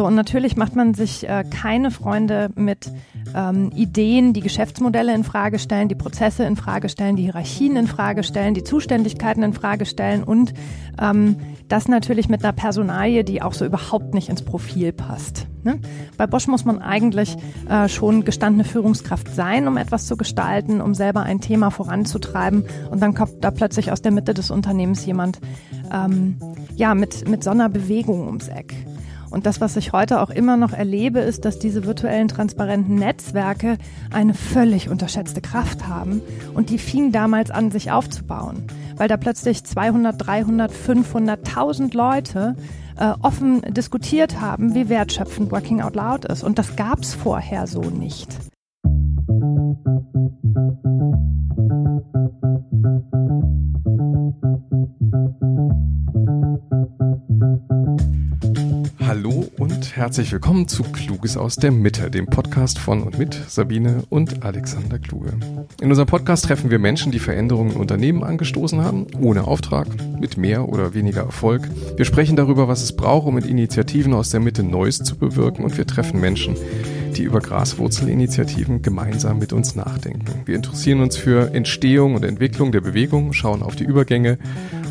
So, 0.00 0.06
und 0.06 0.14
natürlich 0.14 0.56
macht 0.56 0.76
man 0.76 0.94
sich 0.94 1.28
äh, 1.28 1.44
keine 1.44 1.90
Freunde 1.90 2.48
mit 2.54 2.90
ähm, 3.36 3.70
Ideen, 3.76 4.32
die 4.32 4.40
Geschäftsmodelle 4.40 5.14
in 5.14 5.24
Frage 5.24 5.58
stellen, 5.58 5.88
die 5.88 5.94
Prozesse 5.94 6.44
in 6.44 6.56
Frage 6.56 6.88
stellen, 6.88 7.16
die 7.16 7.24
Hierarchien 7.24 7.76
in 7.76 7.86
Frage 7.86 8.22
stellen, 8.22 8.54
die 8.54 8.64
Zuständigkeiten 8.64 9.42
in 9.42 9.52
Frage 9.52 9.84
stellen 9.84 10.24
und 10.24 10.54
ähm, 10.98 11.36
das 11.68 11.86
natürlich 11.86 12.30
mit 12.30 12.42
einer 12.42 12.54
Personalie, 12.54 13.24
die 13.24 13.42
auch 13.42 13.52
so 13.52 13.66
überhaupt 13.66 14.14
nicht 14.14 14.30
ins 14.30 14.42
Profil 14.42 14.92
passt. 14.92 15.46
Ne? 15.64 15.78
Bei 16.16 16.26
Bosch 16.26 16.46
muss 16.46 16.64
man 16.64 16.80
eigentlich 16.80 17.36
äh, 17.68 17.86
schon 17.86 18.24
gestandene 18.24 18.64
Führungskraft 18.64 19.34
sein, 19.34 19.68
um 19.68 19.76
etwas 19.76 20.06
zu 20.06 20.16
gestalten, 20.16 20.80
um 20.80 20.94
selber 20.94 21.24
ein 21.24 21.42
Thema 21.42 21.70
voranzutreiben. 21.70 22.64
Und 22.90 23.02
dann 23.02 23.12
kommt 23.12 23.44
da 23.44 23.50
plötzlich 23.50 23.92
aus 23.92 24.00
der 24.00 24.12
Mitte 24.12 24.32
des 24.32 24.50
Unternehmens 24.50 25.04
jemand 25.04 25.40
ähm, 25.92 26.36
ja, 26.76 26.94
mit, 26.94 27.28
mit 27.28 27.44
so 27.44 27.50
einer 27.50 27.68
Bewegung 27.68 28.26
ums 28.26 28.48
Eck. 28.48 28.74
Und 29.30 29.46
das, 29.46 29.60
was 29.60 29.76
ich 29.76 29.92
heute 29.92 30.20
auch 30.20 30.30
immer 30.30 30.56
noch 30.56 30.72
erlebe, 30.72 31.20
ist, 31.20 31.44
dass 31.44 31.58
diese 31.58 31.84
virtuellen 31.84 32.28
transparenten 32.28 32.96
Netzwerke 32.96 33.78
eine 34.12 34.34
völlig 34.34 34.88
unterschätzte 34.88 35.40
Kraft 35.40 35.86
haben. 35.86 36.20
Und 36.54 36.70
die 36.70 36.78
fingen 36.78 37.12
damals 37.12 37.50
an, 37.50 37.70
sich 37.70 37.92
aufzubauen, 37.92 38.64
weil 38.96 39.08
da 39.08 39.16
plötzlich 39.16 39.64
200, 39.64 40.14
300, 40.18 40.72
500, 40.72 41.46
1000 41.46 41.94
Leute 41.94 42.56
äh, 42.96 43.12
offen 43.22 43.62
diskutiert 43.62 44.40
haben, 44.40 44.74
wie 44.74 44.88
wertschöpfend 44.88 45.50
Working 45.52 45.80
Out 45.80 45.94
Loud 45.94 46.24
ist. 46.26 46.42
Und 46.42 46.58
das 46.58 46.76
gab 46.76 47.00
es 47.00 47.14
vorher 47.14 47.66
so 47.66 47.80
nicht. 47.82 48.28
Hallo 59.10 59.50
und 59.58 59.96
herzlich 59.96 60.30
willkommen 60.30 60.68
zu 60.68 60.84
Kluges 60.84 61.36
aus 61.36 61.56
der 61.56 61.72
Mitte, 61.72 62.12
dem 62.12 62.26
Podcast 62.26 62.78
von 62.78 63.02
und 63.02 63.18
mit 63.18 63.34
Sabine 63.48 64.04
und 64.08 64.44
Alexander 64.44 65.00
Kluge. 65.00 65.32
In 65.80 65.88
unserem 65.88 66.06
Podcast 66.06 66.44
treffen 66.44 66.70
wir 66.70 66.78
Menschen, 66.78 67.10
die 67.10 67.18
Veränderungen 67.18 67.72
in 67.72 67.78
Unternehmen 67.78 68.22
angestoßen 68.22 68.80
haben, 68.80 69.08
ohne 69.20 69.48
Auftrag, 69.48 69.88
mit 70.20 70.36
mehr 70.36 70.68
oder 70.68 70.94
weniger 70.94 71.22
Erfolg. 71.22 71.68
Wir 71.96 72.04
sprechen 72.04 72.36
darüber, 72.36 72.68
was 72.68 72.84
es 72.84 72.94
braucht, 72.94 73.26
um 73.26 73.34
mit 73.34 73.46
Initiativen 73.46 74.14
aus 74.14 74.30
der 74.30 74.38
Mitte 74.38 74.62
Neues 74.62 74.98
zu 74.98 75.16
bewirken 75.16 75.64
und 75.64 75.76
wir 75.76 75.88
treffen 75.88 76.20
Menschen, 76.20 76.54
die 77.16 77.24
über 77.24 77.40
Graswurzelinitiativen 77.40 78.80
gemeinsam 78.82 79.40
mit 79.40 79.52
uns 79.52 79.74
nachdenken. 79.74 80.24
Wir 80.46 80.54
interessieren 80.54 81.00
uns 81.00 81.16
für 81.16 81.52
Entstehung 81.52 82.14
und 82.14 82.24
Entwicklung 82.24 82.70
der 82.70 82.80
Bewegung, 82.80 83.32
schauen 83.32 83.64
auf 83.64 83.74
die 83.74 83.82
Übergänge, 83.82 84.38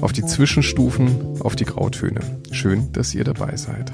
auf 0.02 0.12
die 0.12 0.25
Zwischenstufen, 0.25 1.40
auf 1.40 1.56
die 1.56 1.66
Grautöne. 1.66 2.20
Schön, 2.52 2.92
dass 2.92 3.16
ihr 3.16 3.23
dabei 3.23 3.56
seid. 3.56 3.92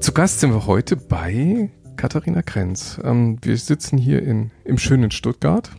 Zu 0.00 0.12
Gast 0.12 0.40
sind 0.40 0.52
wir 0.52 0.66
heute 0.66 0.96
bei 0.96 1.70
Katharina 1.96 2.42
Krenz. 2.42 3.00
Ähm, 3.02 3.38
wir 3.42 3.56
sitzen 3.56 3.98
hier 3.98 4.22
in, 4.22 4.50
im 4.64 4.78
schönen 4.78 5.10
Stuttgart, 5.10 5.70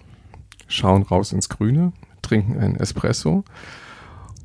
schauen 0.68 1.04
raus 1.04 1.34
ins 1.34 1.50
Grüne, 1.50 1.94
trinken 2.22 2.58
einen 2.58 2.76
Espresso 2.76 3.44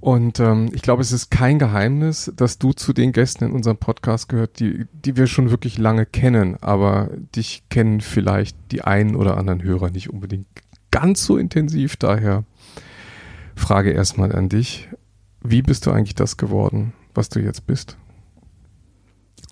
und 0.03 0.41
ähm, 0.41 0.69
ich 0.75 0.83
glaube, 0.83 1.01
es 1.01 1.13
ist 1.13 1.31
kein 1.31 1.61
Geheimnis, 1.61 2.33
dass 2.35 2.59
du 2.59 2.73
zu 2.73 2.93
den 2.93 3.13
Gästen 3.13 3.45
in 3.45 3.53
unserem 3.53 3.77
Podcast 3.77 4.29
gehört, 4.29 4.59
die, 4.59 4.87
die 4.93 5.17
wir 5.17 5.29
schon 5.29 5.51
wirklich 5.51 5.79
lange 5.79 6.07
kennen, 6.07 6.57
aber 6.61 7.11
dich 7.37 7.63
kennen 7.69 8.01
vielleicht 8.01 8.57
die 8.73 8.83
einen 8.83 9.15
oder 9.15 9.37
anderen 9.37 9.63
Hörer 9.63 9.91
nicht 9.91 10.11
unbedingt 10.11 10.49
ganz 10.91 11.25
so 11.25 11.37
intensiv. 11.37 11.97
Daher 11.97 12.43
Frage 13.55 13.93
erstmal 13.93 14.35
an 14.35 14.49
dich. 14.49 14.89
Wie 15.41 15.63
bist 15.63 15.87
du 15.87 15.93
eigentlich 15.93 16.17
das 16.17 16.37
geworden, 16.37 16.95
was 17.15 17.29
du 17.29 17.39
jetzt 17.39 17.69
bist? 17.69 17.97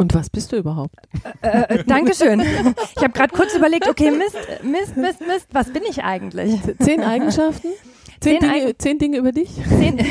Und 0.00 0.14
was 0.14 0.30
bist 0.30 0.50
du 0.50 0.56
überhaupt? 0.56 0.94
Äh, 1.42 1.74
äh, 1.74 1.84
Dankeschön. 1.84 2.40
Ich 2.40 3.02
habe 3.02 3.12
gerade 3.12 3.34
kurz 3.34 3.54
überlegt, 3.54 3.86
okay, 3.86 4.10
Mist, 4.10 4.34
Mist, 4.62 4.96
Mist, 4.96 5.20
Mist, 5.20 5.48
was 5.52 5.70
bin 5.74 5.82
ich 5.82 6.02
eigentlich? 6.02 6.58
Zehn 6.78 7.02
Eigenschaften? 7.02 7.68
Zehn, 8.18 8.40
zehn, 8.40 8.50
Dinge, 8.50 8.78
zehn 8.78 8.98
Dinge 8.98 9.18
über 9.18 9.32
dich? 9.32 9.50
Zehn, 9.68 9.98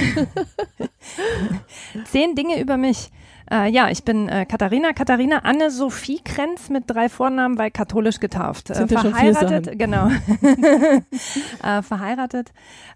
zehn 2.06 2.36
Dinge 2.36 2.62
über 2.62 2.78
mich. 2.78 3.10
Äh, 3.52 3.70
ja, 3.72 3.90
ich 3.90 4.04
bin 4.04 4.30
äh, 4.30 4.46
Katharina, 4.46 4.94
Katharina 4.94 5.40
Anne-Sophie 5.40 6.22
Krenz 6.24 6.70
mit 6.70 6.84
drei 6.88 7.10
Vornamen, 7.10 7.58
weil 7.58 7.72
katholisch 7.72 8.20
getauft. 8.20 8.70
Äh, 8.70 8.88
verheiratet, 8.88 9.78
genau. 9.78 10.08
äh, 11.64 11.82
verheiratet 11.82 12.52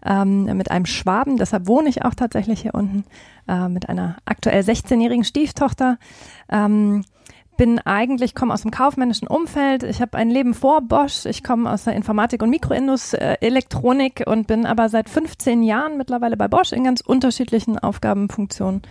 ähm, 0.05 0.45
mit 0.57 0.69
einem 0.69 0.85
Schwaben, 0.85 1.37
deshalb 1.37 1.67
wohne 1.67 1.89
ich 1.89 2.05
auch 2.05 2.13
tatsächlich 2.13 2.61
hier 2.61 2.75
unten, 2.75 3.05
äh, 3.47 3.67
mit 3.67 3.89
einer 3.89 4.17
aktuell 4.25 4.61
16-jährigen 4.61 5.23
Stieftochter. 5.23 5.97
Ähm, 6.49 7.03
bin 7.57 7.79
eigentlich, 7.79 8.33
komme 8.33 8.53
aus 8.53 8.63
dem 8.63 8.71
kaufmännischen 8.71 9.27
Umfeld. 9.27 9.83
Ich 9.83 10.01
habe 10.01 10.17
ein 10.17 10.29
Leben 10.29 10.53
vor 10.53 10.81
Bosch. 10.81 11.25
Ich 11.25 11.43
komme 11.43 11.71
aus 11.71 11.83
der 11.83 11.93
Informatik 11.93 12.41
und 12.41 12.49
Mikroelektronik 12.49 14.19
äh, 14.21 14.25
und 14.25 14.47
bin 14.47 14.65
aber 14.65 14.89
seit 14.89 15.09
15 15.09 15.61
Jahren 15.61 15.97
mittlerweile 15.97 16.35
bei 16.35 16.47
Bosch 16.47 16.71
in 16.71 16.83
ganz 16.83 17.01
unterschiedlichen 17.01 17.77
Aufgabenfunktionen, 17.77 18.81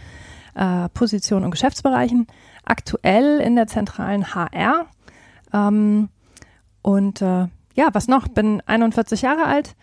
äh, 0.55 0.89
Positionen 0.91 1.45
und 1.45 1.51
Geschäftsbereichen. 1.51 2.27
Aktuell 2.65 3.41
in 3.41 3.57
der 3.57 3.67
zentralen 3.67 4.35
HR. 4.35 4.87
Ähm, 5.53 6.09
und 6.83 7.23
äh, 7.23 7.49
ja, 7.75 7.89
was 7.93 8.09
noch? 8.09 8.29
Bin 8.29 8.63
41 8.67 9.23
Jahre 9.23 9.45
alt. 9.45 9.75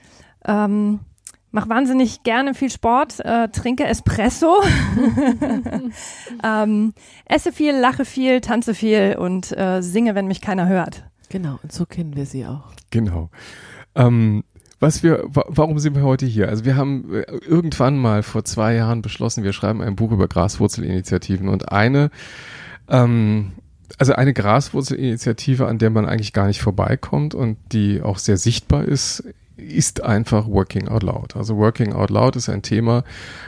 Ähm, 0.46 1.00
Mach 1.52 1.68
wahnsinnig 1.68 2.22
gerne 2.22 2.54
viel 2.54 2.70
Sport, 2.70 3.20
äh, 3.22 3.50
trinke 3.50 3.84
Espresso, 3.86 4.62
ähm, 6.44 6.94
esse 7.26 7.52
viel, 7.52 7.76
lache 7.76 8.06
viel, 8.06 8.40
tanze 8.40 8.76
viel 8.76 9.16
und 9.18 9.58
äh, 9.58 9.82
singe, 9.82 10.14
wenn 10.14 10.28
mich 10.28 10.42
keiner 10.42 10.68
hört. 10.68 11.06
Genau, 11.30 11.58
und 11.64 11.72
so 11.72 11.88
kennen 11.88 12.16
wir 12.16 12.28
sie 12.28 12.46
auch. 12.46 12.72
Genau. 12.92 13.32
Ähm, 13.96 14.44
was 14.80 15.04
wir, 15.04 15.24
warum 15.28 15.80
sind 15.80 15.96
wir 15.96 16.04
heute 16.04 16.26
hier? 16.26 16.48
Also 16.50 16.66
wir 16.66 16.78
haben 16.78 17.14
äh, 17.14 17.22
irgendwann 17.46 17.98
mal 17.98 18.24
vor 18.24 18.46
zwei 18.46 18.76
Jahren 18.76 19.02
beschlossen, 19.02 19.44
wir 19.44 19.54
schreiben 19.54 19.82
ein 19.82 19.96
Buch 19.96 20.12
über 20.12 20.28
Graswurzelinitiativen 20.28 21.50
und 21.50 21.72
eine, 21.72 22.12
ähm, 22.88 23.52
also 23.98 24.14
eine 24.14 24.34
Graswurzelinitiative, 24.34 25.68
an 25.68 25.80
der 25.80 25.90
man 25.90 26.06
eigentlich 26.06 26.34
gar 26.34 26.48
nicht 26.48 26.62
vorbeikommt 26.62 27.36
und 27.36 27.58
die 27.72 28.02
auch 28.02 28.20
sehr 28.20 28.38
sichtbar 28.38 28.86
ist, 28.86 29.24
ist 29.58 30.04
einfach 30.04 30.48
Working 30.48 30.88
Out 30.88 31.04
Loud. 31.04 31.36
Also 31.36 31.58
Working 31.58 31.92
Out 31.92 32.10
Loud 32.10 32.38
ist 32.38 32.48
ein 32.48 32.62
Thema, 32.62 33.04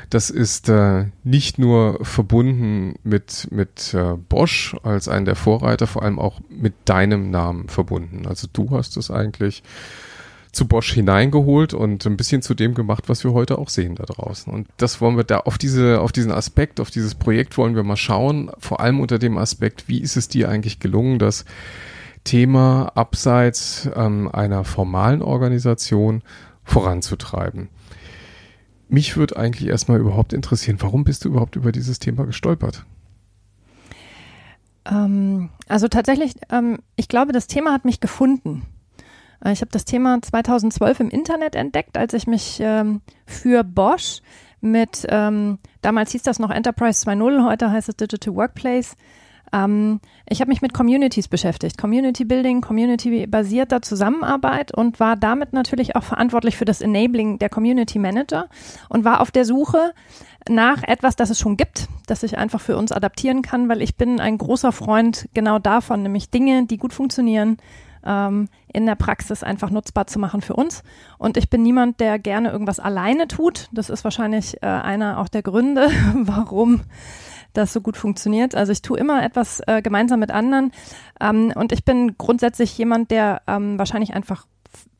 das 0.10 0.30
ist 0.30 0.68
äh, 0.68 1.06
nicht 1.24 1.58
nur 1.58 2.04
verbunden 2.04 2.96
mit, 3.04 3.48
mit 3.52 3.94
äh, 3.94 4.16
Bosch 4.18 4.76
als 4.84 5.08
einen 5.08 5.26
der 5.26 5.36
Vorreiter, 5.36 5.88
vor 5.88 6.04
allem 6.04 6.20
auch 6.20 6.42
mit 6.50 6.74
deinem 6.86 7.32
Namen 7.32 7.70
verbunden. 7.70 8.28
Also 8.28 8.48
du 8.52 8.72
hast 8.72 8.98
es 8.98 9.10
eigentlich 9.10 9.64
zu 10.52 10.68
Bosch 10.68 10.94
hineingeholt 10.94 11.74
und 11.74 12.06
ein 12.06 12.18
bisschen 12.18 12.42
zu 12.42 12.54
dem 12.54 12.74
gemacht, 12.74 13.08
was 13.08 13.24
wir 13.24 13.34
heute 13.34 13.58
auch 13.58 13.70
sehen 13.70 13.96
da 13.96 14.04
draußen. 14.04 14.52
Und 14.52 14.68
das 14.78 15.00
wollen 15.00 15.16
wir 15.16 15.24
da 15.24 15.40
auf 15.40 15.58
diese, 15.58 16.02
auf 16.02 16.12
diesen 16.12 16.32
Aspekt, 16.32 16.80
auf 16.80 16.92
dieses 16.92 17.16
Projekt 17.16 17.58
wollen 17.58 17.76
wir 17.76 17.84
mal 17.84 17.96
schauen, 17.96 18.52
vor 18.58 18.82
allem 18.82 19.00
unter 19.00 19.18
dem 19.18 19.38
Aspekt, 19.38 19.88
wie 19.88 20.02
ist 20.02 20.18
es 20.18 20.28
dir 20.28 20.50
eigentlich 20.50 20.80
gelungen, 20.80 21.20
dass 21.20 21.46
Thema 22.24 22.92
abseits 22.96 23.90
ähm, 23.96 24.30
einer 24.32 24.64
formalen 24.64 25.22
Organisation 25.22 26.22
voranzutreiben. 26.64 27.70
Mich 28.90 29.16
würde 29.16 29.38
eigentlich 29.38 29.70
erstmal 29.70 30.00
überhaupt 30.00 30.34
interessieren, 30.34 30.78
warum 30.82 31.06
bist 31.06 31.24
du 31.24 31.30
überhaupt 31.30 31.56
über 31.56 31.72
dieses 31.72 32.00
Thema 32.00 32.26
gestolpert? 32.26 32.86
Ähm, 34.86 35.50
also 35.68 35.88
tatsächlich, 35.88 36.34
ähm, 36.50 36.80
ich 36.98 37.08
glaube, 37.08 37.32
das 37.32 37.48
Thema 37.48 37.72
hat 37.72 37.86
mich 37.86 38.02
gefunden. 38.02 38.64
Äh, 39.44 39.54
ich 39.54 39.62
habe 39.62 39.72
das 39.72 39.86
Thema 39.86 40.22
2012 40.22 41.00
im 41.02 41.10
Internet 41.10 41.56
entdeckt, 41.56 41.98
als 41.98 42.14
ich 42.14 42.28
mich 42.28 42.60
ähm, 42.62 43.02
für 43.26 43.64
Bosch 43.64 44.22
mit, 44.62 45.06
ähm, 45.10 45.58
damals 45.82 46.12
hieß 46.12 46.24
das 46.24 46.40
noch 46.40 46.52
Enterprise 46.52 47.08
2.0, 47.08 47.46
heute 47.46 47.72
heißt 47.72 47.90
es 47.90 47.96
Digital 47.96 48.36
Workplace, 48.36 48.96
ähm, 49.54 50.00
ich 50.30 50.40
habe 50.40 50.50
mich 50.50 50.62
mit 50.62 50.74
Communities 50.74 51.28
beschäftigt, 51.28 51.78
Community 51.78 52.26
Building, 52.26 52.62
Community-basierter 52.62 53.82
Zusammenarbeit 53.82 54.74
und 54.74 55.00
war 55.00 55.18
damit 55.18 55.54
natürlich 55.54 55.96
auch 55.96 56.04
verantwortlich 56.04 56.58
für 56.58 56.66
das 56.66 56.82
Enabling 56.82 57.40
der 57.40 57.50
Community 57.50 58.00
Manager 58.00 58.48
und 58.90 59.04
war 59.04 59.20
auf 59.20 59.32
der 59.32 59.46
Suche 59.46 59.94
nach 60.50 60.84
etwas, 60.84 61.16
das 61.16 61.30
es 61.30 61.40
schon 61.40 61.58
gibt, 61.58 61.88
das 62.08 62.24
ich 62.24 62.38
einfach 62.38 62.62
für 62.62 62.78
uns 62.78 62.92
adaptieren 62.92 63.42
kann, 63.42 63.70
weil 63.70 63.82
ich 63.82 63.96
bin 63.96 64.20
ein 64.20 64.38
großer 64.38 64.72
Freund 64.72 65.28
genau 65.34 65.60
davon, 65.60 66.02
nämlich 66.04 66.30
Dinge, 66.30 66.66
die 66.66 66.78
gut 66.78 66.94
funktionieren, 66.94 67.58
ähm, 68.06 68.50
in 68.72 68.86
der 68.86 68.96
Praxis 68.96 69.44
einfach 69.44 69.70
nutzbar 69.70 70.08
zu 70.08 70.20
machen 70.20 70.42
für 70.42 70.56
uns. 70.56 70.84
Und 71.18 71.38
ich 71.38 71.50
bin 71.50 71.64
niemand, 71.64 72.00
der 72.00 72.20
gerne 72.20 72.52
irgendwas 72.52 72.80
alleine 72.80 73.28
tut. 73.28 73.70
Das 73.72 73.90
ist 73.90 74.04
wahrscheinlich 74.04 74.62
äh, 74.62 74.68
einer 74.68 75.20
auch 75.20 75.28
der 75.28 75.44
Gründe, 75.44 75.90
warum 76.16 76.82
das 77.54 77.74
so 77.74 77.82
gut 77.82 77.98
funktioniert. 77.98 78.56
Also 78.56 78.72
ich 78.72 78.82
tue 78.82 78.98
immer 78.98 79.24
etwas 79.24 79.62
äh, 79.68 79.82
gemeinsam 79.82 80.20
mit 80.20 80.32
anderen 80.32 80.72
ähm, 81.20 81.52
und 81.56 81.72
ich 81.72 81.84
bin 81.84 82.18
grundsätzlich 82.18 82.78
jemand, 82.78 83.12
der 83.12 83.42
ähm, 83.48 83.78
wahrscheinlich 83.78 84.14
einfach 84.14 84.46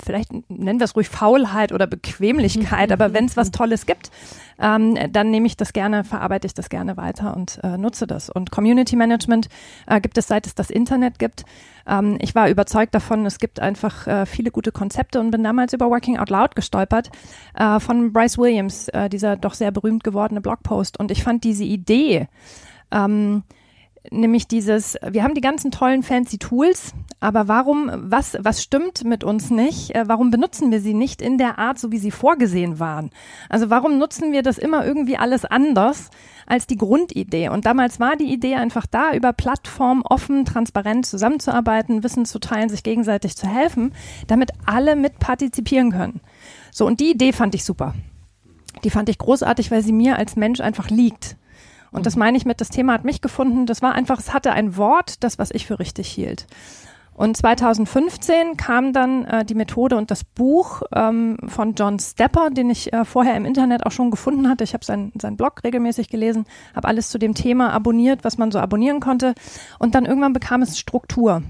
vielleicht 0.04 0.32
nennen 0.50 0.80
wir 0.80 0.86
es 0.86 0.96
ruhig 0.96 1.10
Faulheit 1.10 1.72
oder 1.72 1.88
Bequemlichkeit, 1.88 2.92
aber 2.92 3.14
wenn 3.14 3.26
es 3.26 3.38
was 3.38 3.52
Tolles 3.52 3.86
gibt, 3.86 4.12
ähm, 4.60 4.98
dann 5.12 5.32
nehme 5.32 5.48
ich 5.48 5.58
das 5.58 5.74
gerne, 5.74 6.04
verarbeite 6.04 6.48
ich 6.48 6.54
das 6.54 6.70
gerne 6.70 6.98
weiter 6.98 7.36
und 7.36 7.60
äh, 7.64 7.78
nutze 7.78 8.08
das. 8.08 8.30
Und 8.30 8.52
Community 8.52 8.96
Management 8.96 9.48
äh, 9.88 10.02
gibt 10.02 10.18
es, 10.18 10.28
seit 10.28 10.48
es 10.48 10.56
das 10.56 10.70
Internet 10.70 11.20
gibt. 11.20 11.44
Ähm, 11.88 12.18
ich 12.20 12.36
war 12.36 12.50
überzeugt 12.50 12.94
davon, 12.94 13.26
es 13.26 13.40
gibt 13.40 13.60
einfach 13.60 14.08
äh, 14.08 14.26
viele 14.26 14.52
gute 14.52 14.72
Konzepte 14.72 15.20
und 15.20 15.32
bin 15.32 15.44
damals 15.44 15.74
über 15.74 15.90
Working 15.90 16.18
Out 16.18 16.30
Loud 16.30 16.56
gestolpert 16.56 17.10
äh, 17.56 17.80
von 17.80 18.14
Bryce 18.14 18.38
Williams, 18.38 18.88
äh, 18.90 19.10
dieser 19.10 19.36
doch 19.38 19.54
sehr 19.54 19.72
berühmt 19.72 20.04
gewordene 20.04 20.42
Blogpost. 20.42 21.00
Und 21.00 21.12
ich 21.12 21.24
fand 21.24 21.44
diese 21.44 21.64
Idee, 21.64 22.28
ähm, 22.92 23.44
nämlich 24.10 24.48
dieses, 24.48 24.98
wir 25.08 25.24
haben 25.24 25.36
die 25.36 25.42
ganzen 25.42 25.72
tollen 25.72 26.02
fancy 26.02 26.38
Tools, 26.38 26.94
aber 27.20 27.48
warum, 27.48 27.92
was, 27.94 28.36
was 28.40 28.64
stimmt 28.64 29.04
mit 29.04 29.24
uns 29.24 29.52
nicht? 29.52 29.94
Äh, 29.94 30.08
warum 30.08 30.32
benutzen 30.32 30.72
wir 30.72 30.82
sie 30.82 30.94
nicht 30.94 31.22
in 31.22 31.38
der 31.38 31.60
Art, 31.60 31.78
so 31.78 31.92
wie 31.92 32.00
sie 32.00 32.10
vorgesehen 32.10 32.80
waren? 32.80 33.12
Also 33.50 33.70
warum 33.70 34.00
nutzen 34.00 34.32
wir 34.32 34.42
das 34.42 34.58
immer 34.58 34.86
irgendwie 34.86 35.18
alles 35.18 35.46
anders 35.46 36.10
als 36.48 36.66
die 36.66 36.78
Grundidee? 36.78 37.50
Und 37.50 37.66
damals 37.66 38.00
war 38.00 38.16
die 38.16 38.34
Idee 38.34 38.56
einfach 38.56 38.88
da, 38.88 39.14
über 39.14 39.34
Plattform 39.34 40.02
offen, 40.04 40.46
transparent 40.46 41.06
zusammenzuarbeiten, 41.06 42.04
Wissen 42.04 42.26
zu 42.26 42.40
teilen, 42.40 42.70
sich 42.70 42.82
gegenseitig 42.82 43.38
zu 43.38 43.48
helfen, 43.48 43.94
damit 44.26 44.52
alle 44.66 44.96
mit 44.96 45.20
partizipieren 45.20 45.92
können. 45.92 46.22
So, 46.72 46.88
und 46.88 47.00
die 47.00 47.12
Idee 47.12 47.34
fand 47.34 47.54
ich 47.54 47.64
super. 47.64 47.94
Die 48.84 48.90
fand 48.90 49.10
ich 49.10 49.20
großartig, 49.20 49.70
weil 49.70 49.84
sie 49.84 49.94
mir 49.94 50.18
als 50.18 50.36
Mensch 50.36 50.60
einfach 50.60 50.90
liegt. 50.90 51.36
Und 51.92 52.06
das 52.06 52.16
meine 52.16 52.38
ich 52.38 52.46
mit, 52.46 52.62
das 52.62 52.70
Thema 52.70 52.94
hat 52.94 53.04
mich 53.04 53.22
gefunden. 53.22 53.66
Das 53.66 53.82
war 53.82 53.94
einfach, 53.94 54.20
es 54.20 54.34
hatte 54.34 54.54
ein 54.54 54.78
Wort, 54.78 55.24
das, 55.24 55.38
was 55.38 55.52
ich 55.52 55.68
für 55.68 55.80
richtig 55.80 56.08
hielt. 56.08 56.48
Und 57.14 57.36
2015 57.36 58.56
kam 58.56 58.94
dann 58.94 59.26
äh, 59.26 59.46
die 59.46 59.54
Methode 59.54 59.98
und 59.98 60.10
das 60.10 60.24
Buch 60.24 60.82
ähm, 60.96 61.38
von 61.46 61.76
John 61.76 62.00
Stepper, 62.00 62.50
den 62.50 62.70
ich 62.70 62.94
äh, 62.94 63.04
vorher 63.04 63.36
im 63.36 63.46
Internet 63.46 63.86
auch 63.86 63.92
schon 63.92 64.10
gefunden 64.10 64.50
hatte. 64.50 64.64
Ich 64.64 64.74
habe 64.74 64.86
sein, 64.86 65.12
sein 65.22 65.36
Blog 65.36 65.64
regelmäßig 65.64 66.10
gelesen, 66.10 66.46
habe 66.74 66.88
alles 66.88 67.10
zu 67.10 67.20
dem 67.20 67.36
Thema 67.36 67.74
abonniert, 67.74 68.24
was 68.24 68.38
man 68.38 68.52
so 68.52 68.60
abonnieren 68.60 69.02
konnte. 69.02 69.36
Und 69.78 69.94
dann 69.94 70.06
irgendwann 70.06 70.34
bekam 70.34 70.62
es 70.62 70.80
Struktur. 70.80 71.44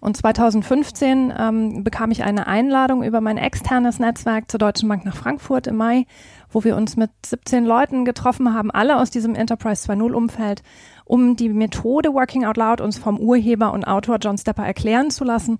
Und 0.00 0.16
2015 0.16 1.32
ähm, 1.38 1.84
bekam 1.84 2.10
ich 2.10 2.24
eine 2.24 2.46
Einladung 2.46 3.04
über 3.04 3.20
mein 3.20 3.36
externes 3.36 3.98
Netzwerk 3.98 4.50
zur 4.50 4.58
Deutschen 4.58 4.88
Bank 4.88 5.04
nach 5.04 5.14
Frankfurt 5.14 5.66
im 5.66 5.76
Mai, 5.76 6.06
wo 6.50 6.64
wir 6.64 6.76
uns 6.76 6.96
mit 6.96 7.10
17 7.24 7.64
Leuten 7.64 8.04
getroffen 8.04 8.54
haben, 8.54 8.70
alle 8.70 8.98
aus 8.98 9.10
diesem 9.10 9.34
Enterprise 9.34 9.90
2.0 9.90 10.12
Umfeld, 10.12 10.62
um 11.04 11.36
die 11.36 11.48
Methode 11.48 12.12
Working 12.12 12.44
Out 12.44 12.56
Loud 12.56 12.80
uns 12.80 12.98
vom 12.98 13.18
Urheber 13.18 13.72
und 13.72 13.84
Autor 13.84 14.18
John 14.20 14.38
Stepper 14.38 14.64
erklären 14.64 15.10
zu 15.10 15.24
lassen, 15.24 15.58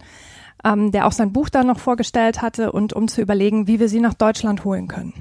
ähm, 0.65 0.91
der 0.93 1.07
auch 1.07 1.13
sein 1.13 1.33
Buch 1.33 1.49
dann 1.49 1.67
noch 1.67 1.79
vorgestellt 1.79 2.43
hatte 2.43 2.73
und 2.73 2.93
um 2.93 3.09
zu 3.09 3.21
überlegen, 3.21 3.67
wie 3.67 3.81
wir 3.81 3.89
sie 3.89 4.01
nach 4.01 4.15
Deutschland 4.15 4.65
holen 4.65 4.89
können. 4.89 5.13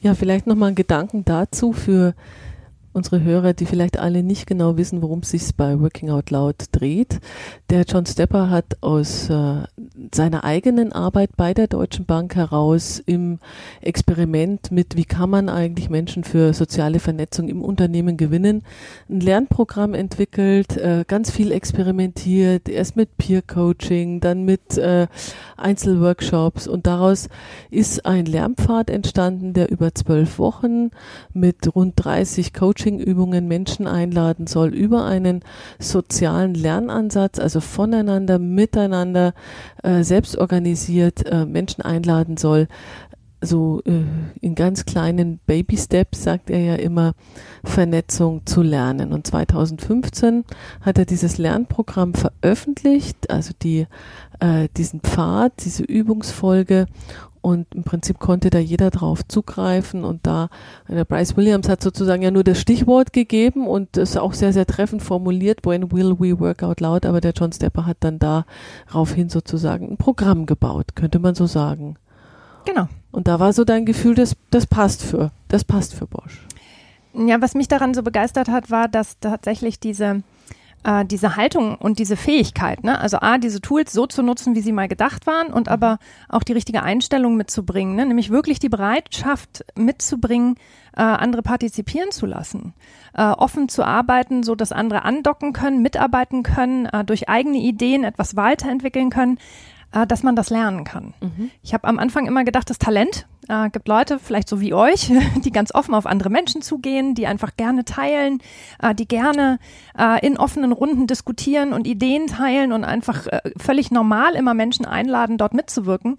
Ja, 0.00 0.14
vielleicht 0.14 0.46
nochmal 0.46 0.70
ein 0.70 0.74
Gedanken 0.76 1.24
dazu 1.24 1.72
für 1.72 2.14
unsere 2.98 3.22
Hörer, 3.22 3.54
die 3.54 3.64
vielleicht 3.64 3.98
alle 3.98 4.24
nicht 4.24 4.48
genau 4.48 4.76
wissen, 4.76 5.02
worum 5.02 5.20
es 5.20 5.30
sich 5.30 5.54
bei 5.56 5.78
Working 5.80 6.10
Out 6.10 6.30
Loud 6.30 6.56
dreht. 6.72 7.20
Der 7.70 7.82
John 7.82 8.04
Stepper 8.04 8.50
hat 8.50 8.76
aus 8.80 9.30
äh, 9.30 9.62
seiner 10.12 10.42
eigenen 10.42 10.92
Arbeit 10.92 11.30
bei 11.36 11.54
der 11.54 11.68
Deutschen 11.68 12.06
Bank 12.06 12.34
heraus 12.34 13.00
im 13.06 13.38
Experiment 13.80 14.72
mit, 14.72 14.96
wie 14.96 15.04
kann 15.04 15.30
man 15.30 15.48
eigentlich 15.48 15.90
Menschen 15.90 16.24
für 16.24 16.52
soziale 16.54 16.98
Vernetzung 16.98 17.48
im 17.48 17.62
Unternehmen 17.62 18.16
gewinnen, 18.16 18.64
ein 19.08 19.20
Lernprogramm 19.20 19.94
entwickelt, 19.94 20.76
äh, 20.76 21.04
ganz 21.06 21.30
viel 21.30 21.52
experimentiert, 21.52 22.68
erst 22.68 22.96
mit 22.96 23.16
Peer 23.16 23.42
Coaching, 23.42 24.18
dann 24.18 24.44
mit 24.44 24.76
äh, 24.76 25.06
Einzelworkshops 25.56 26.66
und 26.66 26.88
daraus 26.88 27.28
ist 27.70 28.04
ein 28.06 28.26
Lernpfad 28.26 28.90
entstanden, 28.90 29.52
der 29.52 29.70
über 29.70 29.94
zwölf 29.94 30.40
Wochen 30.40 30.90
mit 31.32 31.76
rund 31.76 31.94
30 31.96 32.52
Coaching 32.52 32.87
Coaching-Übungen 32.88 33.46
Menschen 33.46 33.86
einladen 33.86 34.46
soll 34.46 34.74
über 34.74 35.04
einen 35.04 35.42
sozialen 35.78 36.54
Lernansatz, 36.54 37.38
also 37.38 37.60
voneinander, 37.60 38.38
miteinander, 38.38 39.34
äh, 39.82 40.02
selbst 40.02 40.38
organisiert 40.38 41.26
äh, 41.26 41.44
Menschen 41.44 41.82
einladen 41.82 42.38
soll, 42.38 42.66
so 43.40 43.82
äh, 43.84 44.02
in 44.40 44.54
ganz 44.54 44.84
kleinen 44.84 45.38
Baby-Steps, 45.46 46.24
sagt 46.24 46.50
er 46.50 46.60
ja 46.60 46.74
immer, 46.76 47.12
Vernetzung 47.62 48.46
zu 48.46 48.62
lernen. 48.62 49.12
Und 49.12 49.26
2015 49.26 50.44
hat 50.80 50.98
er 50.98 51.04
dieses 51.04 51.38
Lernprogramm 51.38 52.14
veröffentlicht, 52.14 53.30
also 53.30 53.52
die, 53.62 53.86
äh, 54.40 54.68
diesen 54.76 55.00
Pfad, 55.00 55.52
diese 55.64 55.84
Übungsfolge 55.84 56.86
und 57.40 57.74
im 57.74 57.84
Prinzip 57.84 58.18
konnte 58.18 58.50
da 58.50 58.58
jeder 58.58 58.90
drauf 58.90 59.26
zugreifen 59.26 60.04
und 60.04 60.26
da 60.26 60.48
der 60.88 61.04
Bryce 61.04 61.36
Williams 61.36 61.68
hat 61.68 61.82
sozusagen 61.82 62.22
ja 62.22 62.30
nur 62.30 62.44
das 62.44 62.60
Stichwort 62.60 63.12
gegeben 63.12 63.66
und 63.66 63.96
das 63.96 64.16
auch 64.16 64.32
sehr, 64.32 64.52
sehr 64.52 64.66
treffend 64.66 65.02
formuliert, 65.02 65.64
when 65.64 65.90
will 65.92 66.16
we 66.18 66.38
work 66.38 66.62
out 66.62 66.80
loud, 66.80 67.06
aber 67.06 67.20
der 67.20 67.32
John 67.32 67.52
Stepper 67.52 67.86
hat 67.86 67.98
dann 68.00 68.18
daraufhin 68.18 69.28
sozusagen 69.28 69.90
ein 69.90 69.96
Programm 69.96 70.46
gebaut, 70.46 70.94
könnte 70.94 71.18
man 71.18 71.34
so 71.34 71.46
sagen. 71.46 71.96
Genau. 72.64 72.88
Und 73.10 73.28
da 73.28 73.40
war 73.40 73.52
so 73.52 73.64
dein 73.64 73.86
Gefühl, 73.86 74.14
das, 74.14 74.36
das 74.50 74.66
passt 74.66 75.02
für, 75.02 75.30
das 75.48 75.64
passt 75.64 75.94
für 75.94 76.06
Bosch. 76.06 76.46
Ja, 77.14 77.40
was 77.40 77.54
mich 77.54 77.68
daran 77.68 77.94
so 77.94 78.02
begeistert 78.02 78.48
hat, 78.48 78.70
war, 78.70 78.88
dass 78.88 79.18
tatsächlich 79.18 79.80
diese, 79.80 80.22
äh, 80.88 81.04
diese 81.04 81.36
Haltung 81.36 81.76
und 81.76 81.98
diese 81.98 82.16
Fähigkeit, 82.16 82.82
ne? 82.82 82.98
also 82.98 83.18
A, 83.20 83.36
diese 83.36 83.60
Tools 83.60 83.92
so 83.92 84.06
zu 84.06 84.22
nutzen, 84.22 84.54
wie 84.54 84.62
sie 84.62 84.72
mal 84.72 84.88
gedacht 84.88 85.26
waren 85.26 85.52
und 85.52 85.68
aber 85.68 85.98
auch 86.28 86.42
die 86.42 86.54
richtige 86.54 86.82
Einstellung 86.82 87.36
mitzubringen, 87.36 87.94
ne? 87.94 88.06
nämlich 88.06 88.30
wirklich 88.30 88.58
die 88.58 88.70
Bereitschaft 88.70 89.66
mitzubringen, 89.76 90.56
äh, 90.96 91.02
andere 91.02 91.42
partizipieren 91.42 92.10
zu 92.10 92.24
lassen, 92.24 92.72
äh, 93.14 93.22
offen 93.22 93.68
zu 93.68 93.84
arbeiten, 93.84 94.42
so 94.42 94.54
dass 94.54 94.72
andere 94.72 95.04
andocken 95.04 95.52
können, 95.52 95.82
mitarbeiten 95.82 96.42
können, 96.42 96.86
äh, 96.86 97.04
durch 97.04 97.28
eigene 97.28 97.58
Ideen 97.58 98.02
etwas 98.02 98.34
weiterentwickeln 98.36 99.10
können 99.10 99.38
äh, 99.92 100.06
dass 100.06 100.22
man 100.22 100.36
das 100.36 100.50
lernen 100.50 100.84
kann. 100.84 101.14
Mhm. 101.20 101.50
Ich 101.62 101.72
habe 101.72 101.88
am 101.88 101.98
Anfang 101.98 102.26
immer 102.26 102.44
gedacht, 102.44 102.68
das 102.68 102.78
Talent 102.78 103.26
äh, 103.48 103.70
gibt 103.70 103.88
Leute, 103.88 104.18
vielleicht 104.18 104.48
so 104.48 104.60
wie 104.60 104.74
euch, 104.74 105.10
die 105.44 105.50
ganz 105.50 105.74
offen 105.74 105.94
auf 105.94 106.06
andere 106.06 106.30
Menschen 106.30 106.62
zugehen, 106.62 107.14
die 107.14 107.26
einfach 107.26 107.56
gerne 107.56 107.84
teilen, 107.84 108.38
äh, 108.80 108.94
die 108.94 109.08
gerne 109.08 109.58
äh, 109.98 110.24
in 110.24 110.38
offenen 110.38 110.72
Runden 110.72 111.06
diskutieren 111.06 111.72
und 111.72 111.86
Ideen 111.86 112.26
teilen 112.26 112.72
und 112.72 112.84
einfach 112.84 113.26
äh, 113.26 113.40
völlig 113.56 113.90
normal 113.90 114.34
immer 114.34 114.54
Menschen 114.54 114.84
einladen, 114.84 115.38
dort 115.38 115.54
mitzuwirken. 115.54 116.16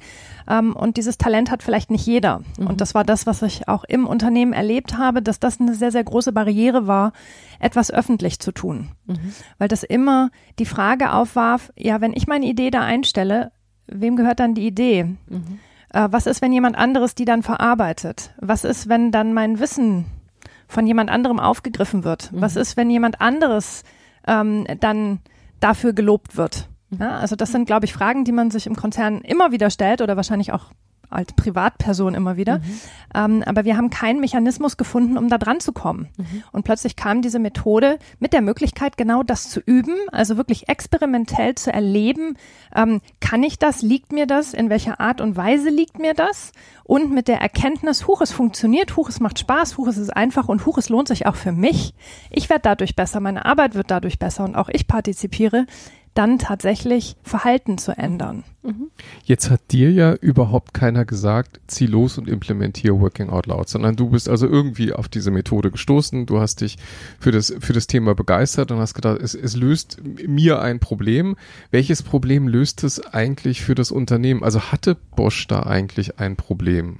Ähm, 0.49 0.75
und 0.75 0.97
dieses 0.97 1.17
Talent 1.17 1.51
hat 1.51 1.63
vielleicht 1.63 1.91
nicht 1.91 2.05
jeder. 2.05 2.41
Mhm. 2.57 2.67
Und 2.67 2.81
das 2.81 2.95
war 2.95 3.03
das, 3.03 3.25
was 3.25 3.41
ich 3.43 3.67
auch 3.67 3.83
im 3.83 4.07
Unternehmen 4.07 4.53
erlebt 4.53 4.97
habe, 4.97 5.21
dass 5.21 5.39
das 5.39 5.59
eine 5.59 5.75
sehr, 5.75 5.91
sehr 5.91 6.03
große 6.03 6.31
Barriere 6.31 6.87
war, 6.87 7.13
etwas 7.59 7.91
öffentlich 7.91 8.39
zu 8.39 8.51
tun. 8.51 8.89
Mhm. 9.05 9.33
Weil 9.57 9.67
das 9.67 9.83
immer 9.83 10.31
die 10.57 10.65
Frage 10.65 11.13
aufwarf, 11.13 11.71
ja, 11.77 12.01
wenn 12.01 12.13
ich 12.13 12.27
meine 12.27 12.45
Idee 12.45 12.71
da 12.71 12.81
einstelle, 12.81 13.51
wem 13.87 14.15
gehört 14.15 14.39
dann 14.39 14.55
die 14.55 14.65
Idee? 14.65 15.03
Mhm. 15.03 15.59
Äh, 15.91 16.07
was 16.11 16.27
ist, 16.27 16.41
wenn 16.41 16.53
jemand 16.53 16.77
anderes 16.77 17.15
die 17.15 17.25
dann 17.25 17.43
verarbeitet? 17.43 18.33
Was 18.39 18.63
ist, 18.63 18.89
wenn 18.89 19.11
dann 19.11 19.33
mein 19.33 19.59
Wissen 19.59 20.05
von 20.67 20.85
jemand 20.85 21.09
anderem 21.09 21.39
aufgegriffen 21.39 22.03
wird? 22.03 22.31
Mhm. 22.31 22.41
Was 22.41 22.55
ist, 22.55 22.77
wenn 22.77 22.89
jemand 22.89 23.21
anderes 23.21 23.83
ähm, 24.27 24.65
dann 24.79 25.19
dafür 25.59 25.93
gelobt 25.93 26.37
wird? 26.37 26.69
Mhm. 26.89 27.01
Ja, 27.01 27.17
also 27.17 27.35
das 27.35 27.51
sind, 27.51 27.65
glaube 27.65 27.85
ich, 27.85 27.93
Fragen, 27.93 28.23
die 28.23 28.31
man 28.31 28.51
sich 28.51 28.67
im 28.67 28.75
Konzern 28.75 29.21
immer 29.21 29.51
wieder 29.51 29.69
stellt 29.69 30.01
oder 30.01 30.15
wahrscheinlich 30.15 30.53
auch 30.53 30.71
als 31.09 31.33
Privatperson 31.33 32.13
immer 32.13 32.37
wieder. 32.37 32.59
Mhm. 32.59 32.63
Ähm, 33.15 33.43
aber 33.45 33.65
wir 33.65 33.77
haben 33.77 33.89
keinen 33.89 34.19
Mechanismus 34.19 34.77
gefunden, 34.77 35.17
um 35.17 35.29
da 35.29 35.37
dran 35.37 35.59
zu 35.59 35.71
kommen. 35.71 36.09
Mhm. 36.17 36.43
Und 36.51 36.63
plötzlich 36.63 36.95
kam 36.95 37.21
diese 37.21 37.39
Methode 37.39 37.99
mit 38.19 38.33
der 38.33 38.41
Möglichkeit, 38.41 38.97
genau 38.97 39.23
das 39.23 39.49
zu 39.49 39.59
üben, 39.59 39.95
also 40.11 40.37
wirklich 40.37 40.69
experimentell 40.69 41.55
zu 41.55 41.73
erleben, 41.73 42.37
ähm, 42.75 43.01
kann 43.19 43.43
ich 43.43 43.57
das, 43.59 43.81
liegt 43.81 44.11
mir 44.11 44.27
das, 44.27 44.53
in 44.53 44.69
welcher 44.69 44.99
Art 44.99 45.21
und 45.21 45.35
Weise 45.35 45.69
liegt 45.69 45.99
mir 45.99 46.13
das? 46.13 46.51
Und 46.83 47.11
mit 47.11 47.27
der 47.27 47.39
Erkenntnis, 47.39 48.07
huch, 48.07 48.21
es 48.21 48.31
funktioniert, 48.31 48.97
huch, 48.97 49.09
es 49.09 49.19
macht 49.19 49.39
Spaß, 49.39 49.77
huch, 49.77 49.87
es 49.87 49.97
ist 49.97 50.15
einfach 50.15 50.47
und 50.47 50.65
huch, 50.65 50.77
es 50.77 50.89
lohnt 50.89 51.07
sich 51.07 51.27
auch 51.27 51.35
für 51.35 51.51
mich. 51.51 51.93
Ich 52.31 52.49
werde 52.49 52.63
dadurch 52.63 52.95
besser, 52.95 53.19
meine 53.19 53.45
Arbeit 53.45 53.75
wird 53.75 53.91
dadurch 53.91 54.17
besser 54.17 54.43
und 54.43 54.55
auch 54.55 54.69
ich 54.69 54.87
partizipiere 54.87 55.65
dann 56.13 56.39
tatsächlich 56.39 57.15
Verhalten 57.23 57.77
zu 57.77 57.97
ändern. 57.97 58.43
Jetzt 59.23 59.49
hat 59.49 59.61
dir 59.71 59.91
ja 59.91 60.13
überhaupt 60.15 60.73
keiner 60.73 61.05
gesagt, 61.05 61.61
zieh 61.67 61.85
los 61.85 62.17
und 62.17 62.27
implementiere 62.27 62.99
Working 62.99 63.29
Out 63.29 63.47
Loud, 63.47 63.69
sondern 63.69 63.95
du 63.95 64.09
bist 64.09 64.27
also 64.27 64.47
irgendwie 64.47 64.91
auf 64.91 65.07
diese 65.07 65.31
Methode 65.31 65.71
gestoßen, 65.71 66.25
du 66.25 66.39
hast 66.39 66.61
dich 66.61 66.77
für 67.19 67.31
das, 67.31 67.53
für 67.59 67.73
das 67.73 67.87
Thema 67.87 68.15
begeistert 68.15 68.71
und 68.71 68.79
hast 68.79 68.93
gedacht, 68.93 69.19
es, 69.21 69.33
es 69.33 69.55
löst 69.55 70.01
mir 70.03 70.61
ein 70.61 70.79
Problem. 70.79 71.37
Welches 71.71 72.03
Problem 72.03 72.47
löst 72.47 72.83
es 72.83 72.99
eigentlich 72.99 73.61
für 73.61 73.75
das 73.75 73.91
Unternehmen? 73.91 74.43
Also 74.43 74.71
hatte 74.71 74.97
Bosch 75.15 75.47
da 75.47 75.63
eigentlich 75.63 76.19
ein 76.19 76.35
Problem? 76.35 76.99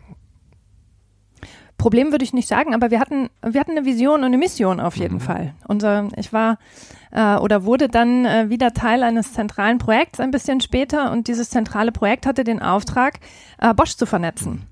Problem 1.79 2.11
würde 2.11 2.25
ich 2.25 2.33
nicht 2.33 2.47
sagen, 2.47 2.75
aber 2.75 2.91
wir 2.91 2.99
hatten, 2.99 3.29
wir 3.41 3.59
hatten 3.59 3.71
eine 3.71 3.85
Vision 3.85 4.19
und 4.19 4.25
eine 4.25 4.37
Mission 4.37 4.79
auf 4.79 4.97
jeden 4.97 5.15
mhm. 5.15 5.21
Fall. 5.21 5.53
Unser, 5.67 6.09
ich 6.17 6.31
war 6.31 6.59
äh, 7.11 7.37
oder 7.37 7.63
wurde 7.63 7.87
dann 7.87 8.25
äh, 8.25 8.49
wieder 8.49 8.73
Teil 8.73 9.01
eines 9.01 9.33
zentralen 9.33 9.79
Projekts 9.79 10.19
ein 10.19 10.29
bisschen 10.29 10.61
später 10.61 11.11
und 11.11 11.27
dieses 11.27 11.49
zentrale 11.49 11.91
Projekt 11.91 12.27
hatte 12.27 12.43
den 12.43 12.61
Auftrag, 12.61 13.19
äh, 13.59 13.73
Bosch 13.73 13.95
zu 13.95 14.05
vernetzen. 14.05 14.67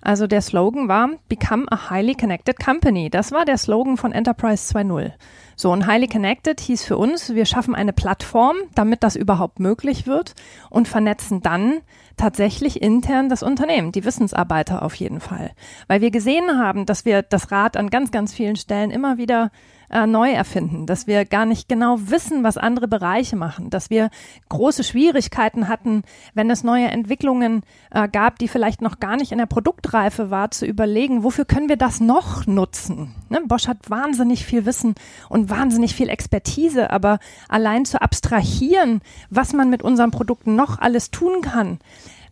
Also 0.00 0.26
der 0.26 0.40
Slogan 0.40 0.88
war 0.88 1.10
Become 1.28 1.66
a 1.68 1.90
Highly 1.90 2.14
Connected 2.14 2.58
Company. 2.58 3.10
Das 3.10 3.32
war 3.32 3.44
der 3.44 3.58
Slogan 3.58 3.96
von 3.96 4.12
Enterprise 4.12 4.72
2.0. 4.72 5.12
So, 5.56 5.72
und 5.72 5.86
Highly 5.86 6.06
Connected 6.06 6.60
hieß 6.60 6.84
für 6.84 6.96
uns, 6.96 7.34
wir 7.34 7.44
schaffen 7.44 7.74
eine 7.74 7.92
Plattform, 7.92 8.56
damit 8.74 9.02
das 9.02 9.16
überhaupt 9.16 9.58
möglich 9.58 10.06
wird 10.06 10.34
und 10.70 10.86
vernetzen 10.86 11.42
dann 11.42 11.80
tatsächlich 12.16 12.82
intern 12.82 13.28
das 13.28 13.42
Unternehmen, 13.42 13.92
die 13.92 14.04
Wissensarbeiter 14.04 14.82
auf 14.82 14.94
jeden 14.94 15.20
Fall. 15.20 15.52
Weil 15.86 16.00
wir 16.00 16.10
gesehen 16.10 16.58
haben, 16.58 16.86
dass 16.86 17.04
wir 17.04 17.22
das 17.22 17.50
Rad 17.50 17.76
an 17.76 17.90
ganz, 17.90 18.10
ganz 18.10 18.32
vielen 18.32 18.56
Stellen 18.56 18.90
immer 18.90 19.18
wieder 19.18 19.50
äh, 19.90 20.06
neu 20.06 20.30
erfinden, 20.30 20.86
dass 20.86 21.06
wir 21.06 21.24
gar 21.24 21.46
nicht 21.46 21.68
genau 21.68 21.96
wissen, 21.98 22.44
was 22.44 22.56
andere 22.56 22.88
Bereiche 22.88 23.36
machen, 23.36 23.70
dass 23.70 23.90
wir 23.90 24.10
große 24.48 24.84
Schwierigkeiten 24.84 25.68
hatten, 25.68 26.02
wenn 26.34 26.50
es 26.50 26.64
neue 26.64 26.88
Entwicklungen 26.88 27.62
äh, 27.90 28.08
gab, 28.08 28.38
die 28.38 28.48
vielleicht 28.48 28.82
noch 28.82 29.00
gar 29.00 29.16
nicht 29.16 29.32
in 29.32 29.38
der 29.38 29.46
Produktreife 29.46 30.30
war, 30.30 30.50
zu 30.50 30.66
überlegen, 30.66 31.22
wofür 31.22 31.44
können 31.44 31.68
wir 31.68 31.76
das 31.76 32.00
noch 32.00 32.46
nutzen? 32.46 33.14
Ne? 33.28 33.40
Bosch 33.46 33.68
hat 33.68 33.90
wahnsinnig 33.90 34.44
viel 34.44 34.66
Wissen 34.66 34.94
und 35.28 35.50
wahnsinnig 35.50 35.94
viel 35.94 36.08
Expertise, 36.08 36.90
aber 36.90 37.18
allein 37.48 37.84
zu 37.84 38.00
abstrahieren, 38.00 39.00
was 39.30 39.52
man 39.52 39.70
mit 39.70 39.82
unseren 39.82 40.10
Produkten 40.10 40.56
noch 40.56 40.78
alles 40.78 41.10
tun 41.10 41.42
kann, 41.42 41.78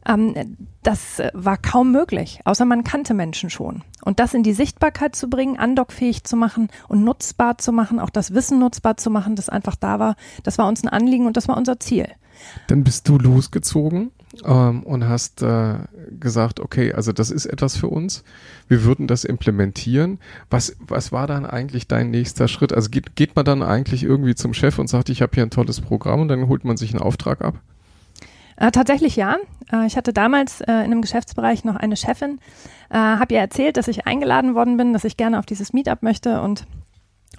ähm, 0.07 0.57
das 0.83 1.23
war 1.33 1.57
kaum 1.57 1.93
möglich, 1.93 2.41
außer 2.45 2.65
man 2.65 2.85
kannte 2.85 3.15
Menschen 3.15 3.51
schon. 3.51 3.83
Und 4.05 4.21
das 4.21 4.35
in 4.35 4.43
die 4.43 4.53
Sichtbarkeit 4.53 5.17
zu 5.17 5.29
bringen, 5.29 5.59
andockfähig 5.59 6.25
zu 6.25 6.37
machen 6.37 6.69
und 6.89 7.05
nutzbar 7.05 7.59
zu 7.59 7.73
machen, 7.73 7.99
auch 7.99 8.11
das 8.11 8.35
Wissen 8.35 8.59
nutzbar 8.59 8.97
zu 8.97 9.11
machen, 9.11 9.37
das 9.37 9.49
einfach 9.49 9.77
da 9.77 9.99
war, 9.99 10.17
das 10.43 10.59
war 10.59 10.69
uns 10.69 10.83
ein 10.83 10.89
Anliegen 10.89 11.27
und 11.27 11.37
das 11.37 11.49
war 11.49 11.57
unser 11.57 11.81
Ziel. 11.81 12.09
Dann 12.67 12.85
bist 12.85 13.09
du 13.09 13.17
losgezogen 13.17 14.11
ähm, 14.45 14.83
und 14.83 15.09
hast 15.09 15.43
äh, 15.43 15.77
gesagt, 16.19 16.61
okay, 16.61 16.93
also 16.93 17.13
das 17.13 17.31
ist 17.31 17.47
etwas 17.47 17.77
für 17.77 17.89
uns. 17.89 18.25
Wir 18.69 18.85
würden 18.85 19.07
das 19.07 19.25
implementieren. 19.25 20.19
Was, 20.51 20.77
was 20.81 21.13
war 21.13 21.27
dann 21.27 21.47
eigentlich 21.47 21.87
dein 21.87 22.11
nächster 22.11 22.49
Schritt? 22.49 22.73
Also 22.73 22.91
geht, 22.91 23.17
geht 23.17 23.37
man 23.37 23.45
dann 23.45 23.63
eigentlich 23.63 24.03
irgendwie 24.03 24.35
zum 24.35 24.55
Chef 24.55 24.79
und 24.79 24.89
sagt, 24.89 25.09
ich 25.09 25.23
habe 25.23 25.33
hier 25.35 25.45
ein 25.45 25.51
tolles 25.51 25.81
Programm 25.81 26.21
und 26.21 26.29
dann 26.29 26.49
holt 26.49 26.65
man 26.65 26.77
sich 26.77 26.93
einen 26.93 27.03
Auftrag 27.03 27.43
ab? 27.43 27.61
Äh, 28.57 28.71
tatsächlich 28.71 29.17
ja. 29.17 29.37
Äh, 29.73 29.87
ich 29.87 29.97
hatte 29.97 30.13
damals 30.13 30.61
äh, 30.61 30.73
in 30.73 30.93
einem 30.93 31.03
Geschäftsbereich 31.03 31.65
noch 31.65 31.77
eine 31.77 31.97
Chefin, 31.97 32.39
äh, 32.91 32.97
habe 32.97 33.35
ihr 33.35 33.41
erzählt, 33.41 33.77
dass 33.77 33.89
ich 33.89 34.07
eingeladen 34.07 34.55
worden 34.55 34.77
bin, 34.77 34.93
dass 34.93 35.05
ich 35.05 35.17
gerne 35.17 35.39
auf 35.39 35.47
dieses 35.47 35.73
Meetup 35.73 36.03
möchte 36.03 36.41
und 36.41 36.67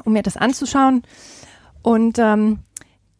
um 0.03 0.13
mir 0.13 0.23
das 0.23 0.37
anzuschauen. 0.37 1.03
Und 1.81 2.19
ähm, 2.19 2.59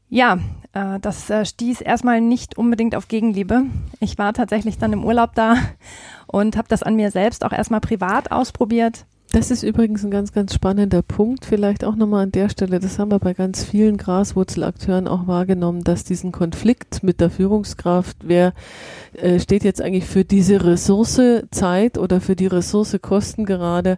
ja, 0.09 0.39
äh, 0.73 0.99
das 0.99 1.29
äh, 1.29 1.45
stieß 1.45 1.81
erstmal 1.81 2.21
nicht 2.21 2.57
unbedingt 2.57 2.95
auf 2.95 3.07
Gegenliebe. 3.07 3.63
Ich 3.99 4.17
war 4.17 4.33
tatsächlich 4.33 4.77
dann 4.77 4.93
im 4.93 5.03
Urlaub 5.03 5.33
da 5.35 5.55
und 6.27 6.57
habe 6.57 6.67
das 6.67 6.83
an 6.83 6.95
mir 6.95 7.11
selbst 7.11 7.45
auch 7.45 7.51
erstmal 7.51 7.81
privat 7.81 8.31
ausprobiert 8.31 9.05
das 9.35 9.51
ist 9.51 9.63
übrigens 9.63 10.05
ein 10.05 10.11
ganz, 10.11 10.31
ganz 10.31 10.53
spannender 10.53 11.01
Punkt. 11.01 11.43
Vielleicht 11.43 11.83
auch 11.83 11.97
nochmal 11.97 12.23
an 12.23 12.31
der 12.31 12.47
Stelle. 12.47 12.79
Das 12.79 12.97
haben 12.97 13.11
wir 13.11 13.19
bei 13.19 13.33
ganz 13.33 13.65
vielen 13.65 13.97
Graswurzelakteuren 13.97 15.09
auch 15.09 15.27
wahrgenommen, 15.27 15.83
dass 15.83 16.05
diesen 16.05 16.31
Konflikt 16.31 17.03
mit 17.03 17.19
der 17.19 17.29
Führungskraft, 17.29 18.15
wer 18.23 18.53
äh, 19.11 19.37
steht 19.41 19.65
jetzt 19.65 19.81
eigentlich 19.81 20.05
für 20.05 20.23
diese 20.23 20.63
Ressource 20.63 21.19
Zeit 21.51 21.97
oder 21.97 22.21
für 22.21 22.37
die 22.37 22.47
Ressource 22.47 22.97
Kosten 23.01 23.43
gerade, 23.43 23.97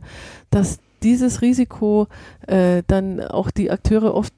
dass 0.49 0.79
dieses 1.03 1.43
Risiko 1.43 2.07
äh, 2.47 2.81
dann 2.87 3.21
auch 3.21 3.51
die 3.51 3.69
Akteure 3.69 4.15
oft 4.15 4.33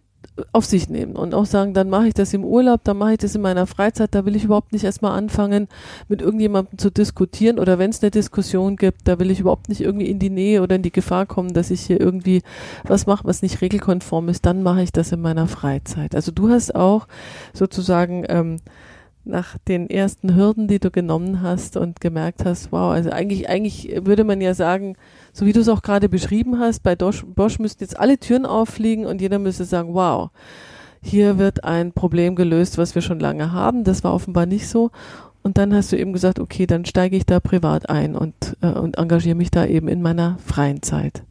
auf 0.51 0.65
sich 0.65 0.89
nehmen 0.89 1.15
und 1.15 1.33
auch 1.33 1.45
sagen, 1.45 1.73
dann 1.73 1.89
mache 1.89 2.07
ich 2.07 2.13
das 2.13 2.33
im 2.33 2.43
Urlaub, 2.43 2.83
dann 2.83 2.97
mache 2.97 3.13
ich 3.13 3.17
das 3.17 3.35
in 3.35 3.41
meiner 3.41 3.67
Freizeit, 3.67 4.13
da 4.15 4.25
will 4.25 4.35
ich 4.35 4.43
überhaupt 4.43 4.73
nicht 4.73 4.83
erstmal 4.83 5.17
anfangen, 5.17 5.67
mit 6.07 6.21
irgendjemandem 6.21 6.77
zu 6.77 6.91
diskutieren 6.91 7.59
oder 7.59 7.79
wenn 7.79 7.89
es 7.89 8.01
eine 8.01 8.11
Diskussion 8.11 8.75
gibt, 8.75 9.07
da 9.07 9.19
will 9.19 9.31
ich 9.31 9.39
überhaupt 9.39 9.69
nicht 9.69 9.81
irgendwie 9.81 10.07
in 10.07 10.19
die 10.19 10.29
Nähe 10.29 10.61
oder 10.61 10.75
in 10.75 10.83
die 10.83 10.91
Gefahr 10.91 11.25
kommen, 11.25 11.53
dass 11.53 11.71
ich 11.71 11.81
hier 11.81 11.99
irgendwie 11.99 12.41
was 12.83 13.05
mache, 13.05 13.25
was 13.25 13.41
nicht 13.41 13.61
regelkonform 13.61 14.29
ist, 14.29 14.45
dann 14.45 14.63
mache 14.63 14.83
ich 14.83 14.91
das 14.91 15.11
in 15.11 15.21
meiner 15.21 15.47
Freizeit. 15.47 16.15
Also 16.15 16.31
du 16.31 16.49
hast 16.49 16.75
auch 16.75 17.07
sozusagen 17.53 18.25
ähm, 18.29 18.57
nach 19.29 19.57
den 19.67 19.89
ersten 19.89 20.35
Hürden, 20.35 20.67
die 20.67 20.79
du 20.79 20.91
genommen 20.91 21.41
hast 21.41 21.77
und 21.77 22.01
gemerkt 22.01 22.45
hast, 22.45 22.71
wow, 22.71 22.91
also 22.91 23.09
eigentlich, 23.11 23.49
eigentlich 23.49 24.05
würde 24.05 24.23
man 24.23 24.41
ja 24.41 24.53
sagen, 24.53 24.95
so 25.33 25.45
wie 25.45 25.53
du 25.53 25.61
es 25.61 25.69
auch 25.69 25.81
gerade 25.81 26.09
beschrieben 26.09 26.59
hast, 26.59 26.81
bei 26.81 26.95
Bosch, 26.95 27.23
Bosch 27.25 27.59
müssten 27.59 27.83
jetzt 27.83 27.99
alle 27.99 28.17
Türen 28.17 28.45
auffliegen 28.45 29.05
und 29.05 29.21
jeder 29.21 29.39
müsste 29.39 29.65
sagen, 29.65 29.93
wow, 29.93 30.31
hier 31.01 31.37
wird 31.37 31.63
ein 31.63 31.93
Problem 31.93 32.35
gelöst, 32.35 32.77
was 32.77 32.95
wir 32.95 33.01
schon 33.01 33.19
lange 33.19 33.53
haben. 33.53 33.83
Das 33.83 34.03
war 34.03 34.13
offenbar 34.13 34.45
nicht 34.45 34.67
so. 34.67 34.91
Und 35.41 35.57
dann 35.57 35.73
hast 35.73 35.91
du 35.91 35.97
eben 35.97 36.11
gesagt, 36.11 36.39
okay, 36.39 36.67
dann 36.67 36.85
steige 36.85 37.15
ich 37.15 37.25
da 37.25 37.39
privat 37.39 37.89
ein 37.89 38.15
und, 38.15 38.57
äh, 38.61 38.67
und 38.67 38.97
engagiere 38.97 39.35
mich 39.35 39.51
da 39.51 39.65
eben 39.65 39.87
in 39.87 40.01
meiner 40.01 40.37
freien 40.45 40.81
Zeit. 40.81 41.23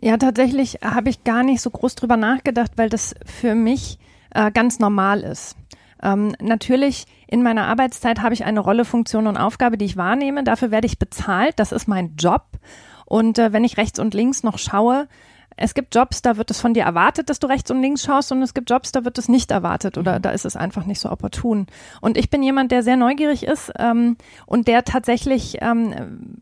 Ja, 0.00 0.16
tatsächlich 0.16 0.78
habe 0.82 1.10
ich 1.10 1.24
gar 1.24 1.42
nicht 1.42 1.60
so 1.60 1.70
groß 1.70 1.94
drüber 1.94 2.16
nachgedacht, 2.16 2.72
weil 2.76 2.88
das 2.88 3.14
für 3.24 3.54
mich 3.54 3.98
äh, 4.30 4.50
ganz 4.50 4.78
normal 4.78 5.20
ist. 5.20 5.56
Ähm, 6.04 6.36
natürlich 6.40 7.06
in 7.26 7.42
meiner 7.42 7.66
Arbeitszeit 7.66 8.20
habe 8.20 8.34
ich 8.34 8.44
eine 8.44 8.60
Rolle, 8.60 8.84
Funktion 8.84 9.26
und 9.26 9.36
Aufgabe, 9.36 9.78
die 9.78 9.86
ich 9.86 9.96
wahrnehme. 9.96 10.44
Dafür 10.44 10.70
werde 10.70 10.86
ich 10.86 10.98
bezahlt. 10.98 11.58
Das 11.58 11.72
ist 11.72 11.88
mein 11.88 12.14
Job. 12.16 12.44
Und 13.06 13.38
äh, 13.38 13.52
wenn 13.52 13.64
ich 13.64 13.76
rechts 13.76 13.98
und 13.98 14.14
links 14.14 14.42
noch 14.42 14.58
schaue, 14.58 15.08
es 15.56 15.74
gibt 15.74 15.94
Jobs, 15.94 16.22
da 16.22 16.36
wird 16.36 16.50
es 16.50 16.60
von 16.60 16.74
dir 16.74 16.82
erwartet, 16.82 17.30
dass 17.30 17.38
du 17.38 17.46
rechts 17.46 17.70
und 17.70 17.80
links 17.80 18.02
schaust 18.04 18.32
und 18.32 18.42
es 18.42 18.54
gibt 18.54 18.70
Jobs, 18.70 18.92
da 18.92 19.04
wird 19.04 19.18
es 19.18 19.28
nicht 19.28 19.50
erwartet 19.50 19.98
oder 19.98 20.18
mhm. 20.18 20.22
da 20.22 20.30
ist 20.30 20.44
es 20.44 20.56
einfach 20.56 20.84
nicht 20.84 21.00
so 21.00 21.10
opportun. 21.10 21.66
Und 22.00 22.16
ich 22.16 22.28
bin 22.28 22.42
jemand, 22.42 22.72
der 22.72 22.82
sehr 22.82 22.96
neugierig 22.96 23.44
ist 23.44 23.72
ähm, 23.78 24.16
und 24.46 24.66
der 24.66 24.84
tatsächlich 24.84 25.58
ähm, 25.60 26.40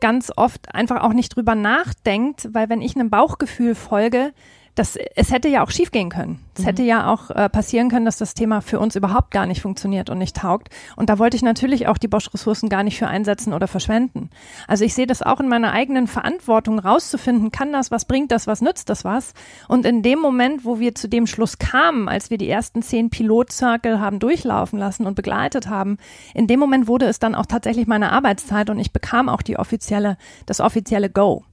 ganz 0.00 0.32
oft 0.36 0.74
einfach 0.74 1.02
auch 1.02 1.12
nicht 1.12 1.36
drüber 1.36 1.54
nachdenkt, 1.54 2.48
weil 2.52 2.68
wenn 2.68 2.82
ich 2.82 2.96
einem 2.96 3.10
Bauchgefühl 3.10 3.74
folge, 3.74 4.32
das, 4.74 4.96
es 5.16 5.32
hätte 5.32 5.48
ja 5.48 5.64
auch 5.64 5.70
schiefgehen 5.70 6.10
können. 6.10 6.38
Es 6.54 6.62
mhm. 6.62 6.64
hätte 6.64 6.82
ja 6.82 7.12
auch 7.12 7.30
äh, 7.30 7.48
passieren 7.48 7.88
können, 7.88 8.04
dass 8.04 8.18
das 8.18 8.34
Thema 8.34 8.60
für 8.60 8.78
uns 8.78 8.96
überhaupt 8.96 9.30
gar 9.30 9.46
nicht 9.46 9.60
funktioniert 9.60 10.10
und 10.10 10.18
nicht 10.18 10.36
taugt. 10.36 10.68
Und 10.96 11.10
da 11.10 11.18
wollte 11.18 11.36
ich 11.36 11.42
natürlich 11.42 11.88
auch 11.88 11.98
die 11.98 12.08
Bosch-Ressourcen 12.08 12.68
gar 12.68 12.82
nicht 12.82 12.98
für 12.98 13.08
einsetzen 13.08 13.52
oder 13.52 13.66
verschwenden. 13.66 14.30
Also 14.68 14.84
ich 14.84 14.94
sehe 14.94 15.06
das 15.06 15.22
auch 15.22 15.40
in 15.40 15.48
meiner 15.48 15.72
eigenen 15.72 16.06
Verantwortung 16.06 16.78
rauszufinden, 16.78 17.50
kann 17.50 17.72
das 17.72 17.90
was, 17.90 18.04
bringt 18.04 18.30
das 18.30 18.46
was, 18.46 18.60
nützt 18.60 18.88
das 18.88 19.04
was? 19.04 19.34
Und 19.68 19.84
in 19.84 20.02
dem 20.02 20.20
Moment, 20.20 20.64
wo 20.64 20.78
wir 20.78 20.94
zu 20.94 21.08
dem 21.08 21.26
Schluss 21.26 21.58
kamen, 21.58 22.08
als 22.08 22.30
wir 22.30 22.38
die 22.38 22.48
ersten 22.48 22.82
zehn 22.82 23.10
Pilotzirkel 23.10 24.00
haben 24.00 24.18
durchlaufen 24.18 24.78
lassen 24.78 25.06
und 25.06 25.14
begleitet 25.14 25.68
haben, 25.68 25.98
in 26.34 26.46
dem 26.46 26.60
Moment 26.60 26.86
wurde 26.86 27.06
es 27.06 27.18
dann 27.18 27.34
auch 27.34 27.46
tatsächlich 27.46 27.86
meine 27.86 28.12
Arbeitszeit 28.12 28.70
und 28.70 28.78
ich 28.78 28.92
bekam 28.92 29.28
auch 29.28 29.42
die 29.42 29.58
offizielle, 29.58 30.16
das 30.46 30.60
offizielle 30.60 31.10
Go. 31.10 31.44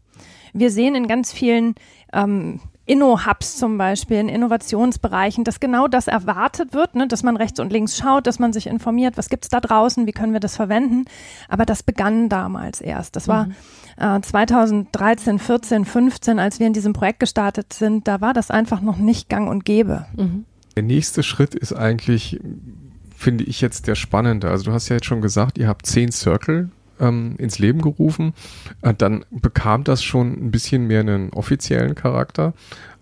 Wir 0.53 0.71
sehen 0.71 0.95
in 0.95 1.07
ganz 1.07 1.31
vielen 1.31 1.75
ähm, 2.13 2.61
Inno-Hubs 2.87 3.57
zum 3.57 3.77
Beispiel 3.77 4.17
in 4.17 4.29
Innovationsbereichen, 4.29 5.43
dass 5.43 5.59
genau 5.59 5.87
das 5.87 6.07
erwartet 6.07 6.73
wird, 6.73 6.95
ne, 6.95 7.07
dass 7.07 7.21
man 7.21 7.37
rechts 7.37 7.59
und 7.59 7.71
links 7.71 7.97
schaut, 7.97 8.25
dass 8.25 8.39
man 8.39 8.53
sich 8.53 8.67
informiert, 8.67 9.17
was 9.17 9.29
gibt's 9.29 9.49
da 9.49 9.59
draußen, 9.59 10.07
wie 10.07 10.13
können 10.13 10.33
wir 10.33 10.39
das 10.39 10.55
verwenden. 10.55 11.05
Aber 11.49 11.65
das 11.65 11.83
begann 11.83 12.29
damals 12.29 12.81
erst. 12.81 13.15
Das 13.15 13.27
war 13.27 13.47
mhm. 13.97 14.17
äh, 14.17 14.21
2013, 14.21 15.37
14, 15.39 15.85
15, 15.85 16.39
als 16.39 16.59
wir 16.59 16.67
in 16.67 16.73
diesem 16.73 16.93
Projekt 16.93 17.19
gestartet 17.19 17.73
sind, 17.73 18.07
da 18.07 18.21
war 18.21 18.33
das 18.33 18.49
einfach 18.49 18.81
noch 18.81 18.97
nicht 18.97 19.29
gang 19.29 19.49
und 19.49 19.65
gäbe. 19.65 20.05
Mhm. 20.15 20.45
Der 20.75 20.83
nächste 20.83 21.23
Schritt 21.23 21.55
ist 21.55 21.73
eigentlich, 21.73 22.39
finde 23.15 23.43
ich 23.43 23.61
jetzt 23.61 23.87
der 23.87 23.95
spannende. 23.95 24.49
Also 24.49 24.65
du 24.65 24.71
hast 24.71 24.89
ja 24.89 24.95
jetzt 24.95 25.07
schon 25.07 25.21
gesagt, 25.21 25.57
ihr 25.57 25.67
habt 25.67 25.85
zehn 25.85 26.11
Circle 26.11 26.69
ähm, 26.99 27.35
ins 27.37 27.59
Leben 27.59 27.81
gerufen. 27.81 28.33
Äh, 28.81 28.93
dann 28.93 29.25
bekam 29.29 29.83
das 29.83 30.03
schon 30.03 30.33
ein 30.33 30.51
bisschen 30.51 30.87
mehr 30.87 31.01
einen 31.01 31.31
offiziellen 31.31 31.95
Charakter. 31.95 32.53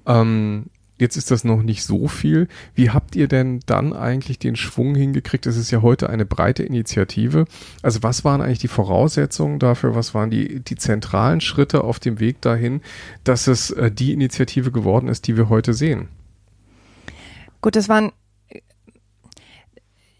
Ähm, 0.05 0.65
Jetzt 0.97 1.17
ist 1.17 1.29
das 1.29 1.43
noch 1.43 1.61
nicht 1.61 1.83
so 1.83 2.07
viel. 2.07 2.47
Wie 2.73 2.89
habt 2.89 3.17
ihr 3.17 3.27
denn 3.27 3.59
dann 3.65 3.91
eigentlich 3.91 4.39
den 4.39 4.55
Schwung 4.55 4.95
hingekriegt? 4.95 5.45
Es 5.45 5.57
ist 5.57 5.69
ja 5.69 5.81
heute 5.81 6.09
eine 6.09 6.25
breite 6.25 6.63
Initiative. 6.63 7.45
Also 7.81 8.01
was 8.01 8.23
waren 8.23 8.41
eigentlich 8.41 8.59
die 8.59 8.69
Voraussetzungen 8.69 9.59
dafür? 9.59 9.93
Was 9.93 10.13
waren 10.13 10.29
die, 10.29 10.61
die 10.61 10.77
zentralen 10.77 11.41
Schritte 11.41 11.83
auf 11.83 11.99
dem 11.99 12.21
Weg 12.21 12.39
dahin, 12.39 12.79
dass 13.25 13.47
es 13.47 13.71
äh, 13.71 13.91
die 13.91 14.13
Initiative 14.13 14.71
geworden 14.71 15.09
ist, 15.09 15.27
die 15.27 15.35
wir 15.35 15.49
heute 15.49 15.73
sehen? 15.73 16.07
Gut, 17.59 17.75
es 17.75 17.89
waren 17.89 18.13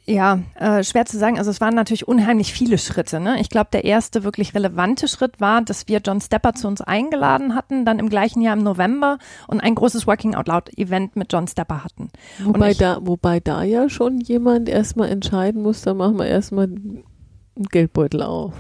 ja, 0.08 0.40
äh, 0.56 0.84
schwer 0.84 1.06
zu 1.06 1.18
sagen. 1.18 1.38
Also 1.40 1.50
es 1.50 1.62
waren 1.62 1.74
natürlich 1.74 2.08
unheimlich 2.08 2.54
viele 2.54 2.78
Schritte. 2.78 3.20
Ne? 3.20 3.40
Ich 3.40 3.50
glaube, 3.50 3.70
der 3.74 3.86
erste 3.86 4.24
wirklich 4.24 4.54
relevante 4.54 5.08
Schritt 5.08 5.42
war, 5.42 5.62
dass 5.62 5.88
wir 5.88 6.00
John 6.06 6.22
Stepper 6.22 6.54
zu 6.54 6.68
uns 6.68 6.82
eingeladen 6.82 7.56
hatten, 7.56 7.86
dann 7.86 7.98
im 8.00 8.10
gleichen 8.10 8.42
Jahr 8.42 8.56
im 8.56 8.64
November 8.64 9.18
und 9.48 9.62
ein 9.62 9.74
großes 9.74 10.06
Working 10.06 10.36
Out 10.36 10.48
Loud 10.48 10.78
Event 10.78 11.16
mit 11.16 11.34
John 11.34 11.48
Stepper 11.48 11.84
hatten. 11.84 12.10
Wobei 12.44 12.72
ich, 12.72 12.78
da, 12.78 13.00
wobei 13.02 13.40
da 13.40 13.64
ja 13.64 13.90
schon 13.90 14.20
jemand 14.22 14.70
erstmal 14.70 15.10
entscheiden 15.10 15.64
muss, 15.64 15.82
da 15.82 15.94
machen 15.94 16.18
wir 16.20 16.28
erstmal 16.28 16.66
einen 16.66 17.04
Geldbeutel 17.56 18.22
auf. 18.22 18.54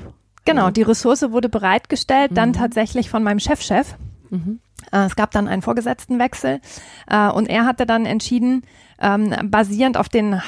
Genau, 0.46 0.70
die 0.70 0.84
Ressource 0.84 1.32
wurde 1.32 1.50
bereitgestellt, 1.50 2.32
dann 2.36 2.54
tatsächlich 2.54 3.10
von 3.10 3.24
meinem 3.24 3.40
Chefchef. 3.40 3.96
Mhm. 4.30 4.60
Äh, 4.92 5.06
Es 5.06 5.16
gab 5.16 5.32
dann 5.32 5.48
einen 5.48 5.62
Vorgesetztenwechsel 5.62 6.60
äh, 7.08 7.30
und 7.30 7.48
er 7.48 7.66
hatte 7.66 7.86
dann 7.86 8.06
entschieden, 8.06 8.64
ähm, 9.02 9.34
basierend 9.46 9.98
auf 9.98 10.10
den 10.10 10.42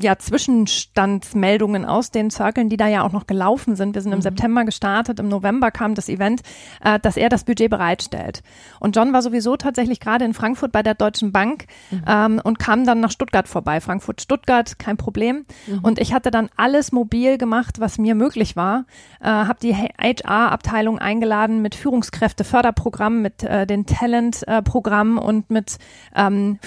ja, 0.00 0.18
Zwischenstandsmeldungen 0.18 1.84
aus 1.84 2.10
den 2.10 2.30
Circlen, 2.30 2.68
die 2.68 2.76
da 2.76 2.88
ja 2.88 3.02
auch 3.02 3.12
noch 3.12 3.26
gelaufen 3.26 3.76
sind. 3.76 3.94
Wir 3.94 4.02
sind 4.02 4.12
im 4.12 4.22
September 4.22 4.64
gestartet, 4.64 5.20
im 5.20 5.28
November 5.28 5.70
kam 5.70 5.94
das 5.94 6.08
Event, 6.08 6.42
äh, 6.82 6.98
dass 7.00 7.16
er 7.16 7.28
das 7.28 7.44
Budget 7.44 7.70
bereitstellt. 7.70 8.42
Und 8.80 8.96
John 8.96 9.12
war 9.12 9.22
sowieso 9.22 9.56
tatsächlich 9.56 10.00
gerade 10.00 10.24
in 10.24 10.34
Frankfurt 10.34 10.72
bei 10.72 10.82
der 10.82 10.94
Deutschen 10.94 11.32
Bank 11.32 11.66
ähm, 12.06 12.40
und 12.42 12.58
kam 12.58 12.84
dann 12.84 13.00
nach 13.00 13.10
Stuttgart 13.10 13.48
vorbei. 13.48 13.80
Frankfurt, 13.80 14.20
Stuttgart, 14.20 14.78
kein 14.78 14.96
Problem. 14.96 15.44
Und 15.82 15.98
ich 15.98 16.12
hatte 16.12 16.30
dann 16.30 16.48
alles 16.56 16.92
mobil 16.92 17.38
gemacht, 17.38 17.80
was 17.80 17.98
mir 17.98 18.14
möglich 18.14 18.56
war. 18.56 18.84
Äh, 19.20 19.26
habe 19.26 19.58
die 19.62 19.74
HR-Abteilung 19.74 20.98
eingeladen 20.98 21.62
mit 21.62 21.74
Führungskräfte-Förderprogramm, 21.74 23.22
mit 23.22 23.42
äh, 23.42 23.66
den 23.66 23.86
Talent-Programmen 23.86 25.18
und 25.18 25.50
mit 25.50 25.78
ähm, 26.14 26.58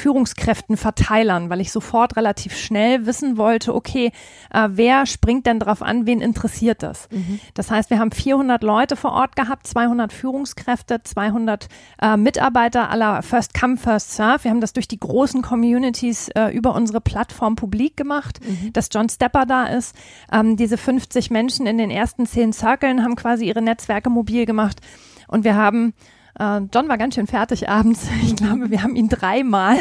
Führungskräften-Verteilern, 1.18 1.50
weil 1.50 1.62
ich 1.62 1.72
sofort 1.72 2.16
relativ 2.16 2.56
schnell 2.56 3.06
wissen 3.06 3.38
wollte, 3.38 3.74
okay, 3.74 4.12
äh, 4.54 4.70
wer 4.72 5.06
springt 5.06 5.46
denn 5.46 5.60
drauf 5.60 5.82
an, 5.82 6.06
wen 6.06 6.22
interessiert 6.22 6.84
das? 6.84 7.08
Das 7.54 7.72
heißt, 7.72 7.90
wir 7.90 8.00
haben 8.00 8.12
400 8.12 8.64
Leute 8.64 8.96
vor 8.96 9.12
Ort 9.12 9.36
gehabt, 9.36 9.68
200 9.68 10.14
Führungskräfte, 10.14 11.02
200 11.04 11.68
äh, 12.02 12.18
Mitarbeiter 12.18 12.90
aller 12.90 13.22
First 13.22 13.54
Come, 13.54 13.78
First 13.78 14.14
Serve. 14.14 14.44
Wir 14.44 14.52
haben 14.52 14.62
das 14.62 14.74
durch 14.74 14.88
die 14.88 15.00
großen 15.00 15.42
Communities 15.42 16.30
äh, 16.30 16.50
über 16.50 16.76
unsere 16.76 17.02
Plattform 17.02 17.56
publik 17.56 17.98
gemacht, 17.98 18.40
dass 18.74 18.90
John 18.92 19.10
Stepper 19.10 19.46
da 19.46 19.66
ist. 19.66 19.96
Ähm, 20.32 20.58
diese 20.58 20.78
50 20.78 21.32
Menschen 21.32 21.68
in 21.68 21.78
den 21.78 21.90
ersten 21.90 22.26
zehn 22.26 22.54
Circlen 22.54 23.04
haben 23.04 23.16
quasi 23.16 23.46
ihre 23.46 23.62
Netzwerke 23.62 24.10
mobil 24.10 24.46
gemacht 24.46 24.80
und 25.28 25.44
wir 25.44 25.56
haben 25.56 25.94
äh, 26.40 26.62
John 26.74 26.88
war 26.88 26.98
ganz 26.98 27.16
schön 27.16 27.28
fertig 27.28 27.70
abends. 27.70 28.08
Ich 28.28 28.36
glaube, 28.36 28.70
wir 28.70 28.84
haben 28.84 28.96
ihn 28.96 29.10
dreimal 29.10 29.78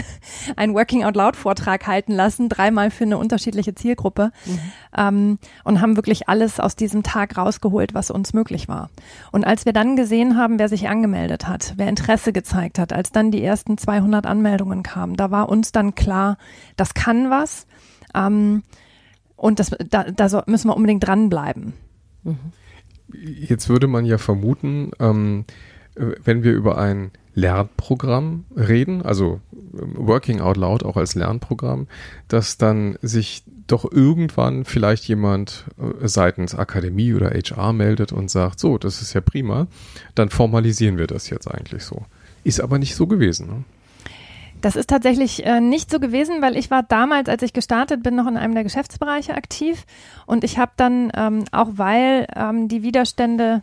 einen 0.56 0.74
Working 0.74 1.04
Out 1.04 1.16
Loud 1.16 1.36
Vortrag 1.36 1.86
halten 1.86 2.12
lassen, 2.12 2.48
dreimal 2.48 2.90
für 2.90 3.04
eine 3.04 3.18
unterschiedliche 3.18 3.74
Zielgruppe 3.74 4.30
ähm, 4.96 5.38
und 5.64 5.80
haben 5.80 5.96
wirklich 5.96 6.28
alles 6.28 6.60
aus 6.60 6.76
diesem 6.76 7.02
Tag 7.02 7.36
rausgeholt, 7.36 7.92
was 7.92 8.10
uns 8.10 8.32
möglich 8.32 8.68
war. 8.68 8.90
Und 9.32 9.44
als 9.44 9.66
wir 9.66 9.72
dann 9.72 9.96
gesehen 9.96 10.36
haben, 10.36 10.58
wer 10.58 10.68
sich 10.68 10.88
angemeldet 10.88 11.48
hat, 11.48 11.74
wer 11.76 11.88
Interesse 11.88 12.32
gezeigt 12.32 12.78
hat, 12.78 12.92
als 12.92 13.10
dann 13.10 13.30
die 13.30 13.42
ersten 13.42 13.78
200 13.78 14.26
Anmeldungen 14.26 14.82
kamen, 14.82 15.16
da 15.16 15.30
war 15.30 15.48
uns 15.48 15.72
dann 15.72 15.94
klar, 15.94 16.38
das 16.76 16.94
kann 16.94 17.30
was 17.30 17.66
ähm, 18.14 18.62
und 19.34 19.58
das, 19.58 19.70
da, 19.90 20.04
da 20.04 20.44
müssen 20.46 20.68
wir 20.68 20.76
unbedingt 20.76 21.06
dranbleiben. 21.06 21.74
Jetzt 23.12 23.68
würde 23.68 23.86
man 23.86 24.04
ja 24.04 24.18
vermuten, 24.18 24.92
ähm, 24.98 25.44
äh, 25.48 25.75
wenn 25.96 26.42
wir 26.42 26.52
über 26.52 26.78
ein 26.78 27.10
Lernprogramm 27.34 28.44
reden, 28.56 29.02
also 29.02 29.40
ähm, 29.52 29.94
Working 29.96 30.40
Out 30.40 30.56
Loud 30.56 30.84
auch 30.84 30.96
als 30.96 31.14
Lernprogramm, 31.14 31.86
dass 32.28 32.58
dann 32.58 32.98
sich 33.02 33.44
doch 33.66 33.90
irgendwann 33.90 34.64
vielleicht 34.64 35.06
jemand 35.06 35.66
äh, 35.78 36.06
seitens 36.08 36.54
Akademie 36.54 37.14
oder 37.14 37.30
HR 37.30 37.72
meldet 37.72 38.12
und 38.12 38.30
sagt, 38.30 38.60
so, 38.60 38.78
das 38.78 39.02
ist 39.02 39.14
ja 39.14 39.20
prima, 39.20 39.66
dann 40.14 40.30
formalisieren 40.30 40.98
wir 40.98 41.06
das 41.06 41.30
jetzt 41.30 41.46
eigentlich 41.46 41.84
so. 41.84 42.06
Ist 42.44 42.60
aber 42.60 42.78
nicht 42.78 42.94
so 42.94 43.06
gewesen. 43.06 43.48
Ne? 43.48 43.64
Das 44.60 44.76
ist 44.76 44.88
tatsächlich 44.88 45.44
äh, 45.44 45.60
nicht 45.60 45.90
so 45.90 46.00
gewesen, 46.00 46.40
weil 46.40 46.56
ich 46.56 46.70
war 46.70 46.82
damals, 46.82 47.28
als 47.28 47.42
ich 47.42 47.52
gestartet 47.52 48.02
bin, 48.02 48.14
noch 48.14 48.26
in 48.26 48.36
einem 48.36 48.54
der 48.54 48.64
Geschäftsbereiche 48.64 49.34
aktiv 49.34 49.84
und 50.26 50.44
ich 50.44 50.58
habe 50.58 50.72
dann 50.76 51.12
ähm, 51.14 51.44
auch, 51.52 51.70
weil 51.72 52.26
ähm, 52.34 52.68
die 52.68 52.82
Widerstände 52.82 53.62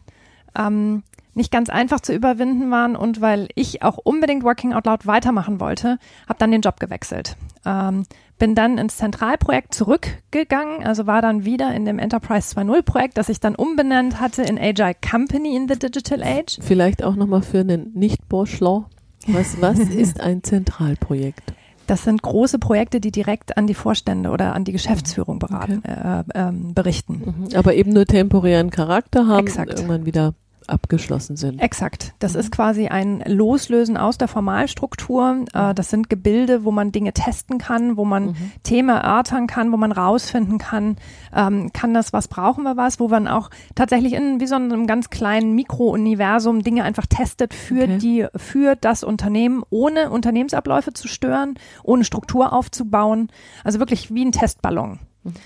ähm, 0.56 1.04
nicht 1.34 1.52
ganz 1.52 1.70
einfach 1.70 2.00
zu 2.00 2.13
überwinden 2.13 2.70
waren 2.72 2.96
und 2.96 3.22
weil 3.22 3.48
ich 3.56 3.82
auch 3.84 3.98
unbedingt 3.98 4.44
Working 4.44 4.74
Out 4.74 4.86
Loud 4.86 5.08
weitermachen 5.08 5.60
wollte, 5.60 5.98
habe 6.28 6.40
dann 6.40 6.52
den 6.52 6.62
Job 6.62 6.80
gewechselt. 6.80 7.36
Ähm, 7.66 8.06
bin 8.40 8.56
dann 8.56 8.78
ins 8.78 8.98
Zentralprojekt 8.98 9.74
zurückgegangen, 9.74 10.84
also 10.84 11.08
war 11.08 11.22
dann 11.22 11.46
wieder 11.46 11.74
in 11.74 11.86
dem 11.86 12.00
Enterprise 12.00 12.56
2.0 12.56 12.82
Projekt, 12.82 13.18
das 13.18 13.30
ich 13.30 13.40
dann 13.40 13.56
umbenannt 13.56 14.20
hatte 14.20 14.42
in 14.42 14.60
Agile 14.60 14.96
Company 14.96 15.56
in 15.56 15.68
the 15.68 15.78
Digital 15.78 16.22
Age. 16.24 16.58
Vielleicht 16.62 17.04
auch 17.04 17.16
nochmal 17.16 17.42
für 17.42 17.60
einen 17.60 17.92
Nicht-Borschler. 17.94 18.90
Was, 19.28 19.62
was 19.62 19.80
ist 19.80 20.20
ein 20.20 20.44
Zentralprojekt? 20.44 21.54
Das 21.88 22.04
sind 22.04 22.22
große 22.22 22.60
Projekte, 22.60 23.02
die 23.02 23.12
direkt 23.12 23.58
an 23.58 23.68
die 23.68 23.74
Vorstände 23.74 24.30
oder 24.30 24.54
an 24.54 24.63
die 24.63 24.72
Geschäftsführung 24.72 25.40
beraten, 25.40 25.84
äh, 25.84 26.24
ähm, 26.34 26.74
berichten. 26.74 27.48
Mhm. 27.50 27.55
Aber 27.55 27.74
eben 27.75 27.92
nur 27.92 28.05
temporären 28.05 28.70
Charakter 28.70 29.27
haben 29.27 29.48
Exakt. 29.48 29.74
irgendwann 29.74 30.05
wieder 30.05 30.34
abgeschlossen 30.68 31.36
sind. 31.36 31.60
Exakt. 31.60 32.14
Das 32.20 32.36
ist 32.36 32.52
quasi 32.52 32.88
ein 32.88 33.24
Loslösen 33.26 33.98
aus 33.98 34.18
der 34.18 34.28
Formalstruktur. 34.28 35.46
Äh, 35.54 35.74
das 35.74 35.90
sind 35.90 36.10
Gebilde, 36.10 36.64
wo 36.64 36.72
man 36.72 36.92
Dinge 36.92 37.14
testen 37.14 37.58
kann, 37.58 37.98
wo 37.98 38.06
man 38.06 38.36
Themen 38.64 38.90
erörtern 38.90 39.48
kann, 39.48 39.72
wo 39.72 39.78
man 39.78 39.92
rausfinden 39.92 40.58
kann, 40.58 40.98
ähm, 41.36 41.72
kann 41.74 41.94
das 41.94 42.14
was, 42.14 42.28
brauchen 42.28 42.64
wir 42.64 42.78
was, 42.78 43.00
wo 43.00 43.08
man 43.08 43.28
auch 43.28 43.50
tatsächlich 43.76 44.14
in 44.14 44.40
wie 44.40 44.48
so 44.48 44.56
einem 44.56 44.88
ganz 44.88 45.10
kleinen 45.10 45.54
Mikrouniversum 45.54 46.64
Dinge 46.64 46.84
einfach 46.84 47.06
testet 47.06 47.54
für 47.54 47.84
Okay. 47.84 47.98
die, 47.98 48.26
für 48.36 48.76
das 48.76 49.04
Unternehmen, 49.04 49.64
ohne 49.70 50.10
Unternehmensabläufe 50.10 50.94
zu 50.94 51.08
stören, 51.08 51.56
ohne 51.84 52.04
Struktur 52.06 52.54
aufzubauen. 52.54 53.30
Also 53.64 53.80
wirklich 53.80 54.14
wie 54.14 54.24
ein 54.24 54.32
Testballon. 54.32 55.00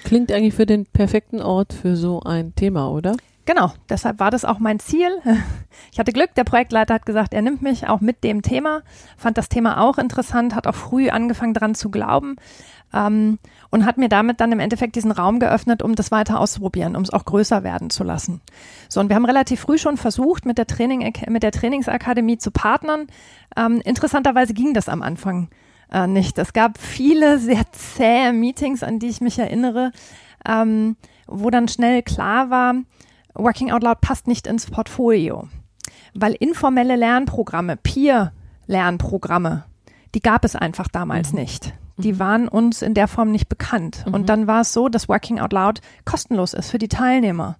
Klingt 0.03 0.31
eigentlich 0.31 0.53
für 0.53 0.65
den 0.65 0.85
perfekten 0.85 1.41
Ort 1.41 1.73
für 1.73 1.95
so 1.95 2.21
ein 2.21 2.53
Thema, 2.55 2.89
oder? 2.91 3.15
Genau, 3.47 3.71
deshalb 3.87 4.19
war 4.19 4.29
das 4.29 4.43
auch 4.45 4.59
mein 4.59 4.79
Ziel. 4.79 5.09
Ich 5.91 5.99
hatte 5.99 6.11
Glück, 6.11 6.33
der 6.35 6.43
Projektleiter 6.43 6.95
hat 6.95 7.05
gesagt, 7.05 7.33
er 7.33 7.41
nimmt 7.41 7.61
mich 7.61 7.87
auch 7.87 8.01
mit 8.01 8.23
dem 8.23 8.41
Thema, 8.41 8.81
fand 9.15 9.37
das 9.37 9.47
Thema 9.47 9.79
auch 9.81 9.97
interessant, 9.97 10.53
hat 10.53 10.67
auch 10.67 10.75
früh 10.75 11.09
angefangen 11.09 11.53
dran 11.53 11.75
zu 11.75 11.89
glauben 11.89 12.35
ähm, 12.93 13.39
und 13.69 13.85
hat 13.85 13.97
mir 13.97 14.09
damit 14.09 14.41
dann 14.41 14.51
im 14.51 14.59
Endeffekt 14.59 14.95
diesen 14.95 15.11
Raum 15.11 15.39
geöffnet, 15.39 15.81
um 15.81 15.95
das 15.95 16.11
weiter 16.11 16.39
auszuprobieren, 16.39 16.95
um 16.95 17.03
es 17.03 17.11
auch 17.11 17.25
größer 17.25 17.63
werden 17.63 17.89
zu 17.89 18.03
lassen. 18.03 18.41
So, 18.89 18.99
und 18.99 19.09
wir 19.09 19.15
haben 19.15 19.25
relativ 19.25 19.61
früh 19.61 19.77
schon 19.77 19.97
versucht, 19.97 20.45
mit 20.45 20.57
der, 20.57 20.67
Training, 20.67 21.11
mit 21.29 21.43
der 21.43 21.51
Trainingsakademie 21.51 22.37
zu 22.37 22.51
partnern. 22.51 23.07
Ähm, 23.55 23.81
interessanterweise 23.85 24.53
ging 24.53 24.73
das 24.73 24.89
am 24.89 25.01
Anfang 25.01 25.49
äh, 25.91 26.07
nicht. 26.07 26.37
Es 26.37 26.53
gab 26.53 26.79
viele 26.79 27.39
sehr 27.39 27.71
zähe 27.71 28.33
Meetings, 28.33 28.83
an 28.83 28.99
die 28.99 29.07
ich 29.07 29.21
mich 29.21 29.39
erinnere, 29.39 29.91
ähm, 30.47 30.95
wo 31.27 31.49
dann 31.49 31.67
schnell 31.67 32.01
klar 32.03 32.49
war, 32.49 32.75
Working 33.37 33.71
Out 33.71 33.83
Loud 33.83 34.01
passt 34.01 34.27
nicht 34.27 34.47
ins 34.47 34.65
Portfolio, 34.65 35.47
weil 36.13 36.33
informelle 36.33 36.95
Lernprogramme, 36.95 37.77
Peer-Lernprogramme, 37.77 39.65
die 40.15 40.21
gab 40.21 40.45
es 40.45 40.55
einfach 40.55 40.87
damals 40.87 41.33
nicht. 41.33 41.73
Die 41.99 42.19
waren 42.19 42.47
uns 42.47 42.83
in 42.83 42.93
der 42.93 43.07
Form 43.07 43.31
nicht 43.31 43.49
bekannt. 43.49 44.05
Und 44.11 44.29
dann 44.29 44.45
war 44.45 44.61
es 44.61 44.71
so, 44.71 44.87
dass 44.87 45.09
Working 45.09 45.39
Out 45.39 45.51
Loud 45.51 45.81
kostenlos 46.05 46.53
ist 46.53 46.69
für 46.69 46.77
die 46.77 46.89
Teilnehmer. 46.89 47.57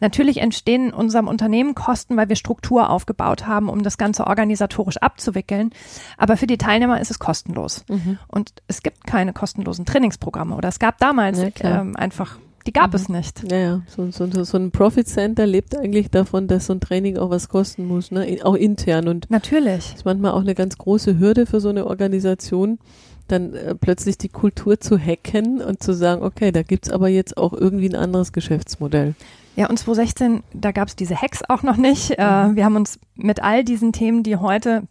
Natürlich 0.00 0.38
entstehen 0.38 0.88
in 0.88 0.92
unserem 0.94 1.26
Unternehmen 1.28 1.74
Kosten, 1.74 2.16
weil 2.16 2.28
wir 2.28 2.36
Struktur 2.36 2.90
aufgebaut 2.90 3.46
haben, 3.46 3.68
um 3.68 3.82
das 3.82 3.98
Ganze 3.98 4.26
organisatorisch 4.26 4.98
abzuwickeln. 4.98 5.70
Aber 6.16 6.36
für 6.36 6.46
die 6.46 6.58
Teilnehmer 6.58 7.00
ist 7.00 7.10
es 7.10 7.18
kostenlos. 7.18 7.84
Und 8.28 8.52
es 8.66 8.82
gibt 8.82 9.06
keine 9.06 9.32
kostenlosen 9.32 9.86
Trainingsprogramme. 9.86 10.54
Oder 10.54 10.68
es 10.68 10.78
gab 10.78 10.98
damals 10.98 11.38
Ja, 11.40 11.80
ähm, 11.80 11.96
einfach, 11.96 12.38
die 12.68 12.72
gab 12.74 12.92
es 12.92 13.08
nicht. 13.08 13.50
Ja, 13.50 13.56
ja. 13.56 13.82
So, 13.86 14.10
so, 14.10 14.44
so 14.44 14.58
ein 14.58 14.70
Profit 14.72 15.08
Center 15.08 15.46
lebt 15.46 15.74
eigentlich 15.74 16.10
davon, 16.10 16.48
dass 16.48 16.66
so 16.66 16.74
ein 16.74 16.80
Training 16.80 17.16
auch 17.16 17.30
was 17.30 17.48
kosten 17.48 17.86
muss, 17.86 18.10
ne? 18.10 18.40
Auch 18.42 18.54
intern. 18.54 19.08
Und 19.08 19.30
Natürlich. 19.30 19.86
das 19.86 19.94
ist 19.94 20.04
manchmal 20.04 20.32
auch 20.32 20.42
eine 20.42 20.54
ganz 20.54 20.76
große 20.76 21.18
Hürde 21.18 21.46
für 21.46 21.60
so 21.60 21.70
eine 21.70 21.86
Organisation, 21.86 22.78
dann 23.26 23.54
äh, 23.54 23.74
plötzlich 23.74 24.18
die 24.18 24.28
Kultur 24.28 24.80
zu 24.80 24.98
hacken 24.98 25.62
und 25.62 25.82
zu 25.82 25.94
sagen, 25.94 26.22
okay, 26.22 26.52
da 26.52 26.62
gibt's 26.62 26.90
aber 26.90 27.08
jetzt 27.08 27.38
auch 27.38 27.54
irgendwie 27.54 27.88
ein 27.88 27.96
anderes 27.96 28.32
Geschäftsmodell. 28.32 29.14
Ja, 29.56 29.70
und 29.70 29.78
2016, 29.78 30.42
da 30.52 30.70
gab 30.70 30.88
es 30.88 30.96
diese 30.96 31.16
Hacks 31.16 31.40
auch 31.48 31.62
noch 31.62 31.78
nicht. 31.78 32.10
Äh, 32.18 32.54
wir 32.54 32.66
haben 32.66 32.76
uns 32.76 32.98
mit 33.14 33.42
all 33.42 33.64
diesen 33.64 33.94
Themen, 33.94 34.22
die 34.22 34.36
heute 34.36 34.82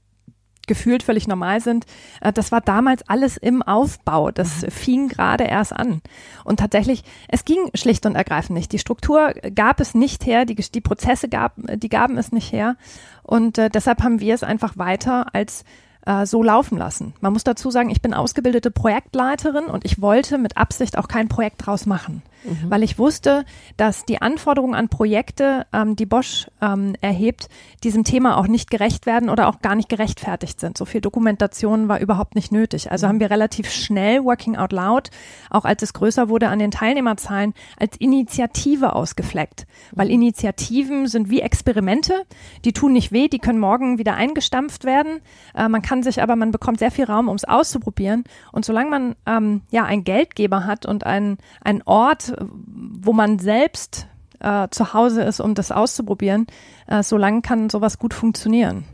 gefühlt 0.68 1.04
völlig 1.04 1.28
normal 1.28 1.62
sind, 1.62 1.86
äh, 2.22 2.32
das 2.32 2.52
war 2.52 2.62
damals 2.62 3.08
alles 3.08 3.38
im 3.38 3.64
Aufbau. 3.64 4.32
Das 4.32 4.66
fing 4.70 5.08
gerade 5.08 5.46
erst 5.46 5.74
an. 5.74 6.02
Und 6.44 6.60
tatsächlich, 6.60 7.04
es 7.28 7.46
ging 7.46 7.70
schlicht 7.74 8.06
und 8.06 8.16
ergreifend 8.16 8.58
nicht. 8.58 8.72
Die 8.72 8.80
Struktur 8.80 9.34
gab 9.56 9.80
es 9.80 9.96
nicht 9.96 10.26
her, 10.26 10.46
die, 10.46 10.56
die 10.56 10.82
Prozesse 10.82 11.30
gab, 11.30 11.54
die 11.58 11.90
gaben 11.90 12.18
es 12.18 12.32
nicht 12.32 12.52
her. 12.52 12.76
Und 13.24 13.58
äh, 13.58 13.70
deshalb 13.70 14.04
haben 14.04 14.20
wir 14.20 14.36
es 14.36 14.44
einfach 14.44 14.78
weiter 14.78 15.34
als 15.34 15.64
äh, 16.08 16.26
so 16.26 16.42
laufen 16.42 16.78
lassen. 16.78 17.14
Man 17.20 17.34
muss 17.34 17.44
dazu 17.44 17.70
sagen, 17.70 17.90
ich 17.90 18.02
bin 18.02 18.14
ausgebildete 18.14 18.72
Projektleiterin 18.72 19.66
und 19.66 19.86
ich 19.86 20.02
wollte 20.02 20.38
mit 20.38 20.58
Absicht 20.58 20.98
auch 20.98 21.08
kein 21.08 21.28
Projekt 21.28 21.66
draus 21.66 21.86
machen. 21.86 22.22
Mhm. 22.44 22.70
weil 22.70 22.84
ich 22.84 22.98
wusste, 23.00 23.46
dass 23.78 24.06
die 24.06 24.22
Anforderungen 24.22 24.76
an 24.76 24.90
Projekte, 24.90 25.66
ähm, 25.74 25.96
die 25.96 26.06
Bosch 26.06 26.48
ähm, 26.62 26.96
erhebt, 27.02 27.50
diesem 27.84 28.04
Thema 28.04 28.38
auch 28.38 28.48
nicht 28.48 28.70
gerecht 28.70 29.06
werden 29.06 29.30
oder 29.30 29.48
auch 29.48 29.62
gar 29.62 29.76
nicht 29.76 29.90
gerechtfertigt 29.90 30.60
sind. 30.60 30.78
So 30.78 30.86
viel 30.86 31.02
Dokumentation 31.02 31.88
war 31.88 32.00
überhaupt 32.00 32.36
nicht 32.36 32.52
nötig. 32.52 32.92
Also 32.92 33.06
mhm. 33.06 33.10
haben 33.10 33.20
wir 33.20 33.32
relativ 33.32 33.72
schnell 33.72 34.24
Working 34.24 34.56
Out 34.56 34.72
Loud, 34.72 35.10
auch 35.50 35.66
als 35.66 35.84
es 35.84 35.94
größer 35.94 36.30
wurde 36.30 36.50
an 36.50 36.60
den 36.60 36.72
Teilnehmerzahlen, 36.72 37.54
als 37.78 37.98
Initiative 37.98 38.94
ausgefleckt. 38.94 39.68
Weil 39.92 40.08
mhm. 40.08 40.14
Initiativen 40.14 41.08
sind 41.08 41.30
wie 41.30 41.42
Experimente, 41.42 42.26
die 42.66 42.74
tun 42.74 42.94
nicht 42.94 43.12
weh, 43.12 43.28
die 43.28 43.40
können 43.40 43.60
morgen 43.60 43.98
wieder 43.98 44.16
eingestampft 44.16 44.84
werden. 44.84 45.22
Äh, 45.56 45.70
man 45.70 45.82
kann 45.82 46.04
sich 46.04 46.22
aber, 46.22 46.36
man 46.36 46.52
bekommt 46.52 46.80
sehr 46.80 46.92
viel 46.92 47.06
Raum, 47.06 47.30
um 47.30 47.36
es 47.36 47.46
auszuprobieren. 47.46 48.24
Und 48.52 48.66
solange 48.66 48.90
man 48.90 49.16
ähm, 49.26 49.62
ja 49.72 49.84
einen 49.84 50.04
Geldgeber 50.04 50.66
hat 50.66 50.86
und 50.86 51.06
einen, 51.06 51.38
einen 51.62 51.82
Ort, 51.84 52.27
wo 52.40 53.14
man 53.14 53.40
selbst 53.40 54.08
äh, 54.40 54.68
zu 54.72 54.94
Hause 54.94 55.24
ist, 55.24 55.40
um 55.40 55.56
das 55.56 55.72
auszuprobieren, 55.72 56.48
äh, 56.88 57.04
solange 57.04 57.42
kann 57.42 57.70
sowas 57.70 57.98
gut 57.98 58.14
funktionieren. 58.14 58.86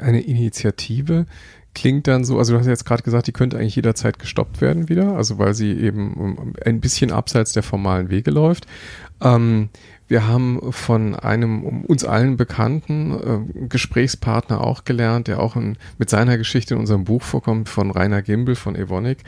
Eine 0.00 0.20
Initiative 0.20 1.26
klingt 1.74 2.06
dann 2.06 2.24
so, 2.24 2.38
also 2.38 2.52
du 2.52 2.58
hast 2.58 2.66
jetzt 2.66 2.84
gerade 2.84 3.02
gesagt, 3.02 3.26
die 3.26 3.32
könnte 3.32 3.58
eigentlich 3.58 3.76
jederzeit 3.76 4.18
gestoppt 4.18 4.60
werden 4.60 4.88
wieder, 4.88 5.16
also 5.16 5.38
weil 5.38 5.54
sie 5.54 5.72
eben 5.72 6.54
ein 6.64 6.80
bisschen 6.80 7.12
abseits 7.12 7.52
der 7.52 7.62
formalen 7.62 8.10
Wege 8.10 8.30
läuft. 8.30 8.66
Ähm, 9.22 9.70
wir 10.12 10.26
haben 10.26 10.60
von 10.72 11.14
einem 11.14 11.84
uns 11.84 12.04
allen 12.04 12.36
bekannten 12.36 13.12
äh, 13.12 13.66
Gesprächspartner 13.68 14.60
auch 14.60 14.84
gelernt, 14.84 15.26
der 15.26 15.40
auch 15.40 15.56
in, 15.56 15.78
mit 15.96 16.10
seiner 16.10 16.36
Geschichte 16.36 16.74
in 16.74 16.80
unserem 16.80 17.04
Buch 17.04 17.22
vorkommt, 17.22 17.70
von 17.70 17.90
Rainer 17.90 18.20
Gimbel 18.20 18.54
von 18.54 18.76
Evonik, 18.76 19.20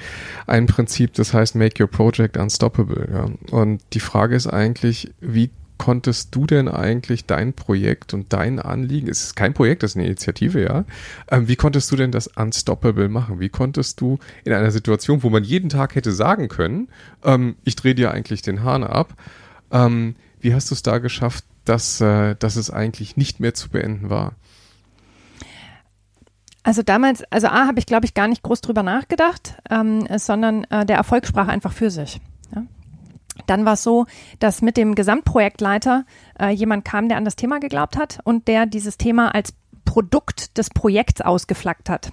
ein 0.46 0.66
Prinzip, 0.66 1.14
das 1.14 1.32
heißt 1.32 1.54
Make 1.54 1.82
Your 1.82 1.88
Project 1.88 2.36
Unstoppable. 2.36 3.08
Ja. 3.10 3.30
Und 3.50 3.80
die 3.94 4.00
Frage 4.00 4.36
ist 4.36 4.46
eigentlich, 4.46 5.10
wie 5.22 5.48
konntest 5.78 6.34
du 6.34 6.46
denn 6.46 6.68
eigentlich 6.68 7.24
dein 7.24 7.54
Projekt 7.54 8.12
und 8.12 8.34
dein 8.34 8.58
Anliegen, 8.60 9.08
es 9.08 9.24
ist 9.24 9.36
kein 9.36 9.54
Projekt, 9.54 9.82
das 9.82 9.92
ist 9.92 9.96
eine 9.96 10.04
Initiative, 10.04 10.62
ja, 10.62 10.84
ähm, 11.30 11.48
wie 11.48 11.56
konntest 11.56 11.90
du 11.92 11.96
denn 11.96 12.12
das 12.12 12.26
unstoppable 12.26 13.08
machen? 13.08 13.40
Wie 13.40 13.48
konntest 13.48 14.02
du 14.02 14.18
in 14.44 14.52
einer 14.52 14.70
Situation, 14.70 15.22
wo 15.22 15.30
man 15.30 15.44
jeden 15.44 15.70
Tag 15.70 15.94
hätte 15.94 16.12
sagen 16.12 16.48
können, 16.48 16.88
ähm, 17.24 17.56
ich 17.64 17.74
drehe 17.74 17.94
dir 17.94 18.10
eigentlich 18.10 18.42
den 18.42 18.62
Hahn 18.62 18.84
ab, 18.84 19.14
ähm, 19.72 20.14
wie 20.44 20.54
hast 20.54 20.70
du 20.70 20.74
es 20.74 20.83
da 20.83 20.98
geschafft, 20.98 21.44
dass, 21.64 22.00
äh, 22.00 22.37
dass 22.37 22.57
es 22.57 22.70
eigentlich 22.70 23.16
nicht 23.16 23.40
mehr 23.40 23.54
zu 23.54 23.70
beenden 23.70 24.11
war? 24.11 24.35
Also 26.62 26.83
damals, 26.83 27.24
also 27.30 27.48
A, 27.48 27.66
habe 27.66 27.78
ich, 27.78 27.87
glaube 27.87 28.07
ich, 28.07 28.14
gar 28.14 28.28
nicht 28.28 28.42
groß 28.42 28.61
drüber 28.61 28.83
nachgedacht, 28.83 29.54
ähm, 29.70 30.07
sondern 30.16 30.64
äh, 30.64 30.87
der 30.87 30.96
Erfolg 30.96 31.26
sprach 31.26 31.48
einfach 31.48 31.72
für 31.72 31.90
sich. 31.90 32.20
Ja? 32.54 32.64
Dann 33.46 33.64
war 33.64 33.74
es 33.74 33.83
so, 33.83 34.07
dass 34.38 34.62
mit 34.62 34.76
dem 34.76 34.94
Gesamtprojektleiter 34.94 36.04
äh, 36.38 36.50
jemand 36.50 36.85
kam, 36.85 37.09
der 37.09 37.18
an 37.18 37.24
das 37.24 37.37
Thema 37.37 37.59
geglaubt 37.59 37.96
hat 37.96 38.20
und 38.24 38.46
der 38.46 38.66
dieses 38.66 38.96
Thema 38.96 39.35
als 39.35 39.54
Produkt 39.85 40.57
des 40.57 40.70
Projekts 40.70 41.20
ausgeflaggt 41.20 41.90
hat 41.90 42.12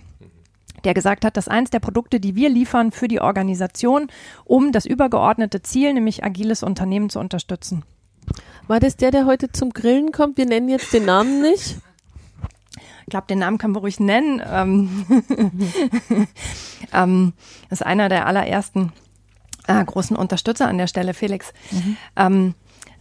der 0.83 0.95
gesagt 0.95 1.25
hat, 1.25 1.37
dass 1.37 1.47
eins 1.47 1.69
der 1.69 1.79
Produkte, 1.79 2.19
die 2.19 2.35
wir 2.35 2.49
liefern 2.49 2.91
für 2.91 3.07
die 3.07 3.21
Organisation, 3.21 4.07
um 4.45 4.71
das 4.71 4.87
übergeordnete 4.87 5.61
Ziel, 5.61 5.93
nämlich 5.93 6.23
agiles 6.23 6.63
Unternehmen 6.63 7.11
zu 7.11 7.19
unterstützen. 7.19 7.83
War 8.67 8.79
das 8.79 8.95
der, 8.95 9.11
der 9.11 9.25
heute 9.25 9.51
zum 9.51 9.71
Grillen 9.71 10.11
kommt? 10.11 10.37
Wir 10.37 10.45
nennen 10.45 10.69
jetzt 10.69 10.93
den 10.93 11.05
Namen 11.05 11.41
nicht. 11.41 11.77
Ich 13.01 13.09
glaube, 13.09 13.27
den 13.27 13.39
Namen 13.39 13.57
können 13.57 13.75
wir 13.75 13.81
ruhig 13.81 13.99
nennen. 13.99 14.41
Ähm, 14.45 15.05
ähm, 16.93 17.33
ist 17.69 17.85
einer 17.85 18.07
der 18.07 18.25
allerersten 18.25 18.93
äh, 19.67 19.83
großen 19.83 20.15
Unterstützer 20.15 20.67
an 20.67 20.77
der 20.77 20.87
Stelle, 20.87 21.13
Felix. 21.13 21.53
Mhm. 21.71 21.97
Ähm, 22.15 22.55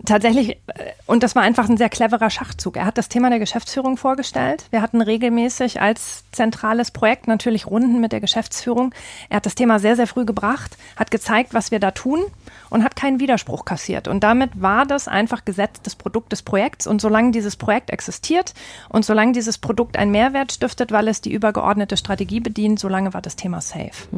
tatsächlich, 0.05 0.51
äh, 0.51 0.93
und 1.07 1.23
das 1.23 1.35
war 1.35 1.43
einfach 1.43 1.69
ein 1.69 1.77
sehr 1.77 1.89
cleverer 1.89 2.31
Schachzug. 2.31 2.77
Er 2.77 2.85
hat 2.85 2.99
das 2.99 3.09
Thema 3.09 3.31
der 3.31 3.39
Geschäftsführung 3.39 3.97
vorgestellt. 3.97 4.65
Wir 4.71 4.83
hatten 4.83 5.01
regelmäßig 5.01 5.81
als 5.81 6.25
zentrales 6.33 6.91
Projekt 6.91 7.27
natürlich 7.29 7.67
Runden 7.67 8.01
mit 8.01 8.13
der 8.13 8.21
Geschäftsführung. 8.21 8.95
Er 9.29 9.37
hat 9.37 9.47
das 9.47 9.55
Thema 9.55 9.79
sehr, 9.79 9.97
sehr 9.97 10.07
früh 10.07 10.25
gebracht, 10.25 10.77
hat 10.97 11.11
gezeigt, 11.11 11.55
was 11.55 11.71
wir 11.71 11.81
da 11.81 11.91
tun 11.91 12.21
und 12.71 12.85
hat 12.85 12.97
keinen 12.97 13.21
Widerspruch 13.21 13.65
kassiert. 13.65 14.09
Und 14.09 14.23
damit 14.23 14.61
war 14.61 14.87
das 14.87 15.09
einfach 15.09 15.45
Gesetz 15.45 15.83
des 15.83 15.97
Produkt 15.97 16.33
des 16.33 16.43
Projekts. 16.43 16.87
Und 16.87 17.01
solange 17.01 17.33
dieses 17.33 17.57
Projekt 17.57 17.91
existiert 17.91 18.55
und 18.89 19.05
solange 19.05 19.33
dieses 19.33 19.59
Produkt 19.59 19.99
einen 19.99 20.13
Mehrwert 20.13 20.53
stiftet, 20.53 20.93
weil 20.93 21.09
es 21.09 21.21
die 21.21 21.33
übergeordnete 21.33 21.97
Strategie 21.97 22.41
bedient, 22.41 22.79
solange 22.79 23.13
war 23.13 23.21
das 23.21 23.37
Thema 23.37 23.61
safe. 23.61 24.09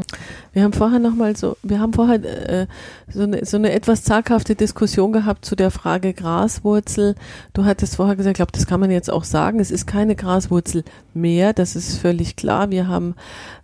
Wir 0.53 0.62
haben 0.62 0.73
vorher 0.73 0.99
nochmal 0.99 1.35
so, 1.37 1.57
wir 1.62 1.81
haben 1.81 1.92
vorher 1.92 2.23
äh, 2.23 2.66
so, 3.09 3.23
eine, 3.23 3.45
so 3.45 3.57
eine 3.57 3.73
etwas 3.73 4.05
zaghafte 4.05 4.55
Diskussion 4.55 5.12
gehabt 5.12 5.45
zu 5.45 5.57
der 5.57 5.71
Frage 5.72 6.12
Graswurzel. 6.12 7.14
Du 7.52 7.64
hattest 7.64 7.96
vorher 7.96 8.16
gesagt, 8.16 8.35
ich 8.35 8.38
glaube, 8.38 8.52
das 8.52 8.66
kann 8.66 8.80
man 8.80 8.90
jetzt 8.90 9.11
auch 9.11 9.24
sagen, 9.24 9.58
es 9.61 9.70
ist 9.70 9.87
keine 9.87 10.14
Graswurzel 10.14 10.85
mehr, 11.14 11.52
das 11.52 11.74
ist 11.74 11.98
völlig 11.98 12.37
klar. 12.37 12.70
Wir 12.70 12.88
haben, 12.88 13.14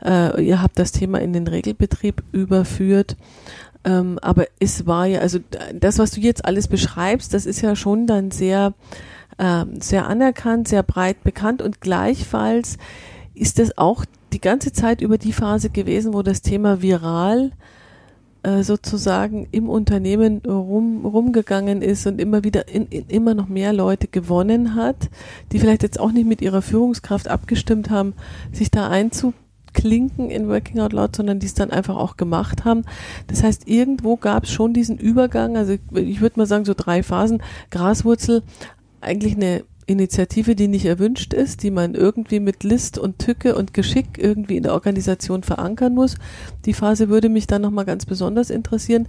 äh, 0.04 0.42
ihr 0.42 0.62
habt 0.62 0.78
das 0.78 0.92
Thema 0.92 1.20
in 1.20 1.32
den 1.32 1.46
Regelbetrieb 1.46 2.22
überführt. 2.32 3.16
Ähm, 3.84 4.18
aber 4.20 4.46
es 4.58 4.86
war 4.86 5.06
ja, 5.06 5.20
also 5.20 5.38
das, 5.74 5.98
was 5.98 6.10
du 6.10 6.20
jetzt 6.20 6.44
alles 6.44 6.68
beschreibst, 6.68 7.32
das 7.32 7.46
ist 7.46 7.60
ja 7.60 7.76
schon 7.76 8.06
dann 8.06 8.30
sehr, 8.30 8.74
äh, 9.38 9.64
sehr 9.78 10.08
anerkannt, 10.08 10.68
sehr 10.68 10.82
breit 10.82 11.22
bekannt 11.22 11.62
und 11.62 11.80
gleichfalls 11.80 12.76
ist 13.34 13.60
es 13.60 13.78
auch 13.78 14.04
die 14.32 14.40
ganze 14.40 14.72
Zeit 14.72 15.00
über 15.00 15.16
die 15.16 15.32
Phase 15.32 15.70
gewesen, 15.70 16.12
wo 16.12 16.22
das 16.22 16.42
Thema 16.42 16.82
viral 16.82 17.52
äh, 18.48 18.62
sozusagen 18.62 19.46
im 19.50 19.68
Unternehmen 19.68 20.38
rum, 20.46 21.04
rumgegangen 21.04 21.82
ist 21.82 22.06
und 22.06 22.20
immer 22.20 22.44
wieder 22.44 22.68
in, 22.68 22.86
in, 22.86 23.06
immer 23.08 23.34
noch 23.34 23.48
mehr 23.48 23.72
Leute 23.72 24.08
gewonnen 24.08 24.74
hat, 24.74 25.10
die 25.52 25.58
vielleicht 25.58 25.82
jetzt 25.82 26.00
auch 26.00 26.12
nicht 26.12 26.26
mit 26.26 26.40
ihrer 26.40 26.62
Führungskraft 26.62 27.28
abgestimmt 27.28 27.90
haben, 27.90 28.14
sich 28.52 28.70
da 28.70 28.88
einzubauen 28.88 29.34
klinken 29.74 30.30
in 30.30 30.48
Working 30.48 30.80
Out 30.80 30.94
Loud, 30.94 31.14
sondern 31.14 31.40
die 31.40 31.46
es 31.46 31.52
dann 31.52 31.70
einfach 31.70 31.94
auch 31.94 32.16
gemacht 32.16 32.64
haben. 32.64 32.84
Das 33.26 33.42
heißt, 33.42 33.68
irgendwo 33.68 34.16
gab 34.16 34.44
es 34.44 34.50
schon 34.50 34.72
diesen 34.72 34.96
Übergang, 34.96 35.58
also 35.58 35.76
ich 35.92 36.20
würde 36.22 36.40
mal 36.40 36.46
sagen 36.46 36.64
so 36.64 36.72
drei 36.74 37.02
Phasen. 37.02 37.42
Graswurzel, 37.70 38.42
eigentlich 39.02 39.36
eine 39.36 39.62
Initiative, 39.88 40.54
die 40.54 40.68
nicht 40.68 40.84
erwünscht 40.84 41.32
ist, 41.32 41.62
die 41.62 41.70
man 41.70 41.94
irgendwie 41.94 42.40
mit 42.40 42.62
List 42.62 42.98
und 42.98 43.18
Tücke 43.18 43.56
und 43.56 43.72
Geschick 43.74 44.18
irgendwie 44.18 44.56
in 44.56 44.62
der 44.62 44.74
Organisation 44.74 45.42
verankern 45.42 45.94
muss. 45.94 46.16
Die 46.66 46.74
Phase 46.74 47.08
würde 47.08 47.28
mich 47.28 47.46
dann 47.46 47.62
nochmal 47.62 47.86
ganz 47.86 48.04
besonders 48.04 48.50
interessieren. 48.50 49.08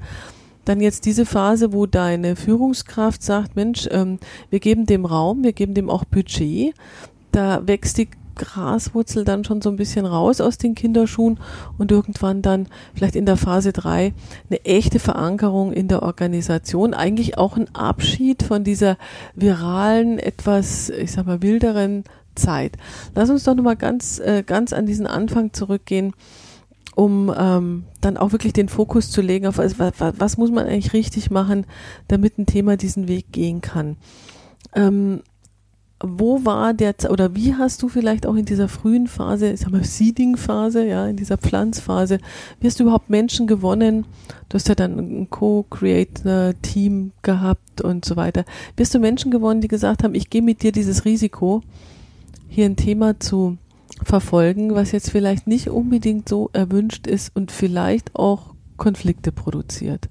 Dann 0.66 0.82
jetzt 0.82 1.06
diese 1.06 1.26
Phase, 1.26 1.74
wo 1.74 1.86
deine 1.86 2.36
Führungskraft 2.36 3.24
sagt, 3.24 3.56
Mensch, 3.56 3.88
ähm, 3.92 4.20
wir 4.50 4.60
geben 4.60 4.86
dem 4.86 5.06
Raum, 5.06 5.44
wir 5.44 5.54
geben 5.54 5.74
dem 5.74 5.90
auch 5.90 6.06
Budget. 6.06 6.74
Da 7.32 7.68
wächst 7.68 7.98
die 7.98 8.10
Graswurzel 8.40 9.26
dann 9.26 9.44
schon 9.44 9.62
so 9.62 9.70
ein 9.70 9.76
bisschen 9.76 10.06
raus 10.06 10.42
aus 10.42 10.58
den 10.58 10.74
Kinderschuhen 10.74 11.40
und 11.78 11.92
irgendwann 11.92 12.42
dann 12.42 12.68
vielleicht 12.96 13.16
in 13.16 13.28
der 13.28 13.38
Phase 13.38 13.74
drei 13.74 14.14
eine 14.50 14.66
echte 14.66 14.98
Verankerung 14.98 15.72
in 15.72 15.88
der 15.88 16.02
Organisation, 16.02 16.96
eigentlich 16.96 17.38
auch 17.38 17.58
ein 17.58 17.74
Abschied 17.76 18.42
von 18.42 18.64
dieser 18.64 18.98
viralen, 19.36 20.18
etwas, 20.18 20.90
ich 20.90 21.12
sag 21.12 21.28
mal, 21.28 21.44
wilderen 21.44 22.06
Zeit. 22.36 22.78
Lass 23.14 23.30
uns 23.30 23.44
doch 23.44 23.54
nochmal 23.54 23.76
ganz, 23.76 24.20
äh, 24.20 24.44
ganz 24.44 24.74
an 24.74 24.86
diesen 24.86 25.06
Anfang 25.06 25.54
zurückgehen 25.54 26.14
um 26.96 27.34
ähm, 27.38 27.86
dann 28.02 28.18
auch 28.18 28.34
wirklich 28.34 28.52
den 28.52 28.68
Fokus 28.68 29.10
zu 29.10 29.22
legen 29.22 29.48
auf 29.48 29.58
was, 29.58 29.80
was, 29.80 29.94
was 30.18 30.38
muss 30.38 30.52
man 30.52 30.68
eigentlich 30.68 30.92
richtig 30.92 31.32
machen, 31.32 31.66
damit 32.10 32.38
ein 32.38 32.46
Thema 32.46 32.76
diesen 32.76 33.08
Weg 33.08 33.32
gehen 33.32 33.62
kann. 33.62 33.96
Ähm, 34.76 35.22
wo 36.02 36.46
war 36.46 36.74
der, 36.74 36.96
oder 37.10 37.36
wie 37.36 37.56
hast 37.56 37.82
du 37.82 37.90
vielleicht 37.90 38.26
auch 38.26 38.36
in 38.36 38.46
dieser 38.46 38.70
frühen 38.70 39.08
Phase, 39.08 39.52
ich 39.52 39.60
sag 39.60 39.72
mal 39.72 39.84
Seeding-Phase, 39.84 40.86
ja, 40.86 41.08
in 41.08 41.18
dieser 41.18 41.38
Pflanzphase, 41.38 42.20
wie 42.60 42.68
hast 42.68 42.80
du 42.80 42.84
überhaupt 42.84 43.10
Menschen 43.10 43.48
gewonnen? 43.48 44.06
Du 44.48 44.56
hast 44.56 44.70
ja 44.70 44.76
dann 44.76 44.98
ein 44.98 45.30
Co-Creator-Team 45.30 47.12
gehabt 47.22 47.82
und 47.82 48.06
so 48.06 48.16
weiter. 48.16 48.46
Wie 48.78 48.84
hast 48.84 48.96
du 48.96 49.00
Menschen 49.00 49.30
gewonnen, 49.30 49.60
die 49.62 49.68
gesagt 49.68 50.04
haben, 50.04 50.16
ich 50.16 50.30
gehe 50.30 50.42
mit 50.42 50.64
dir 50.64 50.72
dieses 50.72 51.04
Risiko, 51.04 51.62
hier 52.48 52.66
ein 52.66 52.78
Thema 52.78 53.20
zu 53.20 53.58
verfolgen, 54.02 54.76
was 54.76 54.94
jetzt 54.94 55.10
vielleicht 55.12 55.48
nicht 55.48 55.70
unbedingt 55.70 56.30
so 56.30 56.50
erwünscht 56.54 57.08
ist 57.08 57.36
und 57.36 57.52
vielleicht 57.52 58.16
auch 58.16 58.54
Konflikte 58.78 59.34
produziert? 59.34 60.08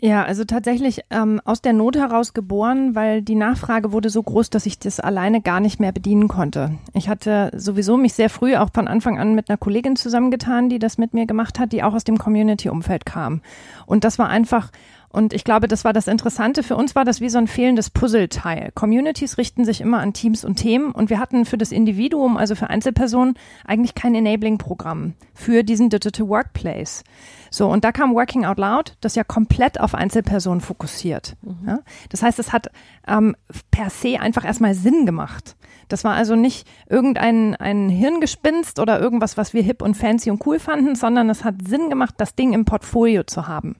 Ja, 0.00 0.22
also 0.22 0.44
tatsächlich 0.44 1.00
ähm, 1.10 1.40
aus 1.44 1.60
der 1.60 1.72
Not 1.72 1.96
heraus 1.96 2.32
geboren, 2.32 2.94
weil 2.94 3.20
die 3.20 3.34
Nachfrage 3.34 3.90
wurde 3.90 4.10
so 4.10 4.22
groß, 4.22 4.48
dass 4.48 4.64
ich 4.64 4.78
das 4.78 5.00
alleine 5.00 5.40
gar 5.40 5.58
nicht 5.58 5.80
mehr 5.80 5.90
bedienen 5.90 6.28
konnte. 6.28 6.78
Ich 6.94 7.08
hatte 7.08 7.50
sowieso 7.56 7.96
mich 7.96 8.14
sehr 8.14 8.30
früh 8.30 8.54
auch 8.54 8.70
von 8.72 8.86
Anfang 8.86 9.18
an 9.18 9.34
mit 9.34 9.50
einer 9.50 9.56
Kollegin 9.56 9.96
zusammengetan, 9.96 10.68
die 10.68 10.78
das 10.78 10.98
mit 10.98 11.14
mir 11.14 11.26
gemacht 11.26 11.58
hat, 11.58 11.72
die 11.72 11.82
auch 11.82 11.94
aus 11.94 12.04
dem 12.04 12.16
Community-Umfeld 12.16 13.06
kam. 13.06 13.40
Und 13.86 14.04
das 14.04 14.20
war 14.20 14.28
einfach 14.28 14.70
Und 15.10 15.32
ich 15.32 15.42
glaube, 15.42 15.68
das 15.68 15.84
war 15.84 15.92
das 15.92 16.06
Interessante. 16.06 16.62
Für 16.62 16.76
uns 16.76 16.94
war 16.94 17.04
das 17.04 17.20
wie 17.20 17.30
so 17.30 17.38
ein 17.38 17.46
fehlendes 17.46 17.90
Puzzleteil. 17.90 18.70
Communities 18.74 19.38
richten 19.38 19.64
sich 19.64 19.80
immer 19.80 20.00
an 20.00 20.12
Teams 20.12 20.44
und 20.44 20.56
Themen 20.56 20.92
und 20.92 21.08
wir 21.08 21.18
hatten 21.18 21.46
für 21.46 21.56
das 21.56 21.72
Individuum, 21.72 22.36
also 22.36 22.54
für 22.54 22.68
Einzelpersonen, 22.68 23.34
eigentlich 23.66 23.94
kein 23.94 24.14
Enabling-Programm 24.14 25.14
für 25.34 25.64
diesen 25.64 25.88
Digital 25.88 26.28
Workplace. 26.28 27.04
So, 27.50 27.68
und 27.68 27.84
da 27.84 27.92
kam 27.92 28.14
Working 28.14 28.44
Out 28.44 28.58
Loud, 28.58 28.96
das 29.00 29.14
ja 29.14 29.24
komplett 29.24 29.80
auf 29.80 29.94
Einzelpersonen 29.94 30.60
fokussiert. 30.60 31.36
Mhm. 31.42 31.68
Ja? 31.68 31.78
Das 32.10 32.22
heißt, 32.22 32.38
es 32.38 32.52
hat 32.52 32.70
ähm, 33.06 33.36
per 33.70 33.90
se 33.90 34.20
einfach 34.20 34.44
erstmal 34.44 34.74
Sinn 34.74 35.06
gemacht. 35.06 35.56
Das 35.88 36.04
war 36.04 36.14
also 36.14 36.36
nicht 36.36 36.68
irgendein 36.88 37.56
ein 37.56 37.88
Hirngespinst 37.88 38.78
oder 38.78 39.00
irgendwas, 39.00 39.36
was 39.36 39.54
wir 39.54 39.62
hip 39.62 39.82
und 39.82 39.96
fancy 39.96 40.30
und 40.30 40.46
cool 40.46 40.58
fanden, 40.58 40.94
sondern 40.94 41.30
es 41.30 41.44
hat 41.44 41.66
Sinn 41.66 41.88
gemacht, 41.88 42.14
das 42.18 42.34
Ding 42.34 42.52
im 42.52 42.64
Portfolio 42.64 43.24
zu 43.24 43.48
haben. 43.48 43.76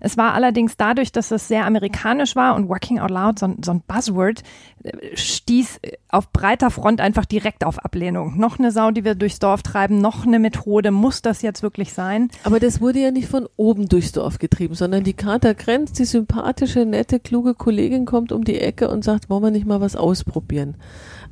Es 0.00 0.16
war 0.16 0.32
allerdings 0.32 0.76
dadurch, 0.76 1.12
dass 1.12 1.30
es 1.30 1.48
sehr 1.48 1.66
amerikanisch 1.66 2.34
war 2.34 2.54
und 2.54 2.68
Working 2.68 2.98
Out 2.98 3.10
Loud, 3.10 3.38
so, 3.38 3.54
so 3.62 3.72
ein 3.72 3.82
Buzzword, 3.86 4.42
äh, 4.82 5.16
stieß 5.16 5.80
auf 6.08 6.32
breiter 6.32 6.70
Front 6.70 7.00
einfach 7.00 7.26
direkt 7.26 7.64
auf 7.64 7.78
Ablehnung. 7.78 8.38
Noch 8.38 8.58
eine 8.58 8.72
Sau, 8.72 8.90
die 8.90 9.04
wir 9.04 9.14
durchs 9.14 9.38
Dorf 9.38 9.62
treiben, 9.62 10.00
noch 10.00 10.26
eine 10.26 10.38
Methode, 10.38 10.90
muss 10.90 11.20
das 11.20 11.42
jetzt 11.42 11.62
wirklich 11.62 11.92
sein? 11.92 12.30
Aber 12.44 12.58
das 12.58 12.80
wurde 12.80 13.00
ja 13.00 13.09
nicht 13.10 13.28
von 13.28 13.48
oben 13.56 13.88
durchs 13.88 14.12
Dorf 14.12 14.38
getrieben, 14.38 14.74
sondern 14.74 15.04
die 15.04 15.12
Kater 15.12 15.54
Grenz, 15.54 15.92
die 15.92 16.04
sympathische, 16.04 16.84
nette, 16.84 17.20
kluge 17.20 17.54
Kollegin 17.54 18.04
kommt 18.06 18.32
um 18.32 18.44
die 18.44 18.58
Ecke 18.60 18.88
und 18.88 19.04
sagt, 19.04 19.30
wollen 19.30 19.42
wir 19.42 19.50
nicht 19.50 19.66
mal 19.66 19.80
was 19.80 19.96
ausprobieren? 19.96 20.76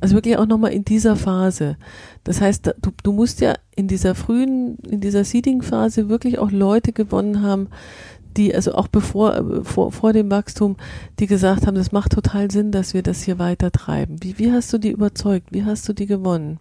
Also 0.01 0.15
wirklich 0.15 0.37
auch 0.37 0.45
nochmal 0.45 0.71
in 0.71 0.85
dieser 0.85 1.15
Phase. 1.15 1.77
Das 2.23 2.41
heißt, 2.41 2.67
du, 2.81 2.91
du 3.03 3.11
musst 3.11 3.41
ja 3.41 3.55
in 3.75 3.87
dieser 3.87 4.15
frühen, 4.15 4.77
in 4.89 5.01
dieser 5.01 5.23
Seeding-Phase 5.23 6.09
wirklich 6.09 6.39
auch 6.39 6.51
Leute 6.51 6.93
gewonnen 6.93 7.41
haben, 7.41 7.67
die, 8.37 8.53
also 8.53 8.73
auch 8.75 8.87
bevor, 8.87 9.63
vor, 9.63 9.91
vor 9.91 10.13
dem 10.13 10.29
Wachstum, 10.31 10.77
die 11.19 11.27
gesagt 11.27 11.65
haben, 11.65 11.75
das 11.75 11.91
macht 11.91 12.11
total 12.11 12.51
Sinn, 12.51 12.71
dass 12.71 12.93
wir 12.93 13.01
das 13.03 13.23
hier 13.23 13.39
weiter 13.39 13.71
treiben. 13.71 14.17
Wie, 14.21 14.37
wie 14.37 14.51
hast 14.51 14.71
du 14.71 14.77
die 14.77 14.91
überzeugt? 14.91 15.47
Wie 15.51 15.65
hast 15.65 15.89
du 15.89 15.93
die 15.93 16.05
gewonnen? 16.05 16.59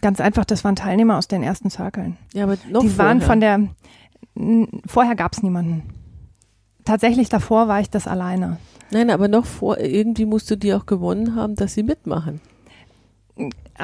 Ganz 0.00 0.20
einfach, 0.20 0.44
das 0.44 0.62
waren 0.64 0.76
Teilnehmer 0.76 1.18
aus 1.18 1.26
den 1.28 1.42
ersten 1.42 1.68
Zirkeln. 1.68 2.16
Ja, 2.34 2.44
aber 2.44 2.56
noch 2.70 2.82
Die 2.82 2.88
vorher. 2.88 2.98
waren 2.98 3.20
von 3.20 3.40
der, 3.40 3.68
vorher 4.86 5.14
gab 5.14 5.32
es 5.32 5.42
niemanden. 5.42 5.82
Tatsächlich 6.84 7.28
davor 7.28 7.68
war 7.68 7.80
ich 7.80 7.90
das 7.90 8.06
alleine. 8.06 8.58
Nein, 8.90 9.10
aber 9.10 9.28
noch 9.28 9.46
vor, 9.46 9.78
irgendwie 9.78 10.26
musst 10.26 10.50
du 10.50 10.56
die 10.56 10.74
auch 10.74 10.86
gewonnen 10.86 11.36
haben, 11.36 11.54
dass 11.54 11.74
sie 11.74 11.82
mitmachen. 11.82 12.40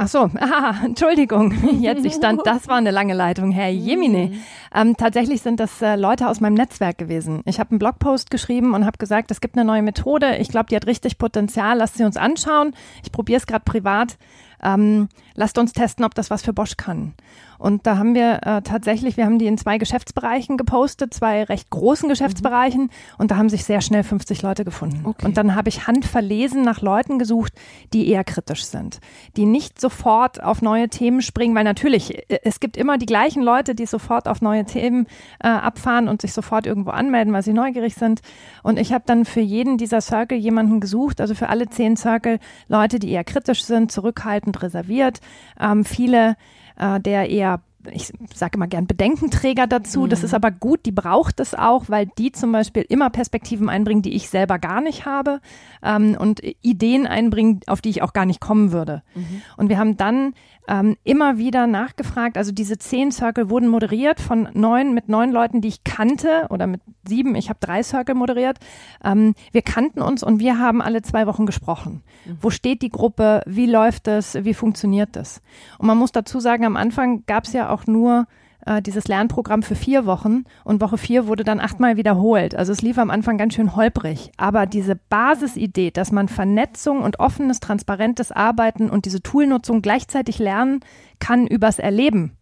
Ach 0.01 0.07
so, 0.07 0.31
ah, 0.41 0.75
Entschuldigung, 0.85 1.53
jetzt 1.81 2.05
ich 2.05 2.15
stand, 2.15 2.43
das 2.45 2.69
war 2.69 2.77
eine 2.77 2.93
lange 2.93 3.15
Leitung, 3.15 3.51
Herr 3.51 3.69
Jemine. 3.69 4.33
Ähm, 4.73 4.97
tatsächlich 4.97 5.43
sind 5.43 5.59
das 5.59 5.83
äh, 5.83 5.97
Leute 5.97 6.29
aus 6.29 6.41
meinem 6.41 6.55
Netzwerk 6.55 6.99
gewesen. 6.99 7.43
Ich 7.47 7.59
habe 7.59 7.71
einen 7.71 7.81
Blogpost 7.81 8.31
geschrieben 8.31 8.75
und 8.75 8.87
habe 8.87 8.99
gesagt, 8.99 9.33
es 9.33 9.41
gibt 9.41 9.57
eine 9.57 9.65
neue 9.65 9.83
Methode. 9.83 10.37
Ich 10.37 10.51
glaube, 10.51 10.67
die 10.71 10.77
hat 10.77 10.87
richtig 10.87 11.19
Potenzial. 11.19 11.79
Lasst 11.79 11.97
sie 11.97 12.05
uns 12.05 12.17
anschauen. 12.17 12.75
Ich 13.03 13.11
probiere 13.11 13.39
es 13.39 13.47
gerade 13.47 13.65
privat. 13.65 14.19
Ähm, 14.63 15.09
lasst 15.35 15.59
uns 15.59 15.73
testen, 15.73 16.05
ob 16.05 16.15
das 16.15 16.31
was 16.31 16.43
für 16.43 16.53
Bosch 16.53 16.77
kann. 16.77 17.15
Und 17.59 17.87
da 17.87 17.99
haben 17.99 18.15
wir 18.15 18.41
äh, 18.45 18.63
tatsächlich, 18.63 19.17
wir 19.17 19.25
haben 19.25 19.39
die 19.39 19.47
in 19.47 19.59
zwei 19.59 19.79
Geschäftsbereichen 19.79 20.57
gepostet, 20.57 21.13
zwei 21.13 21.43
recht 21.43 21.71
großen 21.71 22.09
Geschäftsbereichen 22.09 22.83
mhm. 22.83 22.91
und 23.19 23.31
da 23.31 23.37
haben 23.37 23.49
sich 23.49 23.65
sehr 23.65 23.81
schnell 23.81 24.05
50 24.05 24.43
Leute 24.43 24.65
gefunden. 24.65 25.01
Okay. 25.05 25.27
Und 25.27 25.37
dann 25.37 25.55
habe 25.55 25.69
ich 25.69 25.87
handverlesen 25.87 26.63
nach 26.63 26.81
Leuten 26.81 27.19
gesucht, 27.19 27.53
die 27.93 28.09
eher 28.09 28.23
kritisch 28.25 28.65
sind, 28.65 29.01
die 29.37 29.45
nicht 29.45 29.81
sofort 29.89 30.43
auf 30.43 30.61
neue 30.61 30.91
Themen 30.91 31.23
springen, 31.23 31.55
weil 31.55 31.65
natürlich, 31.65 32.31
äh, 32.31 32.41
es 32.43 32.61
gibt 32.61 32.77
immer 32.77 32.99
die 32.99 33.07
gleichen 33.07 33.43
Leute, 33.43 33.75
die 33.75 33.87
sofort 33.87 34.29
auf 34.29 34.43
neue 34.43 34.67
Themen 34.67 35.07
äh, 35.43 35.49
abfahren 35.49 36.09
und 36.09 36.21
sich 36.21 36.35
sofort 36.35 36.67
irgendwo 36.67 36.91
anmelden, 36.91 37.33
weil 37.33 37.43
sie 37.43 37.55
neugierig 37.55 37.95
sind. 37.95 38.21
Und 38.63 38.79
ich 38.79 38.93
habe 38.93 39.05
dann 39.07 39.25
für 39.25 39.41
jeden 39.41 39.79
dieser 39.79 40.03
Circle 40.03 40.37
jemanden 40.37 40.81
gesucht, 40.81 41.23
also 41.23 41.35
für 41.35 41.49
alle 41.49 41.69
zehn 41.71 41.97
Circle 41.97 42.39
Leute, 42.69 42.99
die 42.99 43.11
eher 43.11 43.25
kritisch 43.25 43.65
sind, 43.65 43.91
zurückhaltend 43.91 44.63
reserviert, 44.63 45.21
ähm, 45.59 45.87
viele 45.87 46.37
äh, 46.77 47.01
der 47.01 47.31
eher 47.31 47.61
ich 47.93 48.13
sage 48.35 48.57
immer 48.57 48.67
gern 48.67 48.87
Bedenkenträger 48.87 49.67
dazu. 49.67 50.03
Mhm. 50.03 50.09
Das 50.11 50.25
ist 50.25 50.35
aber 50.35 50.51
gut, 50.51 50.87
die 50.87 50.93
braucht 50.93 51.41
es 51.41 51.55
auch, 51.55 51.85
weil 51.89 52.07
die 52.19 52.33
zum 52.33 52.53
Beispiel 52.53 52.85
immer 52.89 53.11
Perspektiven 53.11 53.69
einbringen, 53.69 54.03
die 54.03 54.15
ich 54.15 54.29
selber 54.29 54.59
gar 54.59 54.81
nicht 54.81 55.07
habe 55.07 55.41
ähm, 55.83 56.17
und 56.19 56.41
Ideen 56.63 57.07
einbringen, 57.07 57.61
auf 57.67 57.81
die 57.81 57.91
ich 57.91 58.03
auch 58.03 58.13
gar 58.13 58.27
nicht 58.27 58.41
kommen 58.41 58.73
würde. 58.73 59.03
Mhm. 59.15 59.43
Und 59.57 59.69
wir 59.69 59.79
haben 59.79 59.97
dann 59.97 60.35
ähm, 60.69 60.97
immer 61.03 61.39
wieder 61.39 61.67
nachgefragt. 61.67 62.37
Also 62.37 62.53
diese 62.53 62.79
zehn 62.79 63.11
Circle 63.11 63.51
wurden 63.51 63.69
moderiert 63.69 64.21
von 64.21 64.49
neun 64.53 64.95
mit 64.95 65.09
neun 65.09 65.33
Leuten, 65.33 65.61
die 65.61 65.69
ich 65.69 65.83
kannte 65.85 66.47
oder 66.51 66.67
mit 66.67 66.83
sieben. 67.07 67.35
Ich 67.35 67.49
habe 67.49 67.59
drei 67.61 67.83
Circle 67.83 68.15
moderiert. 68.15 68.59
Ähm, 69.03 69.35
wir 69.51 69.63
kannten 69.63 70.03
uns 70.03 70.23
und 70.23 70.41
wir 70.41 70.59
haben 70.59 70.83
alle 70.83 71.03
zwei 71.03 71.27
Wochen 71.27 71.47
gesprochen. 71.47 72.03
Mhm. 72.27 72.39
Wo 72.41 72.51
steht 72.51 72.83
die 72.83 72.91
Gruppe? 72.91 73.43
Wie 73.47 73.67
läuft 73.67 74.09
es? 74.09 74.45
Wie 74.45 74.55
funktioniert 74.55 75.17
das? 75.17 75.41
Und 75.79 75.87
man 75.87 75.99
muss 75.99 76.13
dazu 76.13 76.39
sagen, 76.39 76.65
am 76.65 76.77
Anfang 76.77 77.25
gab 77.27 77.45
es 77.45 77.55
ja 77.55 77.71
auch 77.71 77.87
nur 77.87 78.27
äh, 78.67 78.83
dieses 78.83 79.09
Lernprogramm 79.09 79.63
für 79.63 79.75
vier 79.75 80.07
Wochen 80.07 80.45
und 80.65 80.81
Woche 80.81 80.99
vier 80.99 81.27
wurde 81.27 81.45
dann 81.45 81.61
achtmal 81.61 81.97
wiederholt. 81.97 82.55
Also 82.55 82.73
es 82.73 82.83
lief 82.83 82.99
am 82.99 83.11
Anfang 83.11 83.39
ganz 83.39 83.55
schön 83.55 83.77
holprig. 83.77 84.31
Aber 84.37 84.67
diese 84.67 84.97
Basisidee, 84.97 85.91
dass 85.91 86.13
man 86.13 86.29
Vernetzung 86.29 87.03
und 87.03 87.21
offenes, 87.21 87.61
transparentes 87.61 88.33
Arbeiten 88.33 88.91
und 88.91 89.05
diese 89.05 89.23
Toolnutzung 89.23 89.83
gleichzeitig 89.83 90.39
lernen 90.39 90.81
kann 91.19 91.47
übers 91.47 91.79
Erleben, 91.79 92.33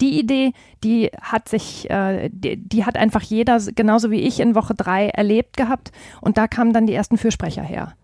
die 0.00 0.18
Idee, 0.18 0.52
die 0.84 1.10
hat 1.20 1.48
sich, 1.48 1.88
äh, 1.90 2.28
die, 2.30 2.56
die, 2.56 2.84
hat 2.84 2.96
einfach 2.96 3.22
jeder, 3.22 3.58
genauso 3.74 4.10
wie 4.10 4.20
ich 4.20 4.40
in 4.40 4.54
Woche 4.54 4.74
drei 4.74 5.08
erlebt 5.08 5.56
gehabt. 5.56 5.90
Und 6.20 6.36
da 6.36 6.46
kamen 6.48 6.72
dann 6.72 6.86
die 6.86 6.94
ersten 6.94 7.16
Fürsprecher 7.16 7.62
her. 7.62 7.94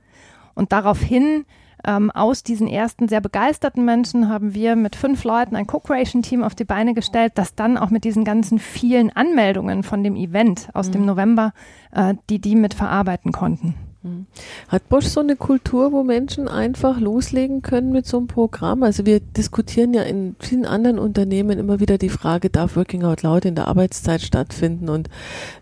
Und 0.54 0.72
daraufhin 0.72 1.44
ähm, 1.86 2.10
aus 2.10 2.42
diesen 2.42 2.68
ersten 2.68 3.08
sehr 3.08 3.20
begeisterten 3.20 3.84
Menschen 3.84 4.28
haben 4.28 4.54
wir 4.54 4.76
mit 4.76 4.96
fünf 4.96 5.24
Leuten 5.24 5.56
ein 5.56 5.66
Co-Creation-Team 5.66 6.42
auf 6.42 6.54
die 6.54 6.64
Beine 6.64 6.94
gestellt, 6.94 7.32
das 7.36 7.54
dann 7.54 7.76
auch 7.76 7.90
mit 7.90 8.04
diesen 8.04 8.24
ganzen 8.24 8.58
vielen 8.58 9.10
Anmeldungen 9.10 9.82
von 9.82 10.02
dem 10.02 10.16
Event 10.16 10.68
aus 10.74 10.88
mhm. 10.88 10.92
dem 10.92 11.06
November, 11.06 11.52
äh, 11.92 12.14
die 12.30 12.40
die 12.40 12.56
mit 12.56 12.74
verarbeiten 12.74 13.32
konnten. 13.32 13.74
Hm. 14.02 14.26
Hat 14.66 14.88
Bosch 14.88 15.06
so 15.06 15.20
eine 15.20 15.36
Kultur, 15.36 15.92
wo 15.92 16.02
Menschen 16.02 16.48
einfach 16.48 16.98
loslegen 16.98 17.62
können 17.62 17.92
mit 17.92 18.04
so 18.04 18.16
einem 18.16 18.26
Programm? 18.26 18.82
Also 18.82 19.06
wir 19.06 19.20
diskutieren 19.20 19.94
ja 19.94 20.02
in 20.02 20.34
vielen 20.40 20.66
anderen 20.66 20.98
Unternehmen 20.98 21.56
immer 21.56 21.78
wieder 21.78 21.98
die 21.98 22.08
Frage, 22.08 22.50
darf 22.50 22.74
Working 22.74 23.04
Out 23.04 23.22
Loud 23.22 23.44
in 23.44 23.54
der 23.54 23.68
Arbeitszeit 23.68 24.20
stattfinden? 24.20 24.88
Und 24.88 25.08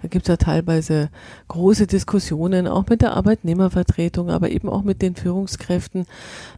da 0.01 0.09
gibt 0.09 0.25
es 0.25 0.29
ja 0.29 0.39
teilweise 0.39 1.11
große 1.49 1.87
Diskussionen, 1.87 2.67
auch 2.67 2.87
mit 2.89 3.03
der 3.03 3.13
Arbeitnehmervertretung, 3.15 4.31
aber 4.31 4.51
eben 4.51 4.71
auch 4.71 4.85
mit 4.85 5.03
den 5.03 5.17
Führungskräften. 5.17 6.07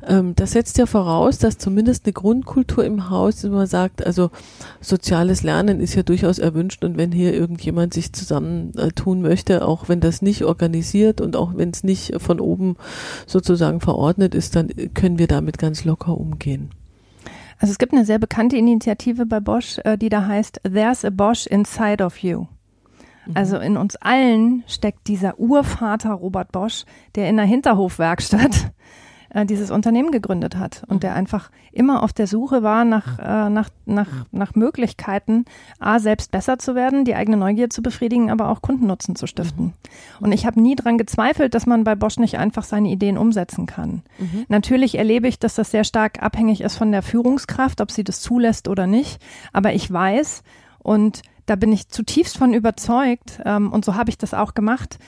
Ähm, 0.06 0.34
das 0.36 0.52
setzt 0.52 0.78
ja 0.78 0.86
voraus, 0.86 1.38
dass 1.38 1.58
zumindest 1.58 2.06
eine 2.06 2.12
Grundkultur 2.12 2.84
im 2.84 3.10
Haus, 3.10 3.42
wenn 3.42 3.50
man 3.50 3.66
sagt, 3.66 4.06
also 4.06 4.30
soziales 4.80 5.42
Lernen 5.42 5.80
ist 5.80 5.96
ja 5.96 6.04
durchaus 6.04 6.38
erwünscht 6.38 6.84
und 6.84 6.96
wenn 6.96 7.10
hier 7.10 7.34
irgendjemand 7.34 7.92
sich 7.92 8.12
zusammentun 8.12 9.18
äh, 9.18 9.28
möchte, 9.28 9.66
auch 9.66 9.88
wenn 9.88 9.98
das 9.98 10.22
nicht 10.22 10.44
organisiert 10.44 11.20
und 11.20 11.34
auch 11.34 11.56
wenn 11.56 11.71
es 11.74 11.84
nicht 11.84 12.20
von 12.20 12.40
oben 12.40 12.76
sozusagen 13.26 13.80
verordnet 13.80 14.34
ist, 14.34 14.56
dann 14.56 14.68
können 14.94 15.18
wir 15.18 15.26
damit 15.26 15.58
ganz 15.58 15.84
locker 15.84 16.16
umgehen. 16.16 16.70
Also 17.58 17.70
es 17.70 17.78
gibt 17.78 17.92
eine 17.92 18.04
sehr 18.04 18.18
bekannte 18.18 18.56
Initiative 18.56 19.24
bei 19.24 19.38
Bosch, 19.38 19.78
äh, 19.84 19.96
die 19.96 20.08
da 20.08 20.26
heißt 20.26 20.60
There's 20.64 21.04
a 21.04 21.10
Bosch 21.10 21.46
inside 21.46 22.04
of 22.04 22.18
you. 22.18 22.46
Mhm. 23.26 23.36
Also 23.36 23.58
in 23.58 23.76
uns 23.76 23.96
allen 23.96 24.64
steckt 24.66 25.06
dieser 25.06 25.38
Urvater 25.38 26.12
Robert 26.12 26.50
Bosch, 26.52 26.84
der 27.14 27.28
in 27.28 27.36
der 27.36 27.46
Hinterhofwerkstatt 27.46 28.72
äh, 29.34 29.46
dieses 29.46 29.70
Unternehmen 29.70 30.10
gegründet 30.10 30.56
hat 30.56 30.82
und 30.88 31.02
der 31.02 31.14
einfach 31.14 31.50
immer 31.72 32.02
auf 32.02 32.12
der 32.12 32.26
Suche 32.26 32.62
war 32.62 32.84
nach, 32.84 33.18
äh, 33.18 33.50
nach, 33.50 33.70
nach, 33.86 34.08
nach 34.30 34.54
Möglichkeiten, 34.54 35.44
A, 35.78 35.98
selbst 35.98 36.30
besser 36.30 36.58
zu 36.58 36.74
werden, 36.74 37.04
die 37.04 37.14
eigene 37.14 37.36
Neugier 37.36 37.70
zu 37.70 37.82
befriedigen, 37.82 38.30
aber 38.30 38.48
auch 38.48 38.62
Kundennutzen 38.62 39.16
zu 39.16 39.26
stiften. 39.26 39.66
Mhm. 39.66 39.72
Und 40.20 40.32
ich 40.32 40.46
habe 40.46 40.60
nie 40.60 40.76
dran 40.76 40.98
gezweifelt, 40.98 41.54
dass 41.54 41.66
man 41.66 41.84
bei 41.84 41.94
Bosch 41.94 42.18
nicht 42.18 42.38
einfach 42.38 42.64
seine 42.64 42.90
Ideen 42.90 43.18
umsetzen 43.18 43.66
kann. 43.66 44.02
Mhm. 44.18 44.44
Natürlich 44.48 44.98
erlebe 44.98 45.28
ich, 45.28 45.38
dass 45.38 45.54
das 45.54 45.70
sehr 45.70 45.84
stark 45.84 46.22
abhängig 46.22 46.60
ist 46.60 46.76
von 46.76 46.92
der 46.92 47.02
Führungskraft, 47.02 47.80
ob 47.80 47.90
sie 47.90 48.04
das 48.04 48.20
zulässt 48.20 48.68
oder 48.68 48.86
nicht. 48.86 49.22
Aber 49.52 49.72
ich 49.72 49.90
weiß 49.90 50.42
und 50.78 51.22
da 51.46 51.56
bin 51.56 51.72
ich 51.72 51.88
zutiefst 51.88 52.38
von 52.38 52.54
überzeugt, 52.54 53.40
ähm, 53.44 53.72
und 53.72 53.84
so 53.84 53.94
habe 53.94 54.10
ich 54.10 54.18
das 54.18 54.34
auch 54.34 54.54
gemacht, 54.54 54.98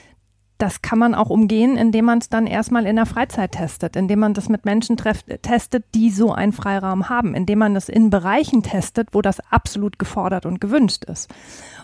das 0.57 0.81
kann 0.81 0.97
man 0.97 1.15
auch 1.15 1.29
umgehen, 1.29 1.75
indem 1.75 2.05
man 2.05 2.19
es 2.19 2.29
dann 2.29 2.47
erstmal 2.47 2.85
in 2.85 2.95
der 2.95 3.05
Freizeit 3.05 3.51
testet, 3.51 3.95
indem 3.97 4.19
man 4.19 4.33
das 4.33 4.47
mit 4.47 4.63
Menschen 4.63 4.95
trefft, 4.95 5.25
testet, 5.41 5.83
die 5.93 6.09
so 6.09 6.31
einen 6.31 6.53
Freiraum 6.53 7.09
haben, 7.09 7.35
indem 7.35 7.59
man 7.59 7.73
das 7.73 7.89
in 7.89 8.09
Bereichen 8.09 8.63
testet, 8.63 9.09
wo 9.11 9.21
das 9.21 9.41
absolut 9.51 9.99
gefordert 9.99 10.45
und 10.45 10.61
gewünscht 10.61 11.03
ist. 11.05 11.29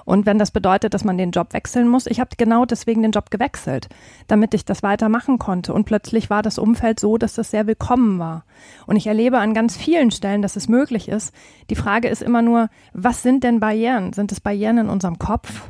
Und 0.06 0.26
wenn 0.26 0.40
das 0.40 0.52
bedeutet, 0.52 0.94
dass 0.94 1.04
man 1.04 1.18
den 1.18 1.32
Job 1.32 1.54
wechseln 1.54 1.88
muss, 1.88 2.08
ich 2.08 2.20
habe 2.20 2.32
genau 2.38 2.66
deswegen 2.66 3.02
den 3.02 3.12
Job 3.12 3.30
gewechselt, 3.30 3.90
damit 4.28 4.54
ich 4.54 4.64
das 4.64 4.84
weitermachen 4.84 5.38
konnte. 5.38 5.74
Und 5.74 5.86
plötzlich 5.86 6.30
war 6.30 6.42
das 6.42 6.58
Umfeld 6.58 7.00
so, 7.00 7.18
dass 7.18 7.34
das 7.34 7.52
sehr 7.52 7.68
willkommen 7.68 8.20
war. 8.20 8.46
Und 8.88 8.96
ich 8.96 9.08
erlebe 9.08 9.40
an 9.40 9.54
ganz 9.54 9.76
vielen 9.76 10.12
Stellen, 10.12 10.42
dass 10.42 10.56
es 10.56 10.70
möglich 10.70 11.10
ist. 11.10 11.34
Die 11.70 11.76
Frage 11.76 12.08
ist 12.08 12.22
immer 12.22 12.42
nur, 12.42 12.70
was 12.94 13.22
sind 13.22 13.44
denn 13.44 13.60
Barrieren? 13.60 14.14
Sind 14.14 14.32
es 14.32 14.40
Barrieren 14.40 14.78
in 14.78 14.90
unserem 14.90 15.20
Kopf? 15.20 15.70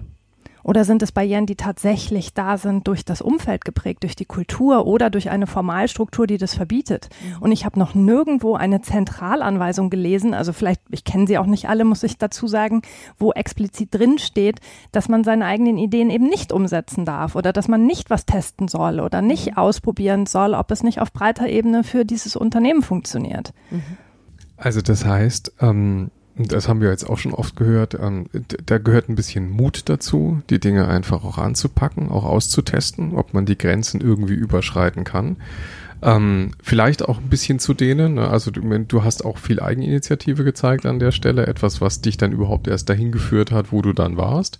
Oder 0.63 0.85
sind 0.85 1.01
es 1.01 1.11
Barrieren, 1.11 1.45
die 1.45 1.55
tatsächlich 1.55 2.33
da 2.33 2.57
sind 2.57 2.87
durch 2.87 3.03
das 3.05 3.21
Umfeld 3.21 3.65
geprägt, 3.65 4.03
durch 4.03 4.15
die 4.15 4.25
Kultur 4.25 4.85
oder 4.85 5.09
durch 5.09 5.29
eine 5.29 5.47
Formalstruktur, 5.47 6.27
die 6.27 6.37
das 6.37 6.53
verbietet? 6.53 7.09
Mhm. 7.21 7.41
Und 7.41 7.51
ich 7.51 7.65
habe 7.65 7.79
noch 7.79 7.95
nirgendwo 7.95 8.55
eine 8.55 8.81
Zentralanweisung 8.81 9.89
gelesen, 9.89 10.33
also 10.33 10.53
vielleicht, 10.53 10.81
ich 10.89 11.03
kenne 11.03 11.27
sie 11.27 11.37
auch 11.37 11.45
nicht 11.45 11.69
alle, 11.69 11.85
muss 11.85 12.03
ich 12.03 12.17
dazu 12.17 12.47
sagen, 12.47 12.81
wo 13.17 13.31
explizit 13.31 13.89
drin 13.91 14.19
steht, 14.19 14.59
dass 14.91 15.09
man 15.09 15.23
seine 15.23 15.45
eigenen 15.45 15.77
Ideen 15.77 16.09
eben 16.09 16.25
nicht 16.25 16.51
umsetzen 16.51 17.05
darf 17.05 17.35
oder 17.35 17.53
dass 17.53 17.67
man 17.67 17.85
nicht 17.85 18.09
was 18.09 18.25
testen 18.25 18.67
soll 18.67 18.99
oder 18.99 19.21
nicht 19.21 19.51
mhm. 19.51 19.57
ausprobieren 19.57 20.25
soll, 20.25 20.53
ob 20.53 20.71
es 20.71 20.83
nicht 20.83 21.01
auf 21.01 21.11
breiter 21.11 21.47
Ebene 21.47 21.83
für 21.83 22.05
dieses 22.05 22.35
Unternehmen 22.35 22.81
funktioniert. 22.81 23.53
Mhm. 23.69 23.83
Also 24.57 24.81
das 24.81 25.05
heißt, 25.05 25.53
ähm 25.59 26.11
das 26.35 26.67
haben 26.67 26.81
wir 26.81 26.89
jetzt 26.89 27.09
auch 27.09 27.17
schon 27.17 27.33
oft 27.33 27.55
gehört, 27.55 27.93
ähm, 27.95 28.25
da 28.65 28.77
gehört 28.77 29.09
ein 29.09 29.15
bisschen 29.15 29.49
Mut 29.49 29.83
dazu, 29.89 30.41
die 30.49 30.59
Dinge 30.59 30.87
einfach 30.87 31.23
auch 31.23 31.37
anzupacken, 31.37 32.09
auch 32.09 32.25
auszutesten, 32.25 33.13
ob 33.15 33.33
man 33.33 33.45
die 33.45 33.57
Grenzen 33.57 34.01
irgendwie 34.01 34.33
überschreiten 34.33 35.03
kann. 35.03 35.37
Ähm, 36.03 36.51
vielleicht 36.63 37.07
auch 37.07 37.19
ein 37.19 37.29
bisschen 37.29 37.59
zu 37.59 37.73
denen. 37.73 38.15
Ne? 38.15 38.27
Also 38.27 38.49
du, 38.49 38.61
du, 38.61 39.03
hast 39.03 39.23
auch 39.23 39.37
viel 39.37 39.59
Eigeninitiative 39.59 40.43
gezeigt 40.43 40.85
an 40.85 40.99
der 40.99 41.11
Stelle, 41.11 41.45
etwas, 41.45 41.79
was 41.79 42.01
dich 42.01 42.17
dann 42.17 42.31
überhaupt 42.31 42.67
erst 42.67 42.89
dahin 42.89 43.11
geführt 43.11 43.51
hat, 43.51 43.71
wo 43.71 43.81
du 43.81 43.93
dann 43.93 44.17
warst. 44.17 44.57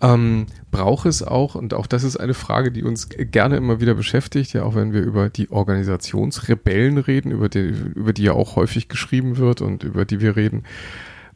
Ähm, 0.00 0.46
braucht 0.70 1.06
es 1.06 1.24
auch, 1.24 1.56
und 1.56 1.74
auch 1.74 1.86
das 1.86 2.04
ist 2.04 2.16
eine 2.16 2.34
Frage, 2.34 2.70
die 2.70 2.84
uns 2.84 3.08
gerne 3.08 3.56
immer 3.56 3.80
wieder 3.80 3.94
beschäftigt, 3.94 4.52
ja 4.52 4.62
auch 4.62 4.76
wenn 4.76 4.92
wir 4.92 5.02
über 5.02 5.28
die 5.28 5.50
Organisationsrebellen 5.50 6.98
reden, 6.98 7.32
über 7.32 7.48
die, 7.48 7.74
über 7.94 8.12
die 8.12 8.22
ja 8.22 8.32
auch 8.32 8.54
häufig 8.54 8.88
geschrieben 8.88 9.38
wird 9.38 9.60
und 9.60 9.82
über 9.82 10.04
die 10.04 10.20
wir 10.20 10.36
reden. 10.36 10.64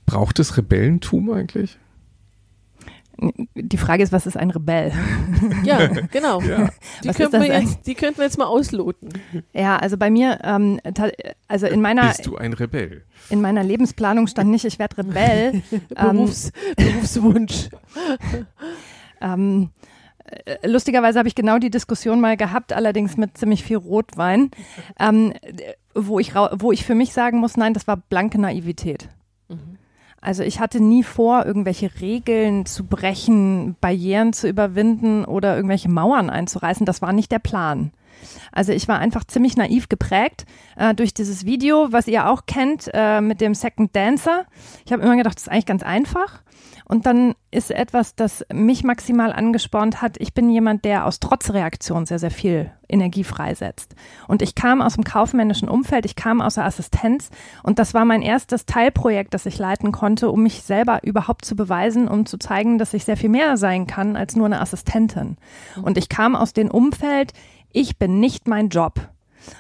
Braucht 0.07 0.39
es 0.39 0.57
Rebellentum 0.57 1.31
eigentlich? 1.31 1.79
Die 3.55 3.77
Frage 3.77 4.03
ist, 4.03 4.13
was 4.13 4.27
ist 4.27 4.37
ein 4.37 4.51
Rebell? 4.51 4.93
Ja, 5.65 5.87
genau. 5.87 6.41
Ja. 6.41 6.71
Die, 7.05 7.09
könnten 7.09 7.41
wir 7.41 7.61
jetzt, 7.61 7.87
die 7.87 7.95
könnten 7.95 8.19
wir 8.19 8.25
jetzt 8.25 8.39
mal 8.39 8.47
ausloten. 8.47 9.11
Ja, 9.53 9.77
also 9.77 9.97
bei 9.97 10.11
mir, 10.11 10.39
ähm, 10.43 10.81
also 11.47 11.67
in 11.67 11.81
meiner. 11.81 12.09
Bist 12.09 12.27
du 12.27 12.37
ein 12.37 12.53
Rebell? 12.53 13.05
In 13.31 13.41
meiner 13.41 13.63
Lebensplanung 13.63 14.27
stand 14.27 14.51
nicht, 14.51 14.65
ich 14.65 14.79
werde 14.79 14.99
Rebell. 14.99 15.63
Berufs, 15.89 16.53
ähm, 16.77 16.87
Berufswunsch. 16.87 17.69
ähm, 19.21 19.71
äh, 20.45 20.67
lustigerweise 20.67 21.19
habe 21.19 21.29
ich 21.29 21.35
genau 21.35 21.59
die 21.59 21.71
Diskussion 21.71 22.21
mal 22.21 22.37
gehabt, 22.37 22.73
allerdings 22.73 23.17
mit 23.17 23.37
ziemlich 23.37 23.63
viel 23.63 23.77
Rotwein, 23.77 24.51
ähm, 24.99 25.33
wo, 25.95 26.19
ich, 26.19 26.35
wo 26.35 26.73
ich 26.73 26.85
für 26.85 26.95
mich 26.95 27.13
sagen 27.13 27.39
muss, 27.39 27.57
nein, 27.57 27.75
das 27.75 27.87
war 27.87 27.97
blanke 27.97 28.41
Naivität. 28.41 29.09
Also 30.23 30.45
ich 30.45 30.61
hatte 30.61 30.81
nie 30.81 31.03
vor, 31.03 31.45
irgendwelche 31.45 31.91
Regeln 32.01 32.65
zu 32.65 32.85
brechen, 32.85 33.75
Barrieren 33.81 34.33
zu 34.33 34.49
überwinden 34.49 35.25
oder 35.25 35.57
irgendwelche 35.57 35.91
Mauern 35.91 36.31
einzureißen. 36.31 36.87
Das 36.87 37.03
war 37.03 37.13
nicht 37.13 37.33
der 37.33 37.41
Plan. 37.41 37.91
Also 38.53 38.73
ich 38.73 38.89
war 38.89 38.99
einfach 38.99 39.25
ziemlich 39.25 39.57
naiv 39.57 39.89
geprägt 39.89 40.45
äh, 40.77 40.95
durch 40.95 41.15
dieses 41.15 41.45
Video, 41.45 41.89
was 41.91 42.09
ihr 42.09 42.29
auch 42.29 42.47
kennt 42.47 42.91
äh, 42.93 43.21
mit 43.21 43.41
dem 43.41 43.55
Second 43.55 43.95
Dancer. 43.95 44.47
Ich 44.85 44.93
habe 44.93 45.03
immer 45.03 45.17
gedacht, 45.17 45.37
das 45.37 45.45
ist 45.45 45.49
eigentlich 45.49 45.67
ganz 45.67 45.83
einfach. 45.83 46.43
Und 46.85 47.07
dann 47.07 47.35
ist 47.51 47.71
etwas, 47.71 48.17
das 48.17 48.45
mich 48.53 48.85
maximal 48.85 49.33
angespornt 49.33 50.03
hat. 50.03 50.17
Ich 50.19 50.35
bin 50.35 50.51
jemand, 50.51 50.85
der 50.85 51.07
aus 51.07 51.21
Trotzreaktion 51.21 52.07
sehr, 52.07 52.19
sehr 52.19 52.31
viel 52.31 52.71
Energie 52.89 53.25
freisetzt. 53.25 53.95
Und 54.29 54.43
ich 54.43 54.55
kam 54.55 54.83
aus 54.83 54.95
dem 54.95 55.05
kaufmännischen 55.05 55.69
Umfeld, 55.69 56.05
ich 56.05 56.17
kam 56.17 56.41
aus 56.41 56.57
der 56.57 56.67
Assistenz 56.67 57.31
und 57.63 57.79
das 57.79 57.95
war 57.95 58.05
mein 58.05 58.21
erstes 58.21 58.67
Teilprojekt, 58.67 59.33
das 59.33 59.47
ich 59.47 59.59
leiten 59.59 59.93
konnte, 59.93 60.31
um 60.31 60.43
mich 60.43 60.63
selber 60.63 61.03
überhaupt 61.03 61.45
zu 61.45 61.57
beweisen, 61.57 62.09
um 62.09 62.27
zu 62.27 62.37
zeigen, 62.37 62.79
dass 62.79 62.95
ich 62.95 63.05
sehr 63.05 63.17
viel 63.17 63.31
mehr 63.31 63.57
sein 63.57 63.87
kann 63.87 64.17
als 64.17 64.37
nur 64.37 64.47
eine 64.47 64.61
Assistentin. 64.61 65.39
Und 65.81 65.97
ich 65.97 66.09
kam 66.09 66.37
aus 66.37 66.53
dem 66.53 66.71
Umfeld, 66.71 67.33
ich 67.73 67.99
bin 67.99 68.21
nicht 68.21 68.49
mein 68.49 68.69
Job. 68.69 69.09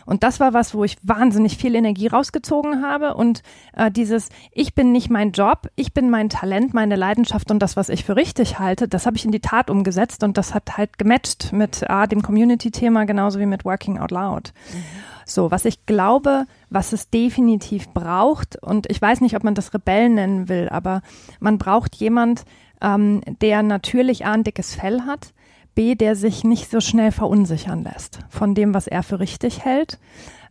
Und 0.07 0.23
das 0.23 0.41
war 0.41 0.55
was, 0.55 0.75
wo 0.75 0.85
ich 0.85 0.97
wahnsinnig 1.03 1.57
viel 1.57 1.75
Energie 1.75 2.07
rausgezogen 2.07 2.83
habe. 2.83 3.15
Und 3.15 3.43
äh, 3.77 3.91
dieses, 3.91 4.29
ich 4.53 4.75
bin 4.75 4.93
nicht 4.93 5.11
mein 5.11 5.33
Job, 5.33 5.69
ich 5.77 5.93
bin 5.93 6.11
mein 6.11 6.29
Talent, 6.29 6.75
meine 6.75 6.97
Leidenschaft 6.97 7.51
und 7.51 7.61
das, 7.61 7.77
was 7.77 7.89
ich 7.89 8.05
für 8.05 8.17
richtig 8.17 8.59
halte, 8.59 8.89
das 8.89 9.07
habe 9.07 9.17
ich 9.17 9.25
in 9.25 9.33
die 9.33 9.41
Tat 9.41 9.71
umgesetzt 9.71 10.23
und 10.25 10.39
das 10.39 10.55
hat 10.55 10.77
halt 10.77 10.99
gematcht 10.99 11.53
mit 11.53 11.89
A, 11.89 12.07
dem 12.07 12.23
Community-Thema 12.23 13.05
genauso 13.05 13.39
wie 13.39 13.47
mit 13.47 13.65
Working 13.65 13.99
Out 13.99 14.11
Loud. 14.11 14.53
Mhm. 14.73 14.83
So, 15.25 15.51
was 15.51 15.65
ich 15.65 15.87
glaube, 15.87 16.47
was 16.69 16.93
es 16.93 17.09
definitiv 17.09 17.89
braucht, 17.91 18.61
und 18.61 18.91
ich 18.91 19.01
weiß 19.01 19.21
nicht, 19.21 19.37
ob 19.37 19.45
man 19.45 19.55
das 19.55 19.73
Rebellen 19.73 20.15
nennen 20.15 20.49
will, 20.49 20.69
aber 20.69 21.03
man 21.39 21.59
braucht 21.59 21.95
jemand, 21.97 22.45
ähm, 22.81 23.21
der 23.41 23.63
natürlich 23.63 24.27
A, 24.27 24.33
ein 24.33 24.45
dickes 24.45 24.75
Fell 24.75 25.03
hat, 25.03 25.33
B, 25.75 25.95
der 25.95 26.17
sich 26.17 26.45
nicht 26.45 26.71
so 26.71 26.81
schnell 26.81 27.13
verunsichern 27.13 27.83
lässt 27.83 28.21
von 28.29 28.55
dem, 28.55 28.75
was 28.75 28.87
er 28.87 29.03
für 29.03 29.21
richtig 29.21 29.65
hält, 29.65 29.99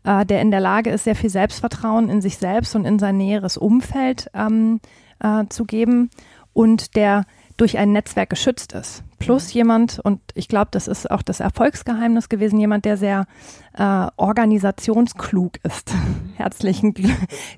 äh, 0.04 0.26
der 0.26 0.42
in 0.42 0.52
der 0.52 0.60
Lage 0.60 0.90
ist, 0.90 1.04
sehr 1.04 1.16
viel 1.16 1.30
Selbstvertrauen 1.30 2.10
in 2.10 2.22
sich 2.22 2.38
selbst 2.38 2.76
und 2.76 2.86
in 2.86 3.00
sein 3.00 3.18
näheres 3.18 3.58
Umfeld 3.58 4.30
ähm, 4.34 4.80
äh, 5.20 5.46
zu 5.50 5.66
geben 5.66 6.10
und 6.54 6.96
der 6.96 7.26
durch 7.58 7.78
ein 7.78 7.92
Netzwerk 7.92 8.30
geschützt 8.32 8.74
ist. 8.74 9.04
Plus 9.20 9.54
jemand, 9.54 10.00
und 10.00 10.20
ich 10.34 10.48
glaube, 10.48 10.70
das 10.72 10.88
ist 10.88 11.12
auch 11.12 11.22
das 11.22 11.40
Erfolgsgeheimnis 11.40 12.28
gewesen, 12.28 12.60
jemand, 12.60 12.86
der 12.86 12.98
sehr 12.98 13.28
äh, 13.74 14.08
organisationsklug 14.18 15.54
ist. 15.64 15.94
Herzlichen 16.36 16.94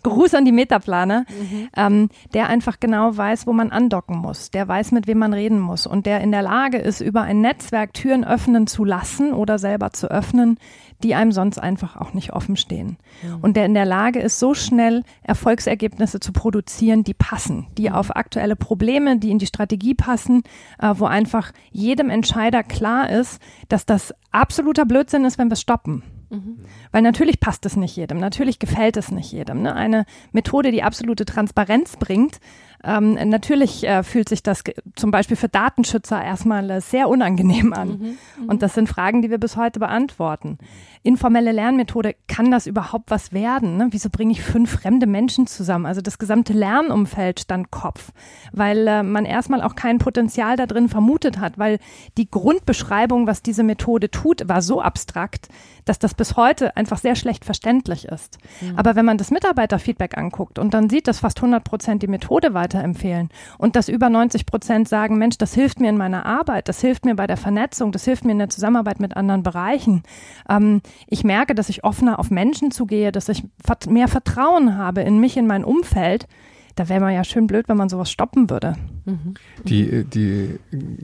Gruß 0.04 0.34
an 0.36 0.46
die 0.46 0.52
Metaplaner, 0.52 1.26
mhm. 1.30 1.70
ähm, 1.76 2.10
der 2.34 2.50
einfach 2.50 2.80
genau 2.80 3.16
weiß, 3.16 3.48
wo 3.48 3.54
man 3.54 3.72
andocken 3.72 4.18
muss, 4.18 4.52
der 4.52 4.68
weiß, 4.68 4.92
mit 4.92 5.08
wem 5.08 5.20
man 5.20 5.34
reden 5.34 5.60
muss 5.60 5.88
und 5.88 6.06
der 6.06 6.22
in 6.22 6.32
der 6.32 6.42
Lage 6.42 6.78
ist, 6.78 7.02
über 7.02 7.22
ein 7.22 7.42
Netzwerk 7.42 7.94
Türen 7.94 8.24
öffnen 8.24 8.68
zu 8.68 8.84
lassen 8.84 9.34
oder 9.34 9.58
selber 9.58 9.92
zu 9.92 10.10
öffnen, 10.10 10.58
die 11.04 11.16
einem 11.16 11.32
sonst 11.32 11.58
einfach 11.58 11.98
auch 11.98 12.14
nicht 12.14 12.34
offen 12.34 12.56
stehen. 12.56 12.98
Mhm. 13.22 13.40
Und 13.42 13.58
der 13.58 13.66
in 13.66 13.74
der 13.74 13.86
Lage 13.86 14.20
ist, 14.20 14.40
so 14.40 14.54
schnell 14.54 15.04
Erfolgsergebnisse 15.24 16.20
zu 16.20 16.32
produzieren, 16.32 17.04
die 17.04 17.14
passen, 17.14 17.68
die 17.78 17.90
mhm. 17.90 17.96
auf 17.96 18.16
aktuelle 18.16 18.56
Probleme, 18.56 19.18
die 19.18 19.32
in 19.32 19.40
die 19.40 19.46
Strategie 19.46 19.96
passen, 19.96 20.44
äh, 20.80 20.94
wo 20.96 21.06
einfach 21.06 21.52
jedem 21.72 22.10
Entscheider 22.10 22.64
klar 22.64 23.10
ist, 23.10 23.42
dass 23.70 23.86
das 23.86 24.14
absoluter 24.32 24.86
Blödsinn 24.86 25.26
ist, 25.26 25.38
wenn 25.38 25.50
wir 25.50 25.56
stoppen. 25.56 26.03
Mhm. 26.34 26.58
Weil 26.92 27.02
natürlich 27.04 27.40
passt 27.40 27.66
es 27.66 27.76
nicht 27.76 27.96
jedem, 27.96 28.18
natürlich 28.18 28.60
gefällt 28.60 28.98
es 28.98 29.12
nicht 29.12 29.32
jedem. 29.32 29.62
Ne? 29.62 29.76
Eine 29.76 30.06
Methode, 30.32 30.72
die 30.72 30.84
absolute 30.84 31.26
Transparenz 31.26 31.96
bringt, 31.98 32.40
ähm, 32.86 33.14
natürlich 33.30 33.88
äh, 33.88 34.04
fühlt 34.04 34.28
sich 34.28 34.44
das 34.44 34.62
zum 34.96 35.10
Beispiel 35.10 35.38
für 35.38 35.48
Datenschützer 35.48 36.22
erstmal 36.22 36.70
äh, 36.70 36.82
sehr 36.82 37.08
unangenehm 37.08 37.72
an. 37.72 37.88
Mhm, 37.88 38.18
mhm, 38.42 38.50
Und 38.50 38.62
das 38.62 38.74
sind 38.74 38.90
Fragen, 38.90 39.22
die 39.22 39.30
wir 39.30 39.38
bis 39.38 39.56
heute 39.56 39.80
beantworten. 39.80 40.58
Informelle 41.02 41.54
Lernmethode, 41.54 42.16
kann 42.28 42.52
das 42.52 42.68
überhaupt 42.68 43.10
was 43.10 43.32
werden? 43.32 43.78
Ne? 43.78 43.88
Wieso 43.92 44.10
bringe 44.10 44.34
ich 44.34 44.42
fünf 44.42 44.70
fremde 44.70 45.08
Menschen 45.08 45.48
zusammen? 45.48 45.86
Also 45.86 46.02
das 46.02 46.20
gesamte 46.20 46.52
Lernumfeld 46.52 47.40
stand 47.40 47.72
Kopf, 47.72 48.12
weil 48.52 48.86
äh, 48.86 49.02
man 49.02 49.24
erstmal 49.24 49.62
auch 49.62 49.76
kein 49.76 49.98
Potenzial 49.98 50.58
da 50.58 50.66
drin 50.66 50.90
vermutet 50.90 51.40
hat, 51.40 51.58
weil 51.58 51.80
die 52.18 52.30
Grundbeschreibung, 52.30 53.28
was 53.28 53.42
diese 53.42 53.64
Methode 53.64 54.12
tut, 54.12 54.50
war 54.50 54.62
so 54.62 54.82
abstrakt, 54.82 55.48
dass 55.86 56.00
das 56.00 56.14
bis 56.24 56.38
heute 56.38 56.78
einfach 56.78 57.00
sehr 57.00 57.18
schlecht 57.18 57.44
verständlich 57.44 58.06
ist. 58.06 58.38
Mhm. 58.62 58.78
Aber 58.78 58.96
wenn 58.96 59.04
man 59.04 59.18
das 59.18 59.30
Mitarbeiterfeedback 59.30 60.18
anguckt 60.18 60.58
und 60.58 60.74
dann 60.74 60.90
sieht, 60.90 61.10
dass 61.10 61.20
fast 61.20 61.40
100 61.40 61.66
Prozent 61.66 62.02
die 62.02 62.08
Methode 62.08 62.54
weiterempfehlen 62.54 63.28
und 63.58 63.76
dass 63.76 63.90
über 63.90 64.08
90 64.08 64.46
Prozent 64.46 64.88
sagen, 64.88 65.18
Mensch, 65.18 65.38
das 65.38 65.54
hilft 65.54 65.82
mir 65.82 65.90
in 65.90 65.98
meiner 65.98 66.26
Arbeit, 66.26 66.70
das 66.70 66.80
hilft 66.80 67.04
mir 67.04 67.16
bei 67.16 67.28
der 67.28 67.36
Vernetzung, 67.36 67.92
das 67.92 68.06
hilft 68.06 68.24
mir 68.24 68.32
in 68.32 68.40
der 68.40 68.48
Zusammenarbeit 68.48 69.02
mit 69.02 69.18
anderen 69.18 69.44
Bereichen. 69.44 70.04
Ähm, 70.50 70.82
ich 71.08 71.26
merke, 71.26 71.56
dass 71.56 71.68
ich 71.68 71.84
offener 71.84 72.20
auf 72.20 72.32
Menschen 72.32 72.72
zugehe, 72.72 73.12
dass 73.12 73.28
ich 73.28 73.44
mehr 73.90 74.08
Vertrauen 74.08 74.78
habe 74.78 75.02
in 75.02 75.20
mich, 75.20 75.36
in 75.36 75.46
mein 75.46 75.66
Umfeld 75.66 76.28
da 76.76 76.90
wäre 76.90 77.02
man 77.02 77.14
ja 77.14 77.24
schön 77.24 77.48
blöd, 77.48 77.70
wenn 77.70 77.78
man 77.78 77.90
sowas 77.90 78.12
stoppen 78.12 78.50
würde. 78.50 78.76
Mhm. 79.06 79.34
Die, 79.66 80.06
die 80.06 80.60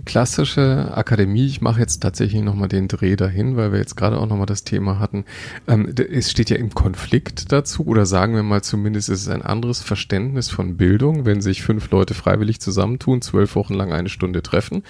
klassische 0.06 0.92
Akademie, 0.96 1.46
ich 1.46 1.62
mache 1.62 1.82
jetzt 1.82 2.00
tatsächlich 2.00 2.42
nochmal 2.42 2.70
den 2.70 2.88
Dreh 2.88 3.16
dahin, 3.16 3.58
weil 3.58 3.74
wir 3.74 3.80
jetzt 3.80 3.98
gerade 3.98 4.18
auch 4.20 4.28
nochmal 4.28 4.46
das 4.46 4.64
Thema 4.64 5.00
hatten. 5.00 5.26
Ähm, 5.68 5.94
es 5.96 6.32
steht 6.32 6.50
ja 6.50 6.56
im 6.56 6.74
Konflikt 6.74 7.52
dazu, 7.52 7.86
oder 7.86 8.06
sagen 8.06 8.36
wir 8.36 8.44
mal 8.44 8.62
zumindest, 8.62 9.10
es 9.10 9.22
ist 9.22 9.30
ein 9.30 9.42
anderes 9.42 9.82
Verständnis 9.82 10.50
von 10.50 10.78
Bildung, 10.78 11.26
wenn 11.26 11.42
sich 11.42 11.62
fünf 11.62 11.92
Leute 11.92 12.14
freiwillig 12.14 12.62
zusammentun, 12.62 13.22
zwölf 13.22 13.56
Wochen 13.56 13.74
lang 13.74 13.92
eine 13.92 14.10
Stunde 14.10 14.42
treffen 14.44 14.84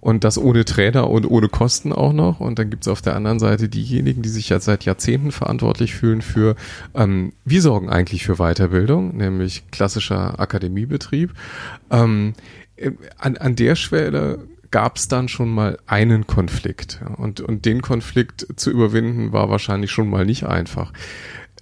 und 0.00 0.24
das 0.24 0.36
ohne 0.36 0.66
Trainer 0.66 1.08
und 1.08 1.24
ohne 1.30 1.48
Kosten 1.48 1.92
auch 1.92 2.12
noch. 2.12 2.40
Und 2.40 2.58
dann 2.58 2.68
gibt 2.68 2.84
es 2.84 2.88
auf 2.88 3.00
der 3.00 3.16
anderen 3.16 3.38
Seite 3.38 3.70
diejenigen, 3.70 4.20
die 4.20 4.28
sich 4.28 4.50
ja 4.50 4.60
seit 4.60 4.84
Jahrzehnten 4.84 5.32
verantwortlich 5.32 5.94
fühlen 5.94 6.20
für, 6.20 6.56
ähm, 6.94 7.32
wir 7.46 7.62
sorgen 7.62 7.88
eigentlich 7.88 8.24
für 8.24 8.36
Weiterbildung, 8.36 9.16
nämlich 9.16 9.70
klassischer 9.70 10.38
Akademiebetrieb. 10.38 11.32
Ähm, 11.90 12.34
an, 13.18 13.36
an 13.36 13.56
der 13.56 13.74
Schwelle 13.74 14.46
gab 14.70 14.96
es 14.96 15.08
dann 15.08 15.28
schon 15.28 15.48
mal 15.48 15.78
einen 15.86 16.26
Konflikt. 16.26 17.00
Und, 17.16 17.40
und 17.40 17.64
den 17.64 17.82
Konflikt 17.82 18.46
zu 18.56 18.70
überwinden 18.70 19.32
war 19.32 19.50
wahrscheinlich 19.50 19.90
schon 19.90 20.08
mal 20.08 20.24
nicht 20.24 20.46
einfach. 20.46 20.92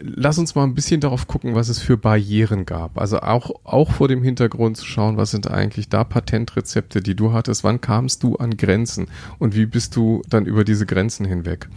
lass 0.00 0.38
uns 0.38 0.54
mal 0.54 0.64
ein 0.64 0.74
bisschen 0.74 1.00
darauf 1.00 1.26
gucken, 1.26 1.54
was 1.54 1.68
es 1.68 1.80
für 1.80 1.96
Barrieren 1.96 2.66
gab. 2.66 2.98
Also 2.98 3.20
auch, 3.20 3.50
auch 3.64 3.92
vor 3.92 4.08
dem 4.08 4.22
Hintergrund 4.22 4.76
zu 4.76 4.86
schauen, 4.86 5.16
was 5.16 5.30
sind 5.30 5.50
eigentlich 5.50 5.88
da 5.88 6.04
Patentrezepte, 6.04 7.00
die 7.00 7.16
du 7.16 7.32
hattest? 7.32 7.64
Wann 7.64 7.80
kamst 7.80 8.22
du 8.22 8.36
an 8.36 8.56
Grenzen? 8.56 9.08
Und 9.38 9.56
wie 9.56 9.66
bist 9.66 9.96
du 9.96 10.22
dann 10.28 10.46
über 10.46 10.64
diese 10.64 10.86
Grenzen 10.86 11.24
hinweg? 11.24 11.68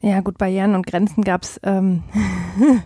Ja, 0.00 0.20
gut, 0.20 0.38
Barrieren 0.38 0.74
und 0.74 0.86
Grenzen 0.86 1.24
gab 1.24 1.42
es, 1.42 1.60
ähm, 1.62 2.02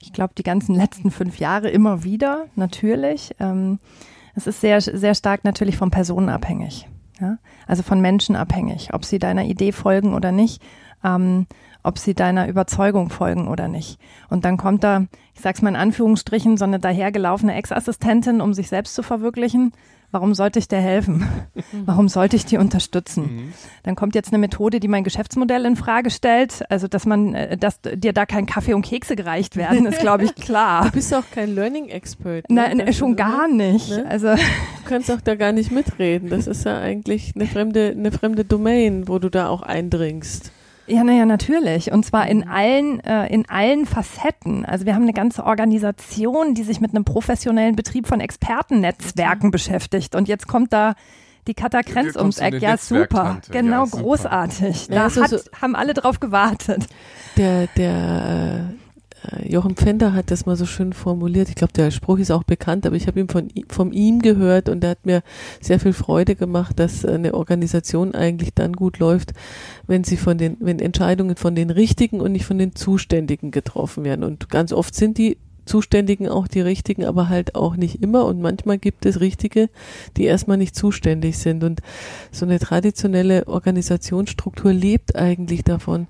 ich 0.00 0.12
glaube, 0.12 0.34
die 0.36 0.42
ganzen 0.42 0.74
letzten 0.74 1.10
fünf 1.10 1.38
Jahre 1.38 1.68
immer 1.70 2.04
wieder, 2.04 2.46
natürlich. 2.56 3.34
Ähm, 3.38 3.78
es 4.34 4.46
ist 4.46 4.60
sehr, 4.60 4.80
sehr 4.80 5.14
stark 5.14 5.44
natürlich 5.44 5.76
von 5.76 5.90
Personen 5.90 6.28
abhängig. 6.28 6.88
Ja? 7.20 7.38
Also 7.66 7.82
von 7.82 8.00
Menschen 8.00 8.36
abhängig, 8.36 8.92
ob 8.92 9.04
sie 9.04 9.18
deiner 9.18 9.44
Idee 9.44 9.72
folgen 9.72 10.14
oder 10.14 10.32
nicht. 10.32 10.62
Ähm, 11.04 11.46
ob 11.82 11.98
sie 11.98 12.14
deiner 12.14 12.48
Überzeugung 12.48 13.08
folgen 13.08 13.48
oder 13.48 13.68
nicht. 13.68 13.98
Und 14.28 14.44
dann 14.44 14.56
kommt 14.56 14.84
da, 14.84 15.06
ich 15.34 15.40
sag's 15.40 15.62
mal 15.62 15.70
in 15.70 15.76
Anführungsstrichen, 15.76 16.56
so 16.56 16.64
eine 16.64 16.80
dahergelaufene 16.80 17.54
Ex-Assistentin, 17.54 18.40
um 18.40 18.52
sich 18.52 18.68
selbst 18.68 18.94
zu 18.94 19.02
verwirklichen. 19.02 19.72
Warum 20.10 20.34
sollte 20.34 20.58
ich 20.58 20.68
dir 20.68 20.78
helfen? 20.78 21.26
Warum 21.84 22.08
sollte 22.08 22.36
ich 22.36 22.46
dir 22.46 22.60
unterstützen? 22.60 23.22
Mhm. 23.22 23.52
Dann 23.82 23.94
kommt 23.94 24.14
jetzt 24.14 24.28
eine 24.28 24.38
Methode, 24.38 24.80
die 24.80 24.88
mein 24.88 25.04
Geschäftsmodell 25.04 25.66
in 25.66 25.76
Frage 25.76 26.10
stellt. 26.10 26.64
Also, 26.70 26.88
dass 26.88 27.04
man, 27.04 27.34
äh, 27.34 27.58
dass 27.58 27.80
dir 27.82 28.14
da 28.14 28.24
kein 28.24 28.46
Kaffee 28.46 28.72
und 28.72 28.82
Kekse 28.82 29.16
gereicht 29.16 29.56
werden, 29.56 29.84
ist, 29.84 30.00
glaube 30.00 30.24
ich, 30.24 30.34
klar. 30.34 30.86
Du 30.86 30.92
bist 30.92 31.12
auch 31.12 31.24
kein 31.30 31.54
Learning 31.54 31.88
Expert. 31.88 32.50
Ne? 32.50 32.74
Nein, 32.74 32.92
schon 32.94 33.16
gar 33.16 33.48
nicht. 33.48 33.90
Ne? 33.90 34.06
Also. 34.08 34.34
Du 34.34 34.94
kannst 34.94 35.10
auch 35.10 35.20
da 35.20 35.34
gar 35.34 35.52
nicht 35.52 35.70
mitreden. 35.70 36.30
Das 36.30 36.46
ist 36.46 36.64
ja 36.64 36.78
eigentlich 36.80 37.34
eine 37.36 37.46
fremde, 37.46 37.90
eine 37.90 38.10
fremde 38.10 38.46
Domain, 38.46 39.08
wo 39.08 39.18
du 39.18 39.28
da 39.28 39.48
auch 39.48 39.60
eindringst. 39.60 40.52
Ja, 40.88 41.04
naja, 41.04 41.26
natürlich. 41.26 41.92
Und 41.92 42.04
zwar 42.04 42.28
in 42.28 42.48
allen, 42.48 43.00
äh, 43.00 43.26
in 43.32 43.48
allen 43.48 43.86
Facetten. 43.86 44.64
Also 44.64 44.86
wir 44.86 44.94
haben 44.94 45.02
eine 45.02 45.12
ganze 45.12 45.44
Organisation, 45.44 46.54
die 46.54 46.62
sich 46.62 46.80
mit 46.80 46.94
einem 46.94 47.04
professionellen 47.04 47.76
Betrieb 47.76 48.06
von 48.06 48.20
Expertennetzwerken 48.20 49.50
beschäftigt. 49.50 50.14
Und 50.14 50.28
jetzt 50.28 50.48
kommt 50.48 50.72
da 50.72 50.94
die 51.46 51.54
Katha 51.54 51.82
Krenz 51.82 52.16
ums 52.16 52.38
Eck. 52.38 52.60
Ja, 52.60 52.76
super. 52.76 53.40
Genau, 53.50 53.84
ja, 53.84 53.86
super. 53.86 54.02
großartig. 54.02 54.88
Da 54.88 54.94
ja, 54.94 55.04
also 55.04 55.22
hat, 55.22 55.30
so 55.30 55.38
haben 55.60 55.74
alle 55.76 55.94
drauf 55.94 56.20
gewartet. 56.20 56.86
Der, 57.36 57.66
der 57.76 58.68
äh, 58.70 58.87
Jochen 59.44 59.74
Pfänder 59.74 60.12
hat 60.12 60.30
das 60.30 60.46
mal 60.46 60.56
so 60.56 60.66
schön 60.66 60.92
formuliert. 60.92 61.48
Ich 61.48 61.54
glaube, 61.54 61.72
der 61.72 61.90
Spruch 61.90 62.18
ist 62.18 62.30
auch 62.30 62.44
bekannt, 62.44 62.86
aber 62.86 62.96
ich 62.96 63.06
habe 63.06 63.20
ihn 63.20 63.28
von, 63.28 63.48
von 63.68 63.92
ihm 63.92 64.20
gehört 64.20 64.68
und 64.68 64.84
er 64.84 64.90
hat 64.90 65.06
mir 65.06 65.22
sehr 65.60 65.80
viel 65.80 65.92
Freude 65.92 66.36
gemacht, 66.36 66.78
dass 66.78 67.04
eine 67.04 67.34
Organisation 67.34 68.14
eigentlich 68.14 68.54
dann 68.54 68.74
gut 68.74 68.98
läuft, 68.98 69.32
wenn 69.86 70.04
sie 70.04 70.16
von 70.16 70.38
den, 70.38 70.56
wenn 70.60 70.78
Entscheidungen 70.78 71.36
von 71.36 71.54
den 71.54 71.70
Richtigen 71.70 72.20
und 72.20 72.32
nicht 72.32 72.46
von 72.46 72.58
den 72.58 72.74
Zuständigen 72.74 73.50
getroffen 73.50 74.04
werden. 74.04 74.24
Und 74.24 74.50
ganz 74.50 74.72
oft 74.72 74.94
sind 74.94 75.18
die 75.18 75.38
Zuständigen 75.66 76.28
auch 76.28 76.48
die 76.48 76.60
richtigen, 76.60 77.04
aber 77.04 77.28
halt 77.28 77.54
auch 77.54 77.76
nicht 77.76 78.02
immer. 78.02 78.24
Und 78.24 78.40
manchmal 78.40 78.78
gibt 78.78 79.04
es 79.04 79.20
Richtige, 79.20 79.68
die 80.16 80.24
erstmal 80.24 80.56
nicht 80.56 80.74
zuständig 80.74 81.38
sind. 81.38 81.62
Und 81.62 81.80
so 82.32 82.46
eine 82.46 82.58
traditionelle 82.58 83.46
Organisationsstruktur 83.46 84.72
lebt 84.72 85.14
eigentlich 85.16 85.64
davon, 85.64 86.06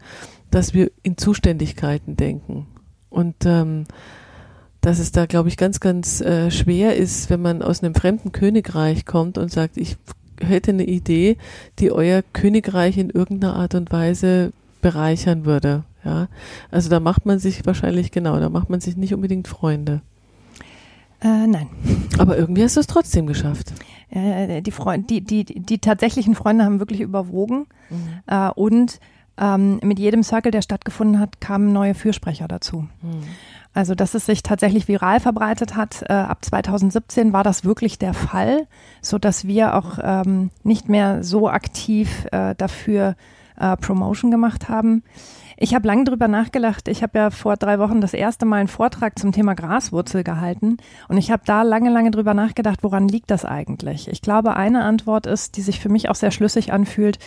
dass 0.51 0.75
wir 0.75 0.91
in 1.03 1.19
Zuständigkeiten 1.19 2.17
denken. 2.17 2.67
Und 3.11 3.35
ähm, 3.45 3.85
dass 4.81 4.99
es 4.99 5.13
da, 5.13 5.27
glaube 5.27 5.49
ich, 5.49 5.57
ganz, 5.57 5.81
ganz 5.81 6.21
äh, 6.21 6.51
schwer 6.51 6.97
ist, 6.97 7.31
wenn 7.31 7.43
man 7.43 7.63
aus 7.63 7.83
einem 7.83 7.95
fremden 7.95 8.33
Königreich 8.33 9.07
kommt 9.07 9.39
und 9.39 9.51
sagt, 9.51 9.77
ich 9.77 9.97
hätte 10.41 10.71
eine 10.71 10.85
Idee, 10.85 11.37
die 11.79 11.91
euer 11.91 12.23
Königreich 12.33 12.97
in 12.97 13.11
irgendeiner 13.11 13.57
Art 13.57 13.75
und 13.75 13.91
Weise 13.91 14.53
bereichern 14.81 15.45
würde. 15.45 15.85
Ja, 16.05 16.29
also 16.71 16.89
da 16.89 17.01
macht 17.01 17.27
man 17.27 17.41
sich 17.41 17.67
wahrscheinlich 17.67 18.13
genau, 18.13 18.39
da 18.39 18.49
macht 18.49 18.71
man 18.71 18.81
sich 18.81 18.97
nicht 18.97 19.13
unbedingt 19.15 19.49
Freunde. 19.49 20.01
Äh, 21.21 21.49
nein. 21.49 21.69
Aber 22.19 22.39
irgendwie 22.39 22.63
hast 22.63 22.77
du 22.77 22.81
es 22.81 22.87
trotzdem 22.87 23.27
geschafft. 23.27 23.73
Äh, 24.11 24.63
die, 24.63 24.71
Freund, 24.71 25.11
die, 25.11 25.21
die, 25.21 25.45
die 25.45 25.79
tatsächlichen 25.79 26.37
Freunde 26.37 26.65
haben 26.65 26.79
wirklich 26.79 27.01
überwogen 27.01 27.67
mhm. 27.91 27.97
äh, 28.27 28.51
und 28.51 29.01
ähm, 29.39 29.81
mit 29.83 29.99
jedem 29.99 30.23
Circle, 30.23 30.51
der 30.51 30.63
stattgefunden 30.63 31.21
hat, 31.21 31.41
kamen 31.41 31.73
neue 31.73 31.95
Fürsprecher 31.95 32.49
dazu. 32.49 32.89
Mhm. 33.03 33.23
Also, 33.75 33.95
dass 33.95 34.15
es 34.15 34.27
sich 34.27 34.43
tatsächlich 34.43 34.89
viral 34.89 35.21
verbreitet 35.21 35.77
hat, 35.77 36.03
äh, 36.09 36.13
ab 36.13 36.45
2017 36.45 37.33
war 37.33 37.45
das 37.45 37.65
wirklich 37.65 37.99
der 37.99 38.15
Fall, 38.15 38.67
so 39.03 39.19
dass 39.19 39.47
wir 39.47 39.77
auch 39.77 39.99
ähm, 40.03 40.51
nicht 40.65 40.89
mehr 40.89 41.23
so 41.23 41.49
aktiv 41.49 42.27
äh, 42.33 42.55
dafür 42.57 43.15
äh, 43.57 43.77
Promotion 43.77 44.31
gemacht 44.31 44.69
haben. 44.69 45.03
Ich 45.61 45.75
habe 45.75 45.89
lange 45.89 46.05
drüber 46.05 46.29
nachgedacht. 46.29 46.87
Ich 46.87 47.03
habe 47.03 47.19
ja 47.19 47.31
vor 47.31 47.57
drei 47.57 47.81
Wochen 47.81 48.01
das 48.01 48.15
erste 48.15 48.47
Mal 48.47 48.59
einen 48.59 48.69
Vortrag 48.69 49.19
zum 49.19 49.33
Thema 49.33 49.55
Graswurzel 49.55 50.23
gehalten 50.23 50.77
und 51.09 51.19
ich 51.19 51.33
habe 51.33 51.43
da 51.45 51.63
lange, 51.63 51.91
lange 51.91 52.13
drüber 52.13 52.33
nachgedacht, 52.33 52.85
woran 52.85 53.09
liegt 53.09 53.33
das 53.33 53.45
eigentlich? 53.45 54.07
Ich 54.09 54.23
glaube, 54.23 54.55
eine 54.55 54.85
Antwort 54.85 55.27
ist, 55.27 55.57
die 55.57 55.63
sich 55.63 55.81
für 55.81 55.89
mich 55.89 56.09
auch 56.09 56.15
sehr 56.15 56.31
schlüssig 56.31 56.73
anfühlt. 56.73 57.19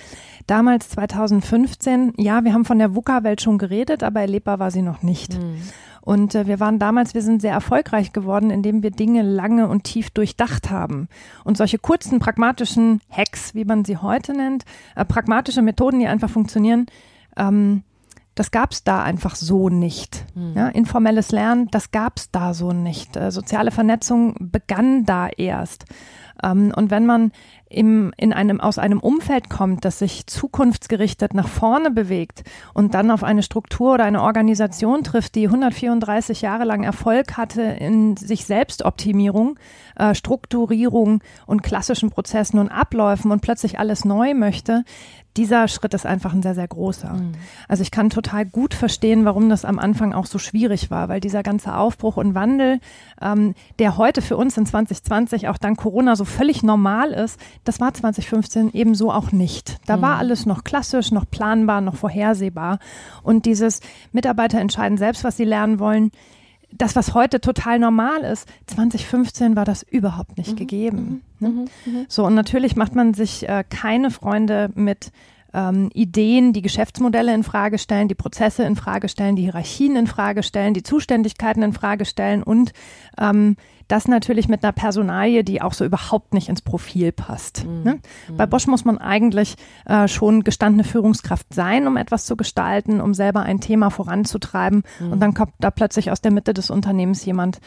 Damals 0.48 0.90
2015, 0.90 2.14
ja, 2.16 2.46
wir 2.46 2.54
haben 2.54 2.64
von 2.64 2.80
der 2.80 2.96
VUCA-Welt 2.96 3.42
schon 3.42 3.58
geredet, 3.58 4.02
aber 4.02 4.22
erlebbar 4.22 4.60
war 4.60 4.72
sie 4.72 4.82
noch 4.82 5.04
nicht. 5.04 5.38
Mhm. 5.38 5.58
Und 6.00 6.34
äh, 6.34 6.48
wir 6.48 6.60
waren 6.62 6.80
damals, 6.80 7.14
wir 7.14 7.22
sind 7.22 7.42
sehr 7.42 7.54
erfolgreich 7.54 8.14
geworden, 8.14 8.50
indem 8.50 8.82
wir 8.82 8.92
Dinge 8.92 9.24
lange 9.24 9.68
und 9.68 9.84
tief 9.84 10.10
durchdacht 10.10 10.72
haben. 10.72 11.10
Und 11.44 11.58
solche 11.58 11.78
kurzen, 11.80 12.20
pragmatischen 12.20 13.02
Hacks, 13.10 13.54
wie 13.56 13.66
man 13.66 13.84
sie 13.84 13.98
heute 13.98 14.34
nennt, 14.34 14.64
äh, 14.96 15.06
pragmatische 15.06 15.62
Methoden, 15.62 16.00
die 16.00 16.08
einfach 16.08 16.30
funktionieren, 16.30 16.88
ähm, 17.38 17.84
das 18.42 18.50
gab 18.50 18.72
es 18.72 18.84
da 18.84 19.04
einfach 19.04 19.36
so 19.36 19.70
nicht. 19.70 20.26
Mhm. 20.34 20.54
Ja, 20.56 20.68
informelles 20.70 21.32
Lernen, 21.32 21.68
das 21.70 21.92
gab 21.92 22.18
es 22.18 22.32
da 22.32 22.56
so 22.56 22.72
nicht. 22.72 23.16
Äh, 23.16 23.30
soziale 23.30 23.70
Vernetzung 23.70 24.34
begann 24.40 25.06
da 25.06 25.28
erst. 25.28 25.86
Ähm, 26.44 26.74
und 26.76 26.90
wenn 26.90 27.06
man 27.06 27.32
im, 27.70 28.12
in 28.18 28.34
einem, 28.34 28.60
aus 28.60 28.80
einem 28.80 29.00
Umfeld 29.00 29.50
kommt, 29.50 29.86
das 29.86 30.00
sich 30.00 30.26
zukunftsgerichtet 30.28 31.36
nach 31.36 31.48
vorne 31.48 31.92
bewegt 31.92 32.44
und 32.74 32.96
dann 32.96 33.12
auf 33.12 33.24
eine 33.24 33.44
Struktur 33.44 33.94
oder 33.94 34.06
eine 34.06 34.24
Organisation 34.24 35.04
trifft, 35.04 35.36
die 35.36 35.46
134 35.46 36.42
Jahre 36.42 36.66
lang 36.66 36.84
Erfolg 36.84 37.38
hatte 37.38 37.62
in 37.62 38.18
sich 38.18 38.46
Selbstoptimierung, 38.46 39.60
äh, 39.96 40.16
Strukturierung 40.16 41.22
und 41.46 41.62
klassischen 41.62 42.10
Prozessen 42.10 42.60
und 42.60 42.70
Abläufen 42.70 43.32
und 43.32 43.42
plötzlich 43.42 43.78
alles 43.78 44.04
neu 44.04 44.34
möchte, 44.34 44.84
dieser 45.38 45.68
Schritt 45.68 45.94
ist 45.94 46.06
einfach 46.06 46.34
ein 46.34 46.42
sehr, 46.42 46.56
sehr 46.56 46.68
großer. 46.68 47.14
Mhm. 47.14 47.32
Also 47.68 47.84
ich 47.84 47.92
kann 47.92 48.10
total 48.10 48.46
gut 48.46 48.74
verstehen, 48.74 49.24
warum 49.26 49.50
das 49.50 49.66
am 49.66 49.80
Anfang 49.80 50.14
auch 50.14 50.26
so 50.26 50.38
schwierig 50.38 50.92
war, 50.92 51.10
weil 51.10 51.20
dieser 51.22 51.44
ganze 51.44 51.76
Aufbruch 51.76 52.18
und 52.18 52.36
Wandel, 52.36 52.80
ähm, 53.22 53.56
der 53.80 53.98
heute 53.98 54.22
für 54.22 54.38
uns 54.38 54.58
in 54.58 54.66
2020 54.66 55.48
auch 55.48 55.58
dank 55.58 55.78
Corona 55.80 56.16
so 56.16 56.26
völlig 56.26 56.64
normal 56.64 57.12
ist, 57.12 57.40
das 57.64 57.80
war 57.80 57.94
2015 57.94 58.72
ebenso 58.74 59.12
auch 59.12 59.32
nicht. 59.32 59.78
Da 59.86 59.98
mhm. 59.98 60.02
war 60.02 60.18
alles 60.18 60.46
noch 60.46 60.64
klassisch, 60.64 61.12
noch 61.12 61.30
planbar, 61.30 61.82
noch 61.82 61.96
vorhersehbar. 61.96 62.80
Und 63.24 63.46
dieses 63.46 63.80
Mitarbeiter 64.12 64.60
entscheiden 64.60 64.98
selbst, 64.98 65.24
was 65.24 65.38
sie 65.38 65.46
lernen 65.46 65.80
wollen, 65.80 66.12
das, 66.74 66.96
was 66.96 67.14
heute 67.14 67.42
total 67.42 67.80
normal 67.80 68.22
ist, 68.22 68.48
2015 68.68 69.56
war 69.56 69.66
das 69.66 69.84
überhaupt 69.84 70.38
nicht 70.38 70.54
mhm. 70.54 70.56
gegeben. 70.56 71.24
Mhm. 71.40 71.48
Ne? 71.48 71.50
Mhm. 71.50 71.70
mhm. 71.86 72.06
So, 72.08 72.26
und 72.26 72.36
natürlich 72.36 72.76
macht 72.76 72.96
man 72.96 73.14
sich 73.14 73.48
äh, 73.48 73.64
keine 73.70 74.12
Freunde 74.12 74.70
mit 74.76 75.12
ähm, 75.54 75.90
Ideen, 75.94 76.54
die 76.54 76.62
Geschäftsmodelle 76.62 77.34
in 77.34 77.44
Frage 77.44 77.78
stellen, 77.78 78.08
die 78.08 78.16
Prozesse 78.16 78.64
in 78.64 78.76
Frage 78.76 79.10
stellen, 79.10 79.36
die 79.36 79.44
Hierarchien 79.44 79.96
in 79.96 80.08
Frage 80.08 80.44
stellen, 80.44 80.74
die 80.74 80.84
Zuständigkeiten 80.84 81.64
in 81.64 81.74
Frage 81.74 82.06
stellen 82.06 82.44
und 82.44 82.72
ähm, 83.20 83.58
das 83.92 84.08
natürlich 84.08 84.48
mit 84.48 84.64
einer 84.64 84.72
Personalie, 84.72 85.44
die 85.44 85.62
auch 85.62 85.74
so 85.74 85.84
überhaupt 85.84 86.34
nicht 86.34 86.50
ins 86.50 86.62
Profil 86.62 87.12
passt. 87.12 87.66
Mhm. 87.66 87.84
Ne? 87.84 88.00
Mhm. 88.30 88.38
Bei 88.38 88.46
Bosch 88.46 88.68
muss 88.68 88.86
man 88.86 88.98
eigentlich 88.98 89.56
äh, 89.86 90.08
schon 90.08 90.44
gestandene 90.44 90.84
Führungskraft 90.84 91.54
sein, 91.54 91.88
um 91.88 91.98
etwas 91.98 92.26
zu 92.26 92.38
gestalten, 92.38 93.02
um 93.02 93.14
selber 93.14 93.42
ein 93.42 93.60
Thema 93.60 93.90
voranzutreiben. 93.90 94.84
Mhm. 95.00 95.12
Und 95.12 95.20
dann 95.20 95.34
kommt 95.34 95.54
da 95.60 95.72
plötzlich 95.72 96.10
aus 96.10 96.22
der 96.22 96.32
Mitte 96.32 96.54
des 96.54 96.70
Unternehmens 96.70 97.26
jemand, 97.26 97.60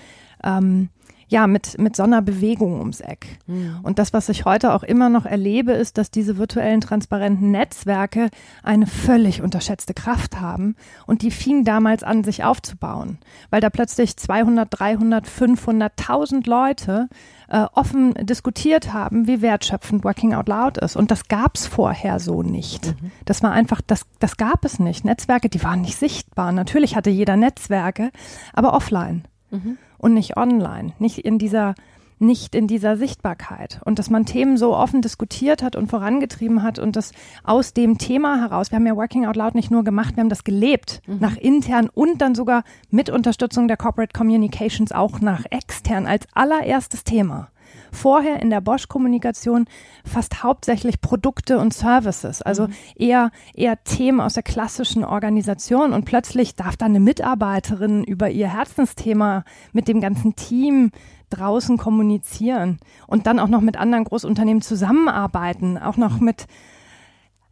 ähm, 0.42 0.88
ja, 1.28 1.46
mit, 1.46 1.78
mit 1.78 1.96
so 1.96 2.02
einer 2.02 2.22
Bewegung 2.22 2.78
ums 2.78 3.00
Eck. 3.00 3.38
Mhm. 3.46 3.80
Und 3.82 3.98
das, 3.98 4.12
was 4.12 4.28
ich 4.28 4.44
heute 4.44 4.74
auch 4.74 4.82
immer 4.82 5.08
noch 5.08 5.26
erlebe, 5.26 5.72
ist, 5.72 5.98
dass 5.98 6.10
diese 6.10 6.38
virtuellen 6.38 6.80
transparenten 6.80 7.50
Netzwerke 7.50 8.30
eine 8.62 8.86
völlig 8.86 9.42
unterschätzte 9.42 9.94
Kraft 9.94 10.40
haben. 10.40 10.76
Und 11.06 11.22
die 11.22 11.30
fingen 11.30 11.64
damals 11.64 12.02
an, 12.02 12.24
sich 12.24 12.44
aufzubauen, 12.44 13.18
weil 13.50 13.60
da 13.60 13.70
plötzlich 13.70 14.16
200, 14.16 14.68
300, 14.70 15.26
500, 15.26 15.92
1000 15.98 16.46
Leute 16.46 17.08
äh, 17.48 17.66
offen 17.72 18.14
diskutiert 18.14 18.92
haben, 18.92 19.26
wie 19.26 19.42
wertschöpfend 19.42 20.04
Working 20.04 20.34
Out 20.34 20.48
Loud 20.48 20.78
ist. 20.78 20.96
Und 20.96 21.10
das 21.10 21.28
gab 21.28 21.56
es 21.56 21.66
vorher 21.66 22.20
so 22.20 22.42
nicht. 22.42 22.86
Mhm. 22.86 23.10
Das 23.24 23.42
war 23.42 23.52
einfach, 23.52 23.80
das, 23.86 24.06
das 24.18 24.36
gab 24.36 24.64
es 24.64 24.78
nicht. 24.78 25.04
Netzwerke, 25.04 25.48
die 25.48 25.62
waren 25.62 25.80
nicht 25.80 25.96
sichtbar. 25.96 26.52
Natürlich 26.52 26.96
hatte 26.96 27.10
jeder 27.10 27.36
Netzwerke, 27.36 28.10
aber 28.52 28.74
offline. 28.74 29.24
Mhm 29.50 29.78
und 30.04 30.12
nicht 30.12 30.36
online, 30.36 30.92
nicht 30.98 31.18
in 31.18 31.38
dieser 31.38 31.74
nicht 32.20 32.54
in 32.54 32.68
dieser 32.68 32.96
Sichtbarkeit 32.96 33.80
und 33.84 33.98
dass 33.98 34.08
man 34.08 34.24
Themen 34.24 34.56
so 34.56 34.76
offen 34.76 35.02
diskutiert 35.02 35.62
hat 35.62 35.74
und 35.74 35.88
vorangetrieben 35.88 36.62
hat 36.62 36.78
und 36.78 36.94
das 36.94 37.10
aus 37.42 37.72
dem 37.72 37.98
Thema 37.98 38.38
heraus, 38.40 38.70
wir 38.70 38.76
haben 38.76 38.86
ja 38.86 38.96
Working 38.96 39.26
Out 39.26 39.34
Loud 39.34 39.54
nicht 39.56 39.72
nur 39.72 39.82
gemacht, 39.82 40.16
wir 40.16 40.20
haben 40.20 40.28
das 40.28 40.44
gelebt, 40.44 41.02
mhm. 41.06 41.18
nach 41.18 41.36
intern 41.36 41.90
und 41.92 42.20
dann 42.20 42.36
sogar 42.36 42.62
mit 42.90 43.10
Unterstützung 43.10 43.66
der 43.66 43.76
Corporate 43.76 44.12
Communications 44.16 44.92
auch 44.92 45.20
nach 45.20 45.44
extern 45.50 46.06
als 46.06 46.26
allererstes 46.34 47.02
Thema 47.02 47.48
vorher 47.92 48.40
in 48.40 48.50
der 48.50 48.60
Bosch-Kommunikation 48.60 49.66
fast 50.04 50.42
hauptsächlich 50.42 51.00
Produkte 51.00 51.58
und 51.58 51.74
Services, 51.74 52.42
also 52.42 52.68
mhm. 52.68 52.74
eher, 52.96 53.30
eher 53.54 53.82
Themen 53.84 54.20
aus 54.20 54.34
der 54.34 54.42
klassischen 54.42 55.04
Organisation. 55.04 55.92
Und 55.92 56.04
plötzlich 56.04 56.54
darf 56.54 56.76
da 56.76 56.86
eine 56.86 57.00
Mitarbeiterin 57.00 58.04
über 58.04 58.30
ihr 58.30 58.52
Herzensthema 58.52 59.44
mit 59.72 59.88
dem 59.88 60.00
ganzen 60.00 60.36
Team 60.36 60.90
draußen 61.30 61.76
kommunizieren 61.76 62.78
und 63.06 63.26
dann 63.26 63.38
auch 63.38 63.48
noch 63.48 63.60
mit 63.60 63.76
anderen 63.76 64.04
Großunternehmen 64.04 64.62
zusammenarbeiten, 64.62 65.78
auch 65.78 65.96
noch 65.96 66.20
mit 66.20 66.46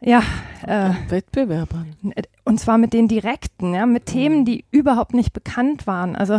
ja, 0.03 0.22
äh, 0.66 0.90
Wettbewerbern. 1.09 1.96
Und 2.44 2.61
zwar 2.61 2.78
mit 2.78 2.92
den 2.92 3.09
direkten, 3.09 3.74
ja, 3.74 3.86
mit 3.86 4.07
Themen, 4.07 4.40
mhm. 4.40 4.44
die 4.44 4.64
überhaupt 4.70 5.14
nicht 5.14 5.32
bekannt 5.32 5.86
waren. 5.86 6.16
Also 6.16 6.34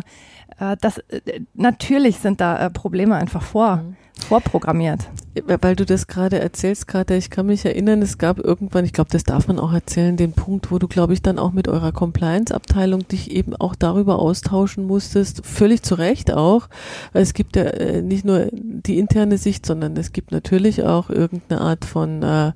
äh, 0.59 0.77
das 0.81 0.97
äh, 1.09 1.41
natürlich 1.53 2.19
sind 2.19 2.41
da 2.41 2.65
äh, 2.65 2.69
Probleme 2.69 3.15
einfach 3.15 3.41
vor. 3.41 3.77
Mhm 3.77 3.95
vorprogrammiert. 4.27 5.09
Weil 5.47 5.75
du 5.75 5.83
das 5.85 6.05
gerade 6.05 6.39
erzählst, 6.39 6.87
gerade, 6.87 7.15
ich 7.15 7.31
kann 7.31 7.47
mich 7.47 7.65
erinnern, 7.65 8.03
es 8.03 8.19
gab 8.19 8.37
irgendwann, 8.37 8.85
ich 8.85 8.93
glaube, 8.93 9.09
das 9.11 9.23
darf 9.23 9.47
man 9.47 9.57
auch 9.57 9.73
erzählen, 9.73 10.15
den 10.15 10.33
Punkt, 10.33 10.71
wo 10.71 10.77
du, 10.77 10.87
glaube 10.87 11.13
ich, 11.13 11.23
dann 11.23 11.39
auch 11.39 11.53
mit 11.53 11.67
eurer 11.67 11.91
Compliance-Abteilung 11.91 13.07
dich 13.07 13.31
eben 13.31 13.55
auch 13.55 13.73
darüber 13.73 14.19
austauschen 14.19 14.85
musstest, 14.85 15.43
völlig 15.43 15.81
zu 15.81 15.95
Recht 15.95 16.31
auch, 16.31 16.67
weil 17.13 17.23
es 17.23 17.33
gibt 17.33 17.55
ja 17.55 17.63
äh, 17.63 18.03
nicht 18.03 18.25
nur 18.25 18.47
die 18.51 18.99
interne 18.99 19.39
Sicht, 19.39 19.65
sondern 19.65 19.97
es 19.97 20.11
gibt 20.11 20.31
natürlich 20.31 20.83
auch 20.83 21.09
irgendeine 21.09 21.61
Art 21.61 21.85
von, 21.85 22.21
äh, 22.21 22.51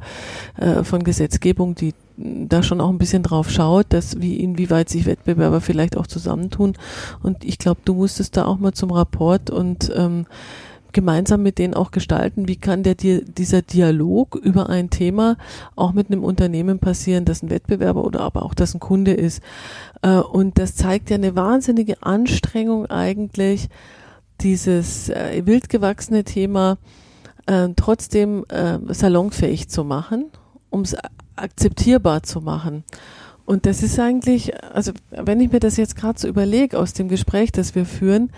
äh, 0.57 0.84
von 0.84 1.03
Gesetzgebung, 1.03 1.73
die 1.73 1.95
da 2.17 2.63
schon 2.63 2.82
auch 2.82 2.89
ein 2.89 2.97
bisschen 2.97 3.23
drauf 3.23 3.49
schaut, 3.49 3.88
dass 3.89 4.21
wie 4.21 4.38
inwieweit 4.38 4.89
sich 4.89 5.05
Wettbewerber 5.05 5.61
vielleicht 5.61 5.97
auch 5.97 6.07
zusammentun. 6.07 6.73
Und 7.21 7.43
ich 7.43 7.57
glaube, 7.57 7.82
du 7.86 7.93
musstest 7.93 8.38
da 8.38 8.45
auch 8.45 8.57
mal 8.57 8.73
zum 8.73 8.91
Rapport 8.91 9.49
und 9.49 9.91
ähm, 9.95 10.25
gemeinsam 10.94 11.44
mit 11.44 11.58
denen 11.58 11.74
auch 11.74 11.92
gestalten, 11.92 12.48
wie 12.48 12.56
kann 12.56 12.84
der 12.84 12.96
dieser 12.96 13.62
Dialog 13.62 14.36
über 14.36 14.70
ein 14.70 14.90
Thema 14.90 15.38
auch 15.76 15.94
mit 15.94 16.12
einem 16.12 16.24
Unternehmen 16.24 16.80
passieren, 16.80 17.26
das 17.26 17.44
ein 17.44 17.50
Wettbewerber 17.50 18.04
oder 18.04 18.22
aber 18.22 18.44
auch 18.44 18.54
das 18.54 18.74
ein 18.74 18.80
Kunde 18.80 19.14
ist. 19.14 19.42
Äh, 20.02 20.18
und 20.18 20.58
das 20.58 20.76
zeigt 20.76 21.10
ja 21.10 21.16
eine 21.16 21.36
wahnsinnige 21.36 22.02
Anstrengung 22.04 22.86
eigentlich, 22.88 23.70
dieses 24.42 25.10
äh, 25.10 25.46
wildgewachsene 25.46 26.24
Thema 26.24 26.78
äh, 27.46 27.70
trotzdem 27.76 28.46
salonfähig 28.90 29.70
zu 29.70 29.84
machen, 29.84 30.26
um 30.70 30.82
es 30.82 30.96
akzeptierbar 31.36 32.24
zu 32.24 32.42
machen. 32.42 32.84
Und 33.48 33.66
das 33.66 33.82
ist 33.82 33.98
eigentlich, 33.98 34.52
also 34.62 34.92
wenn 35.10 35.40
ich 35.40 35.54
mir 35.54 35.62
das 35.62 35.78
jetzt 35.78 35.96
gerade 35.96 36.20
so 36.20 36.28
überlege 36.28 36.78
aus 36.78 36.92
dem 36.92 37.08
Gespräch, 37.08 37.54
das 37.54 37.76
wir 37.76 37.86
führen, 37.86 38.30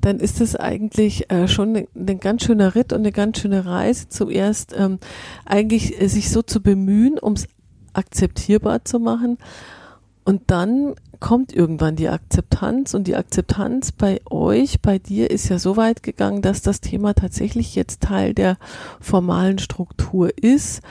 dann 0.00 0.20
ist 0.20 0.40
es 0.40 0.56
eigentlich 0.56 1.30
äh, 1.30 1.48
schon 1.48 1.76
ein 1.76 1.88
ne, 1.94 2.16
ganz 2.16 2.44
schöner 2.44 2.74
Ritt 2.74 2.92
und 2.92 3.00
eine 3.00 3.12
ganz 3.12 3.40
schöne 3.40 3.66
Reise, 3.66 4.08
zuerst 4.08 4.74
ähm, 4.76 4.98
eigentlich 5.44 6.00
äh, 6.00 6.08
sich 6.08 6.30
so 6.30 6.42
zu 6.42 6.62
bemühen, 6.62 7.18
um 7.18 7.34
es 7.34 7.46
akzeptierbar 7.92 8.84
zu 8.84 8.98
machen. 8.98 9.38
Und 10.24 10.42
dann 10.50 10.94
kommt 11.20 11.52
irgendwann 11.52 11.96
die 11.96 12.08
Akzeptanz 12.08 12.94
und 12.94 13.08
die 13.08 13.16
Akzeptanz 13.16 13.92
bei 13.92 14.20
euch, 14.30 14.80
bei 14.80 14.98
dir 14.98 15.30
ist 15.30 15.48
ja 15.48 15.58
so 15.58 15.76
weit 15.76 16.02
gegangen, 16.02 16.42
dass 16.42 16.62
das 16.62 16.80
Thema 16.80 17.14
tatsächlich 17.14 17.74
jetzt 17.74 18.02
Teil 18.02 18.34
der 18.34 18.58
formalen 19.00 19.58
Struktur 19.58 20.30
ist. 20.36 20.82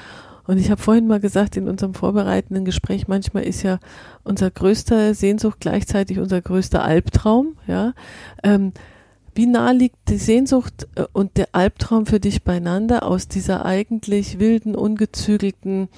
Und 0.45 0.57
ich 0.57 0.71
habe 0.71 0.81
vorhin 0.81 1.07
mal 1.07 1.19
gesagt, 1.19 1.57
in 1.57 1.67
unserem 1.67 1.93
vorbereitenden 1.93 2.65
Gespräch, 2.65 3.07
manchmal 3.07 3.43
ist 3.43 3.63
ja 3.63 3.79
unser 4.23 4.49
größter 4.49 5.13
Sehnsucht 5.13 5.59
gleichzeitig 5.59 6.19
unser 6.19 6.41
größter 6.41 6.83
Albtraum, 6.83 7.57
ja. 7.67 7.93
Ähm, 8.43 8.71
wie 9.37 9.45
nah 9.45 9.71
liegt 9.71 10.09
die 10.09 10.17
Sehnsucht 10.17 10.87
äh, 10.95 11.05
und 11.13 11.37
der 11.37 11.49
Albtraum 11.53 12.05
für 12.05 12.19
dich 12.19 12.43
beieinander 12.43 13.03
aus 13.03 13.27
dieser 13.27 13.65
eigentlich 13.65 14.39
wilden, 14.39 14.75
ungezügelten, 14.75 15.89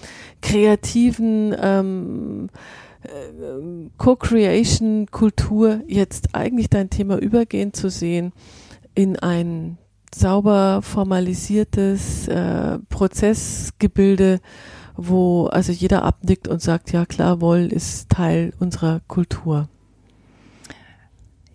kreativen 0.42 1.56
ähm, 1.60 2.50
äh, 3.02 3.90
Co-Creation-Kultur 3.98 5.82
jetzt 5.88 6.36
eigentlich 6.36 6.70
dein 6.70 6.90
Thema 6.90 7.18
übergehen 7.18 7.74
zu 7.74 7.90
sehen 7.90 8.34
in 8.94 9.18
ein 9.18 9.78
sauber 10.14 10.82
formalisiertes 10.82 12.28
äh, 12.28 12.80
Prozessgebilde, 12.90 14.42
wo 14.98 15.46
also 15.46 15.72
jeder 15.72 16.04
abnickt 16.04 16.50
und 16.50 16.62
sagt, 16.62 16.92
ja 16.92 17.06
klar, 17.06 17.40
Woll 17.40 17.68
ist 17.72 18.10
Teil 18.10 18.52
unserer 18.60 19.00
Kultur. 19.08 19.70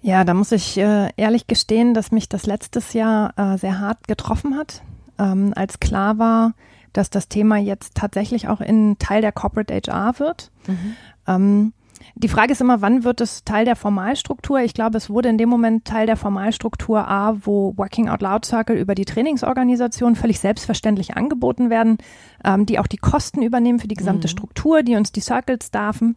Ja, 0.04 0.22
da 0.22 0.34
muss 0.34 0.52
ich 0.52 0.76
äh, 0.76 1.08
ehrlich 1.16 1.46
gestehen, 1.46 1.94
dass 1.94 2.12
mich 2.12 2.28
das 2.28 2.44
letztes 2.44 2.92
Jahr 2.92 3.32
äh, 3.38 3.56
sehr 3.56 3.80
hart 3.80 4.06
getroffen 4.06 4.54
hat, 4.54 4.82
ähm, 5.18 5.54
als 5.56 5.80
klar 5.80 6.18
war, 6.18 6.52
dass 6.92 7.08
das 7.08 7.28
Thema 7.28 7.56
jetzt 7.56 7.94
tatsächlich 7.94 8.46
auch 8.46 8.60
in 8.60 8.98
Teil 8.98 9.22
der 9.22 9.32
Corporate 9.32 9.72
HR 9.72 10.18
wird. 10.18 10.50
Mhm. 10.66 10.96
Ähm, 11.26 11.72
die 12.16 12.28
Frage 12.28 12.52
ist 12.52 12.60
immer, 12.60 12.82
wann 12.82 13.02
wird 13.02 13.22
es 13.22 13.44
Teil 13.44 13.64
der 13.64 13.76
Formalstruktur? 13.76 14.60
Ich 14.60 14.74
glaube, 14.74 14.98
es 14.98 15.08
wurde 15.08 15.30
in 15.30 15.38
dem 15.38 15.48
Moment 15.48 15.86
Teil 15.86 16.04
der 16.04 16.18
Formalstruktur 16.18 17.08
A, 17.08 17.38
wo 17.40 17.72
Working 17.78 18.10
Out 18.10 18.20
Loud 18.20 18.44
Circle 18.44 18.76
über 18.76 18.94
die 18.94 19.06
Trainingsorganisation 19.06 20.16
völlig 20.16 20.38
selbstverständlich 20.38 21.16
angeboten 21.16 21.70
werden, 21.70 21.96
ähm, 22.44 22.66
die 22.66 22.78
auch 22.78 22.88
die 22.88 22.98
Kosten 22.98 23.40
übernehmen 23.40 23.78
für 23.78 23.88
die 23.88 23.94
gesamte 23.94 24.28
mhm. 24.28 24.32
Struktur, 24.32 24.82
die 24.82 24.96
uns 24.96 25.12
die 25.12 25.22
Circles 25.22 25.70
darfen. 25.70 26.16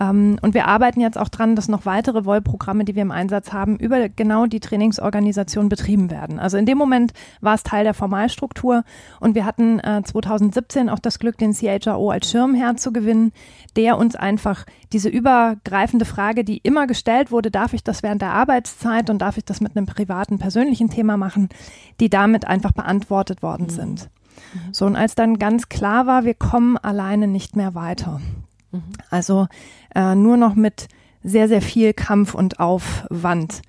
Ähm, 0.00 0.38
und 0.40 0.54
wir 0.54 0.66
arbeiten 0.66 1.00
jetzt 1.00 1.18
auch 1.18 1.28
dran, 1.28 1.56
dass 1.56 1.68
noch 1.68 1.86
weitere 1.86 2.24
Wollprogramme, 2.24 2.84
die 2.84 2.94
wir 2.94 3.02
im 3.02 3.10
Einsatz 3.10 3.52
haben, 3.52 3.76
über 3.76 4.08
genau 4.08 4.46
die 4.46 4.60
Trainingsorganisation 4.60 5.68
betrieben 5.68 6.10
werden. 6.10 6.38
Also 6.38 6.56
in 6.56 6.66
dem 6.66 6.78
Moment 6.78 7.12
war 7.40 7.54
es 7.54 7.62
Teil 7.62 7.84
der 7.84 7.94
Formalstruktur 7.94 8.84
und 9.20 9.34
wir 9.34 9.44
hatten 9.44 9.80
äh, 9.80 10.02
2017 10.02 10.88
auch 10.88 10.98
das 10.98 11.18
Glück, 11.18 11.38
den 11.38 11.52
CHRO 11.52 12.10
als 12.10 12.30
Schirmherr 12.30 12.76
zu 12.76 12.92
gewinnen, 12.92 13.32
der 13.76 13.98
uns 13.98 14.16
einfach 14.16 14.64
diese 14.92 15.08
übergreifende 15.08 16.04
Frage, 16.04 16.44
die 16.44 16.58
immer 16.58 16.86
gestellt 16.86 17.30
wurde, 17.30 17.50
darf 17.50 17.72
ich 17.72 17.84
das 17.84 18.02
während 18.02 18.22
der 18.22 18.32
Arbeitszeit 18.32 19.10
und 19.10 19.18
darf 19.18 19.36
ich 19.36 19.44
das 19.44 19.60
mit 19.60 19.76
einem 19.76 19.86
privaten, 19.86 20.38
persönlichen 20.38 20.90
Thema 20.90 21.16
machen, 21.16 21.48
die 22.00 22.10
damit 22.10 22.46
einfach 22.46 22.72
beantwortet 22.72 23.42
worden 23.42 23.66
mhm. 23.66 23.70
sind. 23.70 24.10
Mhm. 24.54 24.72
So, 24.72 24.86
und 24.86 24.96
als 24.96 25.14
dann 25.14 25.38
ganz 25.38 25.68
klar 25.68 26.06
war, 26.06 26.24
wir 26.24 26.34
kommen 26.34 26.76
alleine 26.76 27.26
nicht 27.26 27.56
mehr 27.56 27.74
weiter, 27.74 28.20
Mhm. 28.72 28.82
Also 29.10 29.46
äh, 29.94 30.14
nur 30.14 30.36
noch 30.36 30.54
mit 30.54 30.88
sehr, 31.22 31.48
sehr 31.48 31.62
viel 31.62 31.92
Kampf 31.92 32.34
und 32.34 32.58
Aufwand 32.58 33.62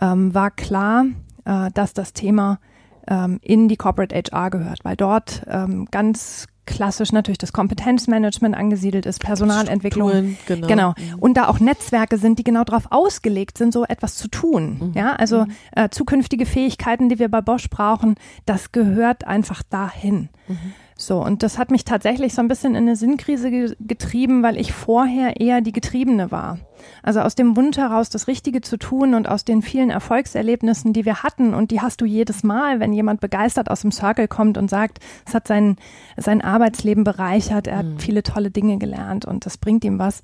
ähm, 0.00 0.34
war 0.34 0.50
klar, 0.50 1.06
äh, 1.44 1.70
dass 1.72 1.94
das 1.94 2.12
Thema 2.12 2.58
ähm, 3.06 3.38
in 3.42 3.68
die 3.68 3.76
Corporate 3.76 4.14
HR 4.14 4.50
gehört, 4.50 4.84
weil 4.84 4.96
dort 4.96 5.42
ähm, 5.48 5.86
ganz 5.90 6.46
klassisch 6.66 7.12
natürlich 7.12 7.38
das 7.38 7.54
Kompetenzmanagement 7.54 8.54
angesiedelt 8.54 9.06
ist, 9.06 9.20
Personalentwicklung. 9.20 10.36
Genau. 10.46 10.66
genau. 10.66 10.88
Mhm. 10.90 11.18
Und 11.18 11.34
da 11.38 11.48
auch 11.48 11.60
Netzwerke 11.60 12.18
sind, 12.18 12.38
die 12.38 12.44
genau 12.44 12.62
darauf 12.62 12.92
ausgelegt 12.92 13.56
sind, 13.56 13.72
so 13.72 13.84
etwas 13.86 14.16
zu 14.16 14.28
tun. 14.28 14.78
Mhm. 14.78 14.92
Ja, 14.94 15.14
also 15.14 15.46
mhm. 15.46 15.52
äh, 15.74 15.88
zukünftige 15.88 16.44
Fähigkeiten, 16.44 17.08
die 17.08 17.18
wir 17.18 17.30
bei 17.30 17.40
Bosch 17.40 17.70
brauchen, 17.70 18.16
das 18.44 18.70
gehört 18.70 19.26
einfach 19.26 19.62
dahin. 19.62 20.28
Mhm. 20.46 20.74
So, 21.00 21.24
und 21.24 21.44
das 21.44 21.58
hat 21.58 21.70
mich 21.70 21.84
tatsächlich 21.84 22.34
so 22.34 22.42
ein 22.42 22.48
bisschen 22.48 22.74
in 22.74 22.82
eine 22.82 22.96
Sinnkrise 22.96 23.52
ge 23.52 23.76
getrieben, 23.78 24.42
weil 24.42 24.56
ich 24.56 24.72
vorher 24.72 25.40
eher 25.40 25.60
die 25.60 25.70
Getriebene 25.70 26.32
war. 26.32 26.58
Also 27.04 27.20
aus 27.20 27.36
dem 27.36 27.56
Wunsch 27.56 27.76
heraus, 27.76 28.10
das 28.10 28.26
Richtige 28.26 28.62
zu 28.62 28.78
tun 28.78 29.14
und 29.14 29.28
aus 29.28 29.44
den 29.44 29.62
vielen 29.62 29.90
Erfolgserlebnissen, 29.90 30.92
die 30.92 31.04
wir 31.04 31.22
hatten, 31.22 31.54
und 31.54 31.70
die 31.70 31.80
hast 31.80 32.00
du 32.00 32.04
jedes 32.04 32.42
Mal, 32.42 32.80
wenn 32.80 32.92
jemand 32.92 33.20
begeistert 33.20 33.70
aus 33.70 33.82
dem 33.82 33.92
Circle 33.92 34.26
kommt 34.26 34.58
und 34.58 34.68
sagt, 34.68 34.98
es 35.24 35.34
hat 35.34 35.46
sein, 35.46 35.76
sein 36.16 36.42
Arbeitsleben 36.42 37.04
bereichert, 37.04 37.68
er 37.68 37.78
hat 37.78 37.86
mhm. 37.86 37.98
viele 38.00 38.24
tolle 38.24 38.50
Dinge 38.50 38.78
gelernt 38.78 39.24
und 39.24 39.46
das 39.46 39.56
bringt 39.56 39.84
ihm 39.84 40.00
was. 40.00 40.20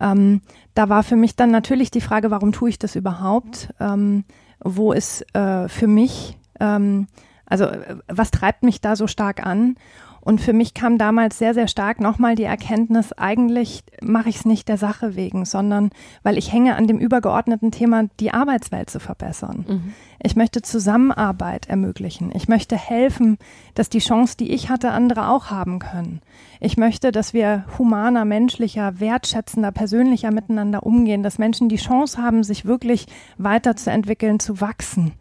Ähm, 0.00 0.40
da 0.74 0.88
war 0.88 1.04
für 1.04 1.16
mich 1.16 1.36
dann 1.36 1.52
natürlich 1.52 1.92
die 1.92 2.00
Frage, 2.00 2.32
warum 2.32 2.50
tue 2.50 2.70
ich 2.70 2.80
das 2.80 2.96
überhaupt? 2.96 3.72
Ähm, 3.78 4.24
wo 4.58 4.92
ist 4.92 5.24
äh, 5.36 5.68
für 5.68 5.86
mich 5.86 6.36
ähm, 6.58 7.06
also 7.50 7.66
äh, 7.66 7.96
was 8.08 8.30
treibt 8.30 8.62
mich 8.62 8.80
da 8.80 8.96
so 8.96 9.06
stark 9.06 9.44
an? 9.44 9.76
Und 10.22 10.40
für 10.40 10.52
mich 10.52 10.74
kam 10.74 10.98
damals 10.98 11.38
sehr, 11.38 11.54
sehr 11.54 11.66
stark 11.66 11.98
nochmal 11.98 12.34
die 12.34 12.44
Erkenntnis, 12.44 13.12
eigentlich 13.14 13.82
mache 14.02 14.28
ich 14.28 14.36
es 14.36 14.44
nicht 14.44 14.68
der 14.68 14.76
Sache 14.76 15.16
wegen, 15.16 15.46
sondern 15.46 15.90
weil 16.22 16.36
ich 16.36 16.52
hänge 16.52 16.76
an 16.76 16.86
dem 16.86 16.98
übergeordneten 16.98 17.70
Thema, 17.70 18.04
die 18.20 18.30
Arbeitswelt 18.30 18.90
zu 18.90 19.00
verbessern. 19.00 19.64
Mhm. 19.66 19.94
Ich 20.22 20.36
möchte 20.36 20.60
Zusammenarbeit 20.60 21.70
ermöglichen. 21.70 22.30
Ich 22.34 22.48
möchte 22.48 22.76
helfen, 22.76 23.38
dass 23.74 23.88
die 23.88 24.00
Chance, 24.00 24.36
die 24.36 24.52
ich 24.52 24.68
hatte, 24.68 24.90
andere 24.90 25.28
auch 25.28 25.50
haben 25.50 25.78
können. 25.78 26.20
Ich 26.60 26.76
möchte, 26.76 27.12
dass 27.12 27.32
wir 27.32 27.64
humaner, 27.78 28.26
menschlicher, 28.26 29.00
wertschätzender, 29.00 29.72
persönlicher 29.72 30.30
miteinander 30.30 30.84
umgehen, 30.84 31.22
dass 31.22 31.38
Menschen 31.38 31.70
die 31.70 31.76
Chance 31.76 32.20
haben, 32.20 32.44
sich 32.44 32.66
wirklich 32.66 33.06
weiterzuentwickeln, 33.38 34.38
zu 34.38 34.60
wachsen 34.60 35.14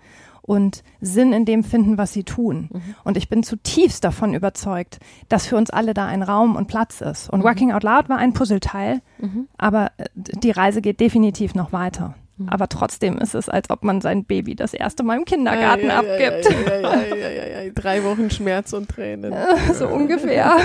und 0.50 0.84
Sinn 1.00 1.32
in 1.32 1.45
dem 1.45 1.64
finden, 1.64 2.00
was 2.00 2.12
sie 2.12 2.24
tun. 2.24 2.70
Mhm. 2.72 2.95
Und 3.04 3.18
ich 3.18 3.30
bin 3.30 3.43
zutiefst 3.43 4.04
davon 4.04 4.34
überzeugt, 4.34 4.97
dass 5.30 5.45
für 5.45 5.56
uns 5.56 5.70
alle 5.70 5.93
da 5.93 6.08
ein 6.08 6.24
Raum 6.24 6.56
und 6.56 6.68
Platz 6.68 7.02
ist. 7.02 7.30
Und 7.30 7.41
mhm. 7.41 7.43
Working 7.43 7.72
Out 7.72 7.84
Loud 7.84 8.10
war 8.10 8.18
ein 8.18 8.34
Puzzleteil, 8.34 9.02
mhm. 9.20 9.47
aber 9.60 9.91
äh, 9.97 10.06
die 10.16 10.50
Reise 10.50 10.82
geht 10.82 11.00
definitiv 11.00 11.54
noch 11.54 11.72
weiter. 11.72 12.16
Mhm. 12.40 12.50
Aber 12.50 12.70
trotzdem 12.70 13.18
ist 13.18 13.36
es, 13.36 13.50
als 13.50 13.70
ob 13.70 13.84
man 13.84 14.00
sein 14.00 14.24
Baby 14.24 14.56
das 14.56 14.74
erste 14.74 15.04
Mal 15.04 15.18
im 15.18 15.26
Kindergarten 15.26 15.88
ja, 15.88 16.02
ja, 16.02 16.30
abgibt. 16.30 16.56
Ja, 16.82 17.72
Drei 17.76 18.04
Wochen 18.04 18.30
Schmerz 18.30 18.72
und 18.72 18.90
Tränen. 18.90 19.34
so 19.78 19.88
ungefähr. 19.88 20.58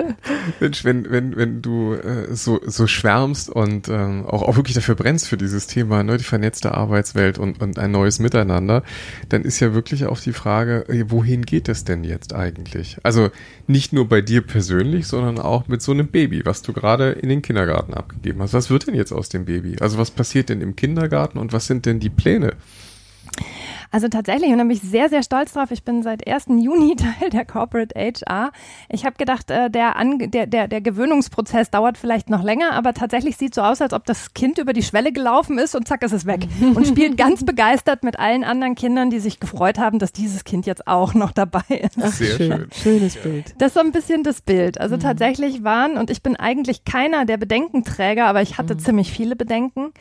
Mensch, 0.60 0.84
wenn, 0.84 1.10
wenn, 1.10 1.36
wenn 1.36 1.62
du 1.62 1.94
äh, 1.94 2.34
so, 2.34 2.60
so 2.66 2.86
schwärmst 2.86 3.50
und 3.50 3.88
ähm, 3.88 4.26
auch, 4.26 4.42
auch 4.42 4.56
wirklich 4.56 4.74
dafür 4.74 4.96
brennst 4.96 5.28
für 5.28 5.36
dieses 5.36 5.68
Thema, 5.68 6.02
ne, 6.02 6.16
die 6.16 6.24
vernetzte 6.24 6.74
Arbeitswelt 6.74 7.38
und, 7.38 7.62
und 7.62 7.78
ein 7.78 7.92
neues 7.92 8.18
Miteinander, 8.18 8.82
dann 9.28 9.42
ist 9.42 9.60
ja 9.60 9.74
wirklich 9.74 10.06
auch 10.06 10.18
die 10.18 10.32
Frage, 10.32 10.88
äh, 10.88 11.04
wohin 11.08 11.42
geht 11.42 11.68
es 11.68 11.84
denn 11.84 12.02
jetzt 12.02 12.34
eigentlich? 12.34 12.98
Also 13.04 13.30
nicht 13.68 13.92
nur 13.92 14.08
bei 14.08 14.20
dir 14.20 14.42
persönlich, 14.42 15.06
sondern 15.06 15.38
auch 15.38 15.68
mit 15.68 15.82
so 15.82 15.92
einem 15.92 16.08
Baby, 16.08 16.44
was 16.44 16.62
du 16.62 16.72
gerade 16.72 17.10
in 17.12 17.28
den 17.28 17.42
Kindergarten 17.42 17.94
abgegeben 17.94 18.42
hast. 18.42 18.54
Was 18.54 18.70
wird 18.70 18.88
denn 18.88 18.94
jetzt 18.94 19.12
aus 19.12 19.28
dem 19.28 19.44
Baby? 19.44 19.76
Also 19.80 19.98
was 19.98 20.10
passiert 20.10 20.48
denn 20.48 20.60
im 20.60 20.74
Kindergarten? 20.74 21.11
Kindergarten 21.12 21.38
und 21.38 21.52
was 21.52 21.66
sind 21.66 21.84
denn 21.84 22.00
die 22.00 22.10
Pläne? 22.10 22.54
Also 23.90 24.08
tatsächlich, 24.08 24.50
und 24.50 24.56
da 24.56 24.64
bin 24.64 24.70
ich 24.70 24.80
sehr, 24.80 25.10
sehr 25.10 25.22
stolz 25.22 25.52
drauf. 25.52 25.70
Ich 25.70 25.84
bin 25.84 26.02
seit 26.02 26.26
1. 26.26 26.46
Juni 26.48 26.96
Teil 27.20 27.28
der 27.28 27.44
Corporate 27.44 27.94
HR. 27.94 28.50
Ich 28.88 29.04
habe 29.04 29.16
gedacht, 29.18 29.50
äh, 29.50 29.70
der, 29.70 29.94
der, 30.28 30.46
der, 30.46 30.66
der 30.66 30.80
Gewöhnungsprozess 30.80 31.70
dauert 31.70 31.98
vielleicht 31.98 32.30
noch 32.30 32.42
länger, 32.42 32.72
aber 32.72 32.94
tatsächlich 32.94 33.36
sieht 33.36 33.54
so 33.54 33.60
aus, 33.60 33.82
als 33.82 33.92
ob 33.92 34.06
das 34.06 34.32
Kind 34.32 34.56
über 34.56 34.72
die 34.72 34.82
Schwelle 34.82 35.12
gelaufen 35.12 35.58
ist 35.58 35.76
und 35.76 35.86
zack 35.86 36.02
ist 36.02 36.12
es 36.12 36.24
weg. 36.24 36.48
Und 36.74 36.86
spielt 36.86 37.18
ganz 37.18 37.44
begeistert 37.44 38.02
mit 38.02 38.18
allen 38.18 38.44
anderen 38.44 38.76
Kindern, 38.76 39.10
die 39.10 39.20
sich 39.20 39.40
gefreut 39.40 39.78
haben, 39.78 39.98
dass 39.98 40.12
dieses 40.12 40.44
Kind 40.44 40.64
jetzt 40.64 40.86
auch 40.86 41.12
noch 41.12 41.32
dabei 41.32 41.60
ist. 41.68 41.98
Ach, 42.00 42.10
sehr 42.10 42.36
schön. 42.36 42.52
schön. 42.52 42.68
Schönes 42.72 43.16
Bild. 43.16 43.54
Das 43.58 43.68
ist 43.68 43.74
so 43.74 43.80
ein 43.80 43.92
bisschen 43.92 44.22
das 44.22 44.40
Bild. 44.40 44.80
Also 44.80 44.96
mhm. 44.96 45.00
tatsächlich 45.00 45.64
waren, 45.64 45.98
und 45.98 46.08
ich 46.08 46.22
bin 46.22 46.36
eigentlich 46.36 46.84
keiner 46.84 47.26
der 47.26 47.36
Bedenkenträger, 47.36 48.24
aber 48.24 48.40
ich 48.40 48.56
hatte 48.56 48.74
mhm. 48.74 48.78
ziemlich 48.78 49.12
viele 49.12 49.36
Bedenken. 49.36 49.92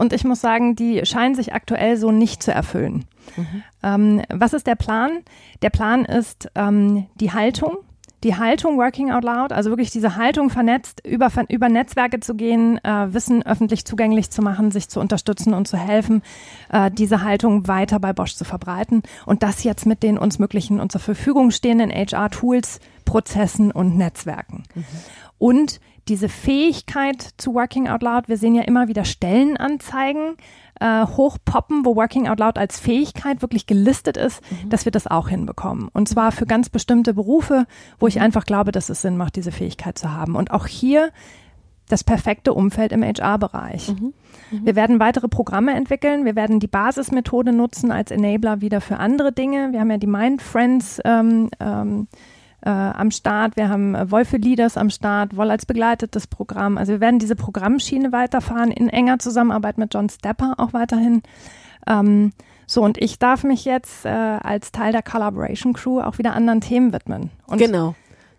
Und 0.00 0.14
ich 0.14 0.24
muss 0.24 0.40
sagen, 0.40 0.76
die 0.76 1.04
scheinen 1.04 1.34
sich 1.34 1.52
aktuell 1.52 1.98
so 1.98 2.10
nicht 2.10 2.42
zu 2.42 2.50
erfüllen. 2.52 3.04
Mhm. 3.36 3.62
Ähm, 3.82 4.22
was 4.30 4.54
ist 4.54 4.66
der 4.66 4.74
Plan? 4.74 5.10
Der 5.60 5.68
Plan 5.68 6.06
ist 6.06 6.50
ähm, 6.54 7.06
die 7.16 7.32
Haltung. 7.32 7.76
Die 8.24 8.36
Haltung 8.36 8.78
Working 8.78 9.10
Out 9.10 9.24
Loud, 9.24 9.52
also 9.52 9.70
wirklich 9.70 9.90
diese 9.90 10.16
Haltung 10.16 10.48
vernetzt, 10.48 11.06
über, 11.06 11.30
über 11.48 11.68
Netzwerke 11.68 12.20
zu 12.20 12.34
gehen, 12.34 12.82
äh, 12.82 13.12
Wissen 13.12 13.42
öffentlich 13.44 13.84
zugänglich 13.84 14.30
zu 14.30 14.40
machen, 14.40 14.70
sich 14.70 14.88
zu 14.88 15.00
unterstützen 15.00 15.52
und 15.52 15.68
zu 15.68 15.76
helfen, 15.76 16.22
äh, 16.70 16.90
diese 16.90 17.22
Haltung 17.22 17.68
weiter 17.68 17.98
bei 17.98 18.14
Bosch 18.14 18.34
zu 18.34 18.44
verbreiten 18.44 19.02
und 19.26 19.42
das 19.42 19.64
jetzt 19.64 19.84
mit 19.84 20.02
den 20.02 20.16
uns 20.16 20.38
möglichen 20.38 20.80
und 20.80 20.92
zur 20.92 21.00
Verfügung 21.00 21.50
stehenden 21.50 21.90
HR-Tools, 21.90 22.80
Prozessen 23.04 23.70
und 23.70 23.96
Netzwerken. 23.96 24.64
Mhm. 24.74 24.84
Und 25.38 25.80
diese 26.08 26.28
Fähigkeit 26.28 27.22
zu 27.36 27.54
Working 27.54 27.88
Out 27.88 28.02
Loud, 28.02 28.28
wir 28.28 28.36
sehen 28.36 28.54
ja 28.54 28.62
immer 28.62 28.88
wieder 28.88 29.04
Stellenanzeigen 29.04 30.36
äh, 30.80 31.06
hochpoppen, 31.06 31.84
wo 31.84 31.94
Working 31.96 32.28
Out 32.28 32.40
Loud 32.40 32.58
als 32.58 32.80
Fähigkeit 32.80 33.42
wirklich 33.42 33.66
gelistet 33.66 34.16
ist, 34.16 34.42
mhm. 34.50 34.70
dass 34.70 34.84
wir 34.84 34.92
das 34.92 35.06
auch 35.06 35.28
hinbekommen. 35.28 35.88
Und 35.92 36.08
zwar 36.08 36.32
für 36.32 36.46
ganz 36.46 36.68
bestimmte 36.68 37.14
Berufe, 37.14 37.66
wo 37.98 38.06
ich 38.06 38.16
mhm. 38.16 38.22
einfach 38.22 38.44
glaube, 38.44 38.72
dass 38.72 38.88
es 38.88 39.02
Sinn 39.02 39.16
macht, 39.16 39.36
diese 39.36 39.52
Fähigkeit 39.52 39.98
zu 39.98 40.12
haben. 40.12 40.36
Und 40.36 40.50
auch 40.50 40.66
hier 40.66 41.10
das 41.88 42.04
perfekte 42.04 42.54
Umfeld 42.54 42.92
im 42.92 43.02
HR-Bereich. 43.02 43.88
Mhm. 43.88 44.14
Mhm. 44.50 44.66
Wir 44.66 44.76
werden 44.76 45.00
weitere 45.00 45.28
Programme 45.28 45.74
entwickeln. 45.74 46.24
Wir 46.24 46.36
werden 46.36 46.60
die 46.60 46.68
Basismethode 46.68 47.52
nutzen 47.52 47.90
als 47.90 48.10
Enabler 48.10 48.60
wieder 48.60 48.80
für 48.80 48.98
andere 48.98 49.32
Dinge. 49.32 49.72
Wir 49.72 49.80
haben 49.80 49.90
ja 49.90 49.98
die 49.98 50.06
Mind 50.06 50.40
Friends 50.40 51.00
ähm, 51.04 51.50
ähm, 51.58 52.08
äh, 52.62 52.70
am 52.70 53.10
Start. 53.10 53.56
Wir 53.56 53.68
haben 53.68 53.94
äh, 53.94 54.10
Wolfe 54.10 54.36
Leaders 54.36 54.76
am 54.76 54.90
Start, 54.90 55.36
Woll 55.36 55.50
als 55.50 55.66
begleitetes 55.66 56.26
Programm. 56.26 56.78
Also 56.78 56.92
wir 56.92 57.00
werden 57.00 57.18
diese 57.18 57.36
Programmschiene 57.36 58.12
weiterfahren 58.12 58.70
in 58.70 58.88
enger 58.88 59.18
Zusammenarbeit 59.18 59.78
mit 59.78 59.94
John 59.94 60.08
Stepper 60.08 60.54
auch 60.58 60.72
weiterhin. 60.72 61.22
Ähm, 61.86 62.32
so, 62.66 62.82
und 62.82 62.98
ich 62.98 63.18
darf 63.18 63.42
mich 63.42 63.64
jetzt 63.64 64.04
äh, 64.04 64.08
als 64.08 64.72
Teil 64.72 64.92
der 64.92 65.02
Collaboration 65.02 65.72
Crew 65.72 66.00
auch 66.00 66.18
wieder 66.18 66.34
anderen 66.34 66.60
Themen 66.60 66.92
widmen. 66.92 67.30
Und 67.46 67.58
genau. 67.58 67.94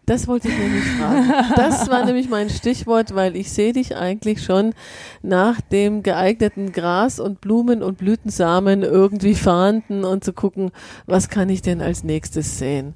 Das 0.06 0.28
wollte 0.28 0.48
ich 0.48 0.58
nämlich 0.58 0.84
fragen. 0.84 1.32
Das 1.56 1.90
war 1.90 2.06
nämlich 2.06 2.28
mein 2.28 2.50
Stichwort, 2.50 3.14
weil 3.14 3.36
ich 3.36 3.52
sehe 3.52 3.72
dich 3.72 3.96
eigentlich 3.96 4.44
schon 4.44 4.74
nach 5.22 5.62
dem 5.62 6.02
geeigneten 6.02 6.72
Gras 6.72 7.20
und 7.20 7.40
Blumen 7.40 7.84
und 7.84 8.00
Blütensamen 8.00 8.82
irgendwie 8.82 9.36
fahnden 9.36 10.04
und 10.04 10.24
zu 10.24 10.34
gucken, 10.34 10.72
was 11.06 11.30
kann 11.30 11.50
ich 11.50 11.62
denn 11.62 11.82
als 11.82 12.04
nächstes 12.04 12.58
sehen. 12.58 12.96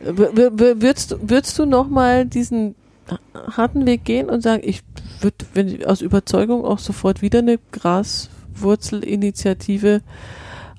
Würdest, 0.00 1.16
würdest 1.20 1.58
du 1.58 1.66
nochmal 1.66 2.24
diesen 2.26 2.76
harten 3.34 3.84
Weg 3.86 4.04
gehen 4.04 4.28
und 4.28 4.42
sagen, 4.42 4.62
ich 4.64 4.82
würde 5.20 5.88
aus 5.88 6.00
Überzeugung 6.00 6.64
auch 6.64 6.78
sofort 6.78 7.20
wieder 7.22 7.40
eine 7.40 7.58
Graswurzelinitiative 7.72 10.02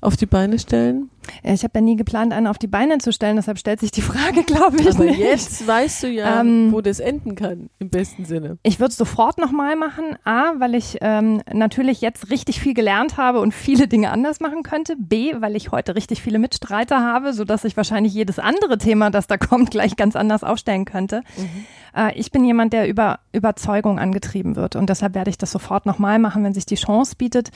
auf 0.00 0.16
die 0.16 0.24
Beine 0.26 0.58
stellen? 0.58 1.10
Ich 1.42 1.62
habe 1.64 1.72
ja 1.76 1.80
nie 1.80 1.96
geplant, 1.96 2.32
eine 2.32 2.50
auf 2.50 2.58
die 2.58 2.66
Beine 2.66 2.98
zu 2.98 3.12
stellen, 3.12 3.36
deshalb 3.36 3.58
stellt 3.58 3.80
sich 3.80 3.90
die 3.90 4.02
Frage, 4.02 4.42
glaube 4.42 4.76
ich. 4.80 4.90
Aber 4.90 5.04
nicht. 5.04 5.18
jetzt 5.18 5.66
weißt 5.66 6.04
du 6.04 6.08
ja, 6.08 6.40
ähm, 6.40 6.72
wo 6.72 6.80
das 6.80 7.00
enden 7.00 7.34
kann, 7.34 7.70
im 7.78 7.90
besten 7.90 8.24
Sinne. 8.24 8.58
Ich 8.62 8.80
würde 8.80 8.90
es 8.90 8.96
sofort 8.96 9.38
nochmal 9.38 9.76
machen. 9.76 10.16
A, 10.24 10.54
weil 10.58 10.74
ich 10.74 10.98
ähm, 11.00 11.42
natürlich 11.52 12.00
jetzt 12.00 12.30
richtig 12.30 12.60
viel 12.60 12.74
gelernt 12.74 13.16
habe 13.16 13.40
und 13.40 13.52
viele 13.52 13.88
Dinge 13.88 14.10
anders 14.10 14.40
machen 14.40 14.62
könnte. 14.62 14.96
B, 14.96 15.34
weil 15.38 15.56
ich 15.56 15.70
heute 15.70 15.94
richtig 15.94 16.22
viele 16.22 16.38
Mitstreiter 16.38 17.00
habe, 17.00 17.32
sodass 17.32 17.64
ich 17.64 17.76
wahrscheinlich 17.76 18.14
jedes 18.14 18.38
andere 18.38 18.78
Thema, 18.78 19.10
das 19.10 19.26
da 19.26 19.36
kommt, 19.38 19.70
gleich 19.70 19.96
ganz 19.96 20.16
anders 20.16 20.44
aufstellen 20.44 20.84
könnte. 20.84 21.22
Mhm. 21.36 21.64
Äh, 21.96 22.18
ich 22.18 22.30
bin 22.30 22.44
jemand, 22.44 22.72
der 22.72 22.88
über 22.88 23.20
Überzeugung 23.32 23.98
angetrieben 23.98 24.56
wird 24.56 24.76
und 24.76 24.88
deshalb 24.90 25.14
werde 25.14 25.30
ich 25.30 25.38
das 25.38 25.50
sofort 25.50 25.86
nochmal 25.86 26.18
machen, 26.18 26.44
wenn 26.44 26.54
sich 26.54 26.66
die 26.66 26.76
Chance 26.76 27.16
bietet. 27.16 27.50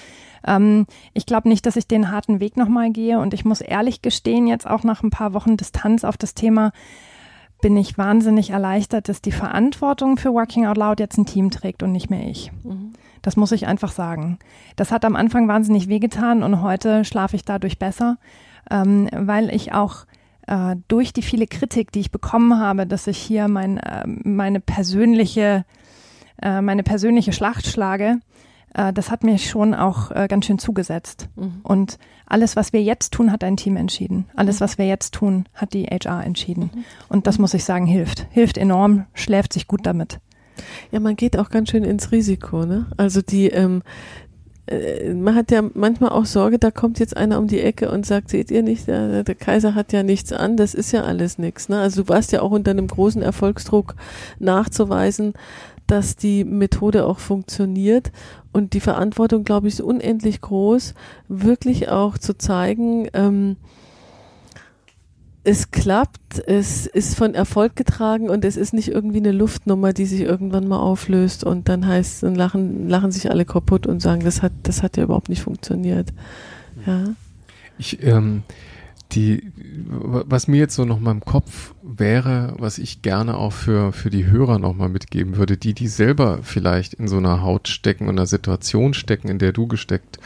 Ähm, 0.46 0.86
ich 1.12 1.26
glaube 1.26 1.48
nicht, 1.48 1.66
dass 1.66 1.76
ich 1.76 1.86
den 1.86 2.10
harten 2.10 2.40
Weg 2.40 2.56
nochmal 2.56 2.90
gehe 2.90 3.18
und 3.18 3.34
ich 3.34 3.44
muss 3.44 3.53
ehrlich 3.60 4.02
gestehen, 4.02 4.46
jetzt 4.46 4.66
auch 4.66 4.82
nach 4.84 5.02
ein 5.02 5.10
paar 5.10 5.34
Wochen 5.34 5.56
Distanz 5.56 6.04
auf 6.04 6.16
das 6.16 6.34
Thema, 6.34 6.72
bin 7.60 7.76
ich 7.76 7.96
wahnsinnig 7.96 8.50
erleichtert, 8.50 9.08
dass 9.08 9.22
die 9.22 9.32
Verantwortung 9.32 10.16
für 10.16 10.32
Working 10.32 10.66
Out 10.66 10.76
Loud 10.76 11.00
jetzt 11.00 11.16
ein 11.16 11.26
Team 11.26 11.50
trägt 11.50 11.82
und 11.82 11.92
nicht 11.92 12.10
mehr 12.10 12.28
ich. 12.28 12.52
Mhm. 12.62 12.92
Das 13.22 13.36
muss 13.36 13.52
ich 13.52 13.66
einfach 13.66 13.90
sagen. 13.90 14.38
Das 14.76 14.92
hat 14.92 15.04
am 15.04 15.16
Anfang 15.16 15.48
wahnsinnig 15.48 15.88
wehgetan 15.88 16.42
und 16.42 16.60
heute 16.60 17.04
schlafe 17.06 17.36
ich 17.36 17.44
dadurch 17.44 17.78
besser, 17.78 18.18
ähm, 18.70 19.08
weil 19.12 19.48
ich 19.54 19.72
auch 19.72 20.04
äh, 20.46 20.76
durch 20.88 21.14
die 21.14 21.22
viele 21.22 21.46
Kritik, 21.46 21.90
die 21.90 22.00
ich 22.00 22.10
bekommen 22.10 22.58
habe, 22.60 22.86
dass 22.86 23.06
ich 23.06 23.16
hier 23.16 23.48
mein, 23.48 23.78
äh, 23.78 24.06
meine 24.06 24.60
persönliche 24.60 25.64
äh, 26.42 26.60
meine 26.60 26.82
persönliche 26.82 27.32
Schlacht 27.32 27.66
schlage, 27.66 28.20
äh, 28.74 28.92
das 28.92 29.10
hat 29.10 29.24
mir 29.24 29.38
schon 29.38 29.74
auch 29.74 30.10
äh, 30.10 30.26
ganz 30.28 30.46
schön 30.46 30.58
zugesetzt. 30.58 31.28
Mhm. 31.36 31.60
Und 31.62 31.98
alles, 32.26 32.56
was 32.56 32.72
wir 32.72 32.82
jetzt 32.82 33.12
tun, 33.12 33.32
hat 33.32 33.42
ein 33.44 33.56
Team 33.56 33.76
entschieden. 33.76 34.26
Alles, 34.36 34.60
mhm. 34.60 34.64
was 34.64 34.78
wir 34.78 34.86
jetzt 34.86 35.14
tun, 35.14 35.46
hat 35.54 35.72
die 35.72 35.84
HR 35.84 36.24
entschieden. 36.24 36.70
Mhm. 36.74 36.84
Und 37.08 37.26
das 37.26 37.38
muss 37.38 37.54
ich 37.54 37.64
sagen, 37.64 37.86
hilft. 37.86 38.26
Hilft 38.30 38.58
enorm, 38.58 39.06
schläft 39.14 39.52
sich 39.52 39.66
gut 39.66 39.86
damit. 39.86 40.20
Ja, 40.92 41.00
man 41.00 41.16
geht 41.16 41.38
auch 41.38 41.50
ganz 41.50 41.70
schön 41.70 41.84
ins 41.84 42.12
Risiko, 42.12 42.64
ne? 42.64 42.86
Also 42.96 43.22
die, 43.22 43.48
ähm, 43.48 43.82
äh, 44.66 45.12
man 45.12 45.34
hat 45.34 45.50
ja 45.50 45.62
manchmal 45.74 46.10
auch 46.10 46.24
Sorge, 46.24 46.58
da 46.58 46.70
kommt 46.70 46.98
jetzt 46.98 47.16
einer 47.16 47.38
um 47.38 47.48
die 47.48 47.60
Ecke 47.60 47.90
und 47.90 48.06
sagt, 48.06 48.30
seht 48.30 48.50
ihr 48.50 48.62
nicht, 48.62 48.86
der, 48.86 49.24
der 49.24 49.34
Kaiser 49.34 49.74
hat 49.74 49.92
ja 49.92 50.02
nichts 50.02 50.32
an, 50.32 50.56
das 50.56 50.74
ist 50.74 50.92
ja 50.92 51.02
alles 51.02 51.38
nichts. 51.38 51.68
Ne? 51.68 51.80
Also 51.80 52.02
du 52.02 52.08
warst 52.08 52.32
ja 52.32 52.40
auch 52.40 52.50
unter 52.50 52.70
einem 52.70 52.86
großen 52.86 53.22
Erfolgsdruck 53.22 53.94
nachzuweisen, 54.38 55.34
dass 55.94 56.16
die 56.16 56.42
Methode 56.42 57.06
auch 57.06 57.20
funktioniert 57.20 58.10
und 58.52 58.72
die 58.72 58.80
Verantwortung, 58.80 59.44
glaube 59.44 59.68
ich, 59.68 59.74
ist 59.74 59.80
unendlich 59.80 60.40
groß, 60.40 60.94
wirklich 61.28 61.88
auch 61.88 62.18
zu 62.18 62.36
zeigen, 62.36 63.08
ähm, 63.12 63.56
es 65.44 65.70
klappt, 65.70 66.40
es 66.48 66.86
ist 66.86 67.16
von 67.16 67.34
Erfolg 67.34 67.76
getragen 67.76 68.28
und 68.28 68.44
es 68.44 68.56
ist 68.56 68.74
nicht 68.74 68.88
irgendwie 68.88 69.18
eine 69.18 69.30
Luftnummer, 69.30 69.92
die 69.92 70.06
sich 70.06 70.22
irgendwann 70.22 70.66
mal 70.66 70.80
auflöst 70.80 71.44
und 71.44 71.68
dann 71.68 71.86
heißt, 71.86 72.24
dann 72.24 72.34
lachen, 72.34 72.88
lachen 72.88 73.12
sich 73.12 73.30
alle 73.30 73.44
kaputt 73.44 73.86
und 73.86 74.00
sagen, 74.00 74.24
das 74.24 74.42
hat, 74.42 74.52
das 74.64 74.82
hat 74.82 74.96
ja 74.96 75.04
überhaupt 75.04 75.28
nicht 75.28 75.42
funktioniert. 75.42 76.12
Ja. 76.86 77.04
Ich, 77.78 78.02
ähm, 78.02 78.42
die, 79.14 79.52
was 79.86 80.48
mir 80.48 80.58
jetzt 80.58 80.74
so 80.74 80.84
noch 80.84 81.00
mal 81.00 81.12
im 81.12 81.20
Kopf 81.20 81.74
wäre, 81.82 82.54
was 82.58 82.78
ich 82.78 83.02
gerne 83.02 83.36
auch 83.36 83.52
für, 83.52 83.92
für 83.92 84.10
die 84.10 84.26
Hörer 84.26 84.58
noch 84.58 84.74
mal 84.74 84.88
mitgeben 84.88 85.36
würde, 85.36 85.56
die, 85.56 85.74
die 85.74 85.88
selber 85.88 86.40
vielleicht 86.42 86.94
in 86.94 87.08
so 87.08 87.18
einer 87.18 87.42
Haut 87.42 87.68
stecken 87.68 88.08
und 88.08 88.18
einer 88.18 88.26
Situation 88.26 88.94
stecken, 88.94 89.28
in 89.28 89.38
der 89.38 89.52
du 89.52 89.66
gesteckt 89.66 90.18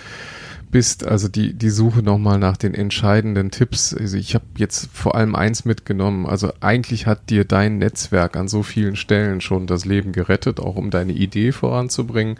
bist, 0.71 1.07
also 1.07 1.29
die, 1.29 1.55
die 1.55 1.71
Suche 1.71 2.03
nochmal 2.03 2.39
nach 2.39 2.57
den 2.57 2.75
entscheidenden 2.75 3.51
Tipps. 3.51 3.95
Also 3.95 4.17
ich 4.17 4.35
habe 4.35 4.45
jetzt 4.57 4.91
vor 4.93 5.15
allem 5.15 5.35
eins 5.35 5.65
mitgenommen. 5.65 6.27
Also 6.27 6.53
eigentlich 6.61 7.07
hat 7.07 7.31
dir 7.31 7.45
dein 7.45 7.79
Netzwerk 7.79 8.37
an 8.37 8.49
so 8.49 8.63
vielen 8.63 8.97
Stellen 8.97 9.41
schon 9.41 9.67
das 9.67 9.85
Leben 9.85 10.13
gerettet, 10.13 10.61
auch 10.61 10.77
um 10.77 10.91
deine 10.91 11.13
Idee 11.13 11.53
voranzubringen. 11.53 12.39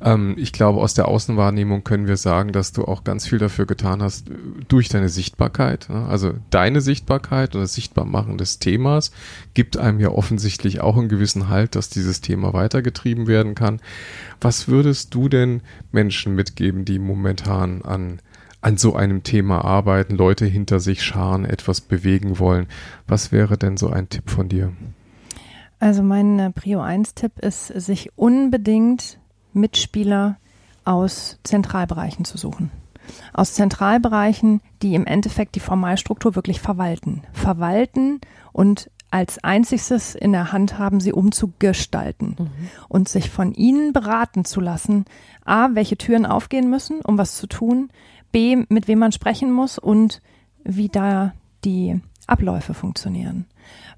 Ähm, 0.00 0.34
ich 0.36 0.52
glaube, 0.52 0.80
aus 0.80 0.94
der 0.94 1.08
Außenwahrnehmung 1.08 1.84
können 1.84 2.06
wir 2.06 2.16
sagen, 2.16 2.52
dass 2.52 2.72
du 2.72 2.84
auch 2.84 3.04
ganz 3.04 3.26
viel 3.26 3.38
dafür 3.38 3.66
getan 3.66 4.02
hast, 4.02 4.28
äh, 4.28 4.34
durch 4.68 4.88
deine 4.88 5.08
Sichtbarkeit. 5.08 5.88
Ne? 5.88 6.06
Also 6.06 6.34
deine 6.50 6.80
Sichtbarkeit 6.80 7.54
und 7.54 7.62
das 7.62 7.74
Sichtbarmachen 7.74 8.38
des 8.38 8.58
Themas 8.58 9.10
gibt 9.54 9.76
einem 9.76 10.00
ja 10.00 10.10
offensichtlich 10.10 10.80
auch 10.80 10.96
einen 10.96 11.08
gewissen 11.08 11.48
Halt, 11.48 11.74
dass 11.74 11.88
dieses 11.88 12.20
Thema 12.20 12.52
weitergetrieben 12.52 13.26
werden 13.26 13.54
kann. 13.54 13.80
Was 14.40 14.68
würdest 14.68 15.14
du 15.14 15.28
denn 15.28 15.62
Menschen 15.90 16.34
mitgeben, 16.34 16.84
die 16.84 16.98
momentan 16.98 17.82
an 17.82 18.20
an 18.60 18.76
so 18.76 18.96
einem 18.96 19.22
Thema 19.22 19.64
arbeiten, 19.64 20.16
Leute 20.16 20.44
hinter 20.44 20.80
sich 20.80 21.02
scharen, 21.02 21.44
etwas 21.44 21.80
bewegen 21.80 22.38
wollen. 22.40 22.66
Was 23.06 23.30
wäre 23.30 23.56
denn 23.56 23.76
so 23.76 23.88
ein 23.88 24.08
Tipp 24.08 24.30
von 24.30 24.48
dir? 24.48 24.72
Also 25.80 26.02
mein 26.02 26.38
äh, 26.38 26.50
Prio 26.50 26.80
1 26.80 27.14
Tipp 27.14 27.38
ist, 27.38 27.68
sich 27.68 28.10
unbedingt 28.16 29.18
Mitspieler 29.52 30.36
aus 30.84 31.38
Zentralbereichen 31.44 32.24
zu 32.24 32.38
suchen. 32.38 32.70
Aus 33.32 33.54
Zentralbereichen, 33.54 34.60
die 34.82 34.94
im 34.94 35.06
Endeffekt 35.06 35.54
die 35.54 35.60
Formalstruktur 35.60 36.34
wirklich 36.34 36.60
verwalten. 36.60 37.22
Verwalten 37.32 38.20
und 38.52 38.90
als 39.10 39.42
einziges 39.42 40.14
in 40.14 40.32
der 40.32 40.52
Hand 40.52 40.78
haben, 40.78 41.00
sie 41.00 41.12
umzugestalten 41.12 42.36
mhm. 42.38 42.50
und 42.88 43.08
sich 43.08 43.30
von 43.30 43.54
ihnen 43.54 43.92
beraten 43.92 44.44
zu 44.44 44.60
lassen, 44.60 45.06
a, 45.44 45.70
welche 45.72 45.96
Türen 45.96 46.26
aufgehen 46.26 46.68
müssen, 46.68 47.00
um 47.00 47.16
was 47.16 47.36
zu 47.36 47.46
tun, 47.46 47.90
b, 48.32 48.64
mit 48.68 48.86
wem 48.86 48.98
man 48.98 49.12
sprechen 49.12 49.50
muss 49.50 49.78
und 49.78 50.20
wie 50.64 50.88
da 50.88 51.32
die 51.64 52.00
Abläufe 52.26 52.74
funktionieren 52.74 53.46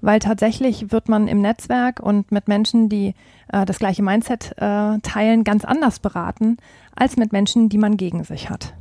weil 0.01 0.19
tatsächlich 0.19 0.91
wird 0.91 1.07
man 1.07 1.27
im 1.27 1.41
Netzwerk 1.41 1.99
und 1.99 2.31
mit 2.31 2.47
Menschen, 2.47 2.89
die 2.89 3.13
äh, 3.51 3.65
das 3.65 3.79
gleiche 3.79 4.03
Mindset 4.03 4.53
äh, 4.57 4.99
teilen, 4.99 5.43
ganz 5.43 5.63
anders 5.63 5.99
beraten 5.99 6.57
als 6.95 7.17
mit 7.17 7.31
Menschen, 7.31 7.69
die 7.69 7.77
man 7.77 7.97
gegen 7.97 8.23
sich 8.23 8.49
hat. 8.49 8.73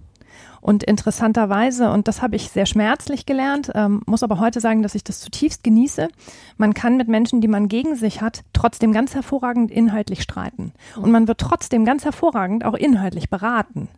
Und 0.60 0.82
interessanterweise, 0.82 1.90
und 1.90 2.08
das 2.08 2.22
habe 2.22 2.36
ich 2.36 2.50
sehr 2.50 2.66
schmerzlich 2.66 3.26
gelernt, 3.26 3.70
ähm, 3.74 4.02
muss 4.06 4.22
aber 4.22 4.38
heute 4.38 4.60
sagen, 4.60 4.82
dass 4.82 4.94
ich 4.94 5.04
das 5.04 5.20
zutiefst 5.20 5.64
genieße, 5.64 6.08
man 6.58 6.74
kann 6.74 6.96
mit 6.96 7.08
Menschen, 7.08 7.40
die 7.40 7.48
man 7.48 7.68
gegen 7.68 7.96
sich 7.96 8.20
hat, 8.20 8.42
trotzdem 8.52 8.92
ganz 8.92 9.14
hervorragend 9.14 9.70
inhaltlich 9.70 10.22
streiten. 10.22 10.72
Und 10.96 11.10
man 11.10 11.28
wird 11.28 11.38
trotzdem 11.38 11.84
ganz 11.84 12.04
hervorragend 12.04 12.64
auch 12.64 12.74
inhaltlich 12.74 13.30
beraten. 13.30 13.88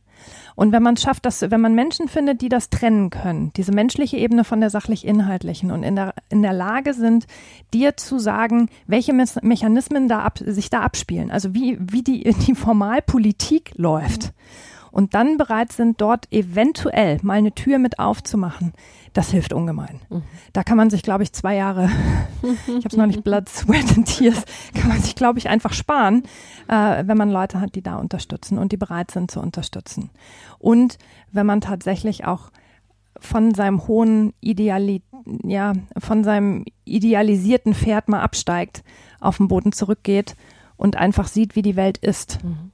Und 0.54 0.72
wenn 0.72 0.82
man 0.82 0.96
schafft, 0.96 1.26
dass, 1.26 1.40
wenn 1.50 1.60
man 1.60 1.74
Menschen 1.74 2.08
findet, 2.08 2.42
die 2.42 2.48
das 2.48 2.70
trennen 2.70 3.10
können, 3.10 3.52
diese 3.56 3.72
menschliche 3.72 4.18
Ebene 4.18 4.44
von 4.44 4.60
der 4.60 4.70
sachlich-inhaltlichen 4.70 5.70
und 5.70 5.82
in 5.82 5.96
der, 5.96 6.14
in 6.28 6.42
der 6.42 6.52
Lage 6.52 6.94
sind, 6.94 7.26
dir 7.72 7.96
zu 7.96 8.18
sagen, 8.18 8.68
welche 8.86 9.12
Me 9.12 9.24
Mechanismen 9.40 10.08
da 10.08 10.20
ab, 10.20 10.38
sich 10.44 10.68
da 10.68 10.80
abspielen, 10.80 11.30
also 11.30 11.54
wie, 11.54 11.78
wie 11.80 12.02
die, 12.02 12.22
die 12.46 12.54
Formalpolitik 12.54 13.72
läuft. 13.76 14.26
Mhm. 14.26 14.71
Und 14.92 15.14
dann 15.14 15.38
bereit 15.38 15.72
sind, 15.72 16.00
dort 16.00 16.30
eventuell 16.30 17.18
mal 17.22 17.34
eine 17.34 17.52
Tür 17.52 17.78
mit 17.78 17.98
aufzumachen, 17.98 18.72
das 19.14 19.30
hilft 19.30 19.52
ungemein. 19.52 20.00
Mhm. 20.08 20.22
Da 20.52 20.62
kann 20.62 20.76
man 20.76 20.90
sich, 20.90 21.02
glaube 21.02 21.22
ich, 21.22 21.32
zwei 21.32 21.56
Jahre, 21.56 21.90
ich 22.42 22.84
habe 22.84 22.88
es 22.88 22.96
noch 22.96 23.06
nicht 23.06 23.24
Blood, 23.24 23.48
Sweat 23.48 23.96
and 23.96 24.06
Tears, 24.06 24.44
kann 24.74 24.88
man 24.88 25.00
sich, 25.00 25.16
glaube 25.16 25.38
ich, 25.38 25.48
einfach 25.48 25.72
sparen, 25.72 26.22
äh, 26.68 27.04
wenn 27.06 27.16
man 27.16 27.30
Leute 27.30 27.60
hat, 27.60 27.74
die 27.74 27.82
da 27.82 27.96
unterstützen 27.96 28.58
und 28.58 28.70
die 28.70 28.76
bereit 28.76 29.10
sind 29.10 29.30
zu 29.30 29.40
unterstützen. 29.40 30.10
Und 30.58 30.98
wenn 31.32 31.46
man 31.46 31.60
tatsächlich 31.60 32.24
auch 32.24 32.50
von 33.18 33.54
seinem 33.54 33.86
hohen 33.88 34.32
Ideali 34.40 35.02
ja, 35.44 35.74
von 35.98 36.24
seinem 36.24 36.64
idealisierten 36.84 37.74
Pferd 37.74 38.08
mal 38.08 38.20
absteigt, 38.20 38.82
auf 39.20 39.36
den 39.36 39.48
Boden 39.48 39.72
zurückgeht 39.72 40.36
und 40.76 40.96
einfach 40.96 41.28
sieht, 41.28 41.54
wie 41.56 41.62
die 41.62 41.76
Welt 41.76 41.98
ist. 41.98 42.42
Mhm. 42.42 42.71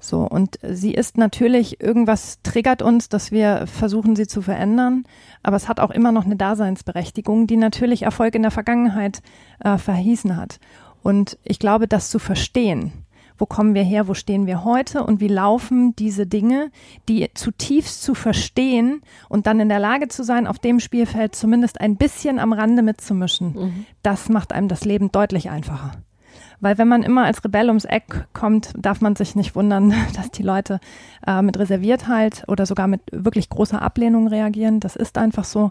So, 0.00 0.20
und 0.22 0.58
sie 0.62 0.94
ist 0.94 1.18
natürlich, 1.18 1.80
irgendwas 1.80 2.40
triggert 2.42 2.82
uns, 2.82 3.08
dass 3.08 3.32
wir 3.32 3.66
versuchen, 3.66 4.14
sie 4.14 4.28
zu 4.28 4.42
verändern, 4.42 5.04
aber 5.42 5.56
es 5.56 5.68
hat 5.68 5.80
auch 5.80 5.90
immer 5.90 6.12
noch 6.12 6.24
eine 6.24 6.36
Daseinsberechtigung, 6.36 7.48
die 7.48 7.56
natürlich 7.56 8.02
Erfolg 8.02 8.34
in 8.36 8.42
der 8.42 8.52
Vergangenheit 8.52 9.22
äh, 9.58 9.76
verhießen 9.76 10.36
hat. 10.36 10.60
Und 11.02 11.38
ich 11.42 11.58
glaube, 11.58 11.88
das 11.88 12.10
zu 12.10 12.20
verstehen, 12.20 12.92
wo 13.38 13.46
kommen 13.46 13.74
wir 13.74 13.82
her, 13.82 14.08
wo 14.08 14.14
stehen 14.14 14.46
wir 14.46 14.64
heute 14.64 15.04
und 15.04 15.20
wie 15.20 15.28
laufen 15.28 15.94
diese 15.96 16.26
Dinge, 16.26 16.70
die 17.08 17.30
zutiefst 17.34 18.02
zu 18.02 18.14
verstehen 18.14 19.00
und 19.28 19.46
dann 19.46 19.60
in 19.60 19.68
der 19.68 19.78
Lage 19.78 20.08
zu 20.08 20.24
sein, 20.24 20.46
auf 20.46 20.58
dem 20.58 20.80
Spielfeld 20.80 21.34
zumindest 21.34 21.80
ein 21.80 21.96
bisschen 21.96 22.38
am 22.38 22.52
Rande 22.52 22.82
mitzumischen, 22.82 23.52
mhm. 23.54 23.86
das 24.02 24.28
macht 24.28 24.52
einem 24.52 24.68
das 24.68 24.84
Leben 24.84 25.10
deutlich 25.12 25.50
einfacher. 25.50 25.92
Weil 26.60 26.78
wenn 26.78 26.88
man 26.88 27.02
immer 27.02 27.24
als 27.24 27.44
Rebell 27.44 27.68
ums 27.68 27.84
Eck 27.84 28.26
kommt, 28.32 28.72
darf 28.76 29.00
man 29.00 29.16
sich 29.16 29.36
nicht 29.36 29.54
wundern, 29.54 29.94
dass 30.16 30.30
die 30.30 30.42
Leute 30.42 30.80
äh, 31.26 31.42
mit 31.42 31.58
Reserviertheit 31.58 32.44
oder 32.48 32.66
sogar 32.66 32.88
mit 32.88 33.00
wirklich 33.12 33.48
großer 33.48 33.80
Ablehnung 33.80 34.28
reagieren. 34.28 34.80
Das 34.80 34.96
ist 34.96 35.18
einfach 35.18 35.44
so. 35.44 35.70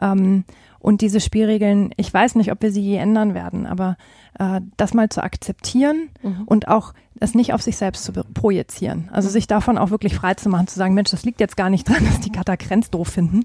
Ähm, 0.00 0.44
und 0.84 1.00
diese 1.00 1.18
Spielregeln, 1.18 1.94
ich 1.96 2.12
weiß 2.12 2.34
nicht, 2.34 2.52
ob 2.52 2.60
wir 2.60 2.70
sie 2.70 2.82
je 2.82 2.96
ändern 2.96 3.32
werden, 3.32 3.64
aber 3.64 3.96
äh, 4.38 4.60
das 4.76 4.92
mal 4.92 5.08
zu 5.08 5.24
akzeptieren 5.24 6.10
mhm. 6.22 6.42
und 6.44 6.68
auch 6.68 6.92
es 7.18 7.34
nicht 7.34 7.54
auf 7.54 7.62
sich 7.62 7.78
selbst 7.78 8.04
zu 8.04 8.12
projizieren. 8.12 9.08
Also 9.10 9.30
mhm. 9.30 9.32
sich 9.32 9.46
davon 9.46 9.78
auch 9.78 9.88
wirklich 9.88 10.14
frei 10.14 10.34
zu 10.34 10.50
machen, 10.50 10.66
zu 10.66 10.76
sagen, 10.76 10.92
Mensch, 10.92 11.10
das 11.10 11.24
liegt 11.24 11.40
jetzt 11.40 11.56
gar 11.56 11.70
nicht 11.70 11.88
dran, 11.88 12.04
dass 12.04 12.20
die 12.20 12.30
Katakrenz 12.30 12.90
doof 12.90 13.08
finden, 13.08 13.38
mhm. 13.38 13.44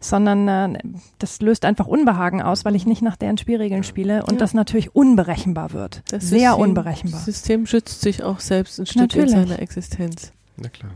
sondern 0.00 0.48
äh, 0.48 0.78
das 1.20 1.40
löst 1.40 1.64
einfach 1.64 1.86
Unbehagen 1.86 2.42
aus, 2.42 2.64
weil 2.64 2.74
ich 2.74 2.86
nicht 2.86 3.02
nach 3.02 3.14
deren 3.14 3.38
Spielregeln 3.38 3.84
spiele 3.84 4.24
und 4.24 4.32
ja. 4.32 4.38
das 4.38 4.52
natürlich 4.52 4.92
unberechenbar 4.92 5.72
wird. 5.72 6.02
Das 6.10 6.28
Sehr 6.28 6.50
System, 6.50 6.60
unberechenbar. 6.60 7.20
Das 7.20 7.24
System 7.24 7.66
schützt 7.66 8.00
sich 8.00 8.24
auch 8.24 8.40
selbst 8.40 8.80
ein 8.80 8.86
Stück 8.86 9.14
in 9.14 9.28
seiner 9.28 9.60
Existenz. 9.60 10.32
Na 10.56 10.68
klar. 10.68 10.90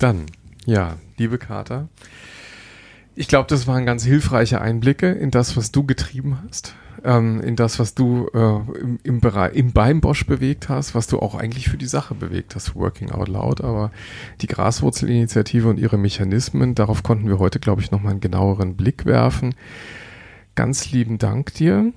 Dann, 0.00 0.26
ja, 0.66 0.96
liebe 1.18 1.38
Kater, 1.38 1.88
ich 3.14 3.28
glaube, 3.28 3.48
das 3.48 3.66
waren 3.66 3.86
ganz 3.86 4.04
hilfreiche 4.04 4.60
Einblicke 4.60 5.10
in 5.10 5.30
das, 5.30 5.56
was 5.56 5.72
du 5.72 5.84
getrieben 5.84 6.38
hast, 6.44 6.74
ähm, 7.04 7.40
in 7.40 7.56
das, 7.56 7.78
was 7.78 7.94
du 7.94 8.28
äh, 8.32 8.78
im, 8.80 8.98
im 9.02 9.20
Bereich, 9.20 9.54
im 9.54 9.72
beim 9.72 10.00
Bosch 10.00 10.26
bewegt 10.26 10.68
hast, 10.68 10.94
was 10.94 11.06
du 11.06 11.18
auch 11.18 11.34
eigentlich 11.34 11.68
für 11.68 11.76
die 11.76 11.86
Sache 11.86 12.14
bewegt 12.14 12.54
hast, 12.54 12.74
Working 12.74 13.10
Out 13.10 13.28
Loud. 13.28 13.60
Aber 13.62 13.90
die 14.40 14.46
Graswurzelinitiative 14.46 15.68
und 15.68 15.78
ihre 15.78 15.98
Mechanismen, 15.98 16.74
darauf 16.74 17.02
konnten 17.02 17.28
wir 17.28 17.38
heute, 17.38 17.58
glaube 17.58 17.82
ich, 17.82 17.90
nochmal 17.90 18.12
einen 18.12 18.20
genaueren 18.20 18.76
Blick 18.76 19.04
werfen. 19.04 19.54
Ganz 20.54 20.90
lieben 20.90 21.18
Dank 21.18 21.54
dir 21.54 21.92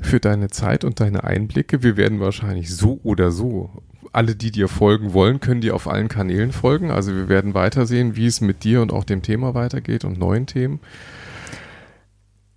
für 0.00 0.20
deine 0.20 0.48
Zeit 0.48 0.84
und 0.84 1.00
deine 1.00 1.24
Einblicke. 1.24 1.82
Wir 1.82 1.96
werden 1.96 2.20
wahrscheinlich 2.20 2.74
so 2.74 3.00
oder 3.02 3.30
so 3.30 3.70
alle, 4.14 4.36
die 4.36 4.50
dir 4.50 4.68
folgen 4.68 5.12
wollen, 5.12 5.40
können 5.40 5.60
dir 5.60 5.74
auf 5.74 5.88
allen 5.88 6.08
Kanälen 6.08 6.52
folgen. 6.52 6.90
Also 6.90 7.14
wir 7.14 7.28
werden 7.28 7.54
weitersehen, 7.54 8.16
wie 8.16 8.26
es 8.26 8.40
mit 8.40 8.64
dir 8.64 8.82
und 8.82 8.92
auch 8.92 9.04
dem 9.04 9.22
Thema 9.22 9.54
weitergeht 9.54 10.04
und 10.04 10.18
neuen 10.18 10.46
Themen. 10.46 10.80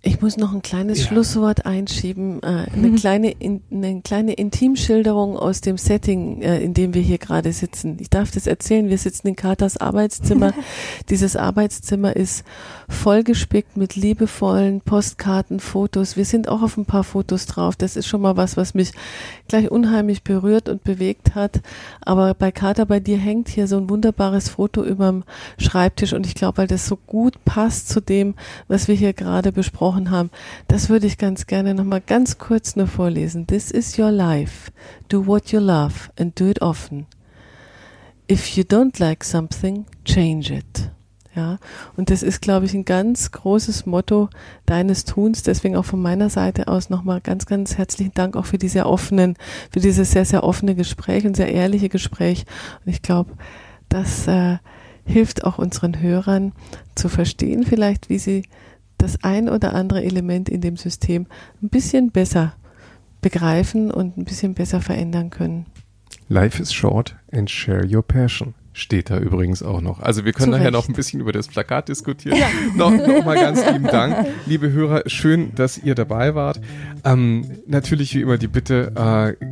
Ich 0.00 0.20
muss 0.20 0.36
noch 0.36 0.54
ein 0.54 0.62
kleines 0.62 1.00
ja. 1.00 1.08
Schlusswort 1.08 1.66
einschieben, 1.66 2.40
äh, 2.44 2.66
eine, 2.72 2.88
mhm. 2.88 2.96
kleine, 2.96 3.30
in, 3.32 3.62
eine 3.70 4.00
kleine 4.00 4.34
Intimschilderung 4.34 5.36
aus 5.36 5.60
dem 5.60 5.76
Setting, 5.76 6.40
äh, 6.40 6.60
in 6.60 6.72
dem 6.72 6.94
wir 6.94 7.02
hier 7.02 7.18
gerade 7.18 7.52
sitzen. 7.52 7.96
Ich 7.98 8.08
darf 8.08 8.30
das 8.30 8.46
erzählen, 8.46 8.88
wir 8.88 8.98
sitzen 8.98 9.26
in 9.26 9.34
Katas 9.34 9.76
Arbeitszimmer. 9.76 10.54
Dieses 11.10 11.34
Arbeitszimmer 11.34 12.14
ist 12.14 12.44
vollgespickt 12.88 13.76
mit 13.76 13.96
liebevollen 13.96 14.82
Postkarten, 14.82 15.58
Fotos. 15.58 16.16
Wir 16.16 16.24
sind 16.24 16.48
auch 16.48 16.62
auf 16.62 16.76
ein 16.76 16.86
paar 16.86 17.04
Fotos 17.04 17.46
drauf. 17.46 17.74
Das 17.74 17.96
ist 17.96 18.06
schon 18.06 18.20
mal 18.20 18.36
was, 18.36 18.56
was 18.56 18.74
mich 18.74 18.92
gleich 19.48 19.70
unheimlich 19.70 20.22
berührt 20.22 20.68
und 20.68 20.84
bewegt 20.84 21.34
hat. 21.34 21.60
Aber 22.00 22.34
bei 22.34 22.52
Kata, 22.52 22.84
bei 22.84 23.00
dir 23.00 23.18
hängt 23.18 23.48
hier 23.48 23.66
so 23.66 23.76
ein 23.78 23.90
wunderbares 23.90 24.48
Foto 24.48 24.84
überm 24.84 25.24
Schreibtisch 25.58 26.12
und 26.12 26.26
ich 26.26 26.34
glaube, 26.34 26.58
weil 26.58 26.66
das 26.66 26.86
so 26.86 26.96
gut 26.96 27.44
passt 27.44 27.88
zu 27.88 28.00
dem, 28.00 28.34
was 28.68 28.88
wir 28.88 28.94
hier 28.94 29.12
gerade 29.12 29.52
besprochen 29.52 30.10
haben, 30.10 30.30
das 30.68 30.88
würde 30.88 31.06
ich 31.06 31.18
ganz 31.18 31.46
gerne 31.46 31.74
nochmal 31.74 32.02
ganz 32.04 32.38
kurz 32.38 32.76
nur 32.76 32.86
vorlesen. 32.86 33.46
This 33.46 33.70
is 33.70 33.98
your 33.98 34.10
life. 34.10 34.70
Do 35.08 35.26
what 35.26 35.50
you 35.52 35.60
love 35.60 36.10
and 36.18 36.38
do 36.38 36.48
it 36.48 36.62
often. 36.62 37.06
If 38.30 38.56
you 38.56 38.62
don't 38.62 38.98
like 39.00 39.24
something, 39.24 39.86
change 40.04 40.52
it. 40.52 40.90
Ja, 41.38 41.58
und 41.96 42.10
das 42.10 42.24
ist, 42.24 42.42
glaube 42.42 42.66
ich, 42.66 42.74
ein 42.74 42.84
ganz 42.84 43.30
großes 43.30 43.86
Motto 43.86 44.28
deines 44.66 45.04
Tuns. 45.04 45.44
Deswegen 45.44 45.76
auch 45.76 45.84
von 45.84 46.02
meiner 46.02 46.30
Seite 46.30 46.66
aus 46.66 46.90
nochmal 46.90 47.20
ganz, 47.20 47.46
ganz 47.46 47.78
herzlichen 47.78 48.10
Dank 48.12 48.34
auch 48.34 48.44
für 48.44 48.58
diese 48.58 48.86
offenen, 48.86 49.36
für 49.70 49.78
dieses 49.78 50.10
sehr, 50.10 50.24
sehr 50.24 50.42
offene 50.42 50.74
Gespräch 50.74 51.24
und 51.26 51.36
sehr 51.36 51.52
ehrliche 51.52 51.88
Gespräch. 51.88 52.44
Und 52.84 52.90
ich 52.90 53.02
glaube, 53.02 53.34
das 53.88 54.26
äh, 54.26 54.56
hilft 55.04 55.44
auch 55.44 55.58
unseren 55.58 56.02
Hörern 56.02 56.54
zu 56.96 57.08
verstehen, 57.08 57.62
vielleicht, 57.62 58.08
wie 58.08 58.18
sie 58.18 58.42
das 58.98 59.22
ein 59.22 59.48
oder 59.48 59.76
andere 59.76 60.02
Element 60.02 60.48
in 60.48 60.60
dem 60.60 60.76
System 60.76 61.28
ein 61.62 61.68
bisschen 61.68 62.10
besser 62.10 62.54
begreifen 63.20 63.92
und 63.92 64.18
ein 64.18 64.24
bisschen 64.24 64.54
besser 64.54 64.80
verändern 64.80 65.30
können. 65.30 65.66
Life 66.28 66.60
is 66.60 66.72
short 66.72 67.14
and 67.30 67.48
share 67.48 67.86
your 67.86 68.02
passion. 68.02 68.54
Steht 68.78 69.10
da 69.10 69.18
übrigens 69.18 69.60
auch 69.64 69.80
noch. 69.80 69.98
Also 69.98 70.24
wir 70.24 70.32
können 70.32 70.52
Zu 70.52 70.58
nachher 70.58 70.70
noch 70.70 70.88
ein 70.88 70.94
bisschen 70.94 71.18
über 71.18 71.32
das 71.32 71.48
Plakat 71.48 71.88
diskutieren. 71.88 72.38
Ja. 72.38 72.46
noch, 72.76 72.92
noch 72.92 73.24
mal 73.24 73.34
ganz 73.34 73.66
lieben 73.66 73.86
Dank. 73.86 74.28
Liebe 74.46 74.70
Hörer, 74.70 75.02
schön, 75.06 75.52
dass 75.56 75.78
ihr 75.78 75.96
dabei 75.96 76.36
wart. 76.36 76.60
Ähm, 77.04 77.44
natürlich 77.66 78.14
wie 78.14 78.20
immer 78.20 78.38
die 78.38 78.46
Bitte, 78.46 78.92
äh, 78.94 79.44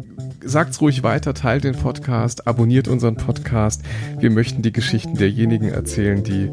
sagt's 0.47 0.81
ruhig 0.81 1.03
weiter, 1.03 1.35
teilt 1.35 1.65
den 1.65 1.75
Podcast, 1.75 2.47
abonniert 2.47 2.87
unseren 2.87 3.17
Podcast. 3.17 3.83
Wir 4.21 4.31
möchten 4.31 4.63
die 4.63 4.71
Geschichten 4.71 5.17
derjenigen 5.17 5.71
erzählen, 5.71 6.23
die 6.23 6.53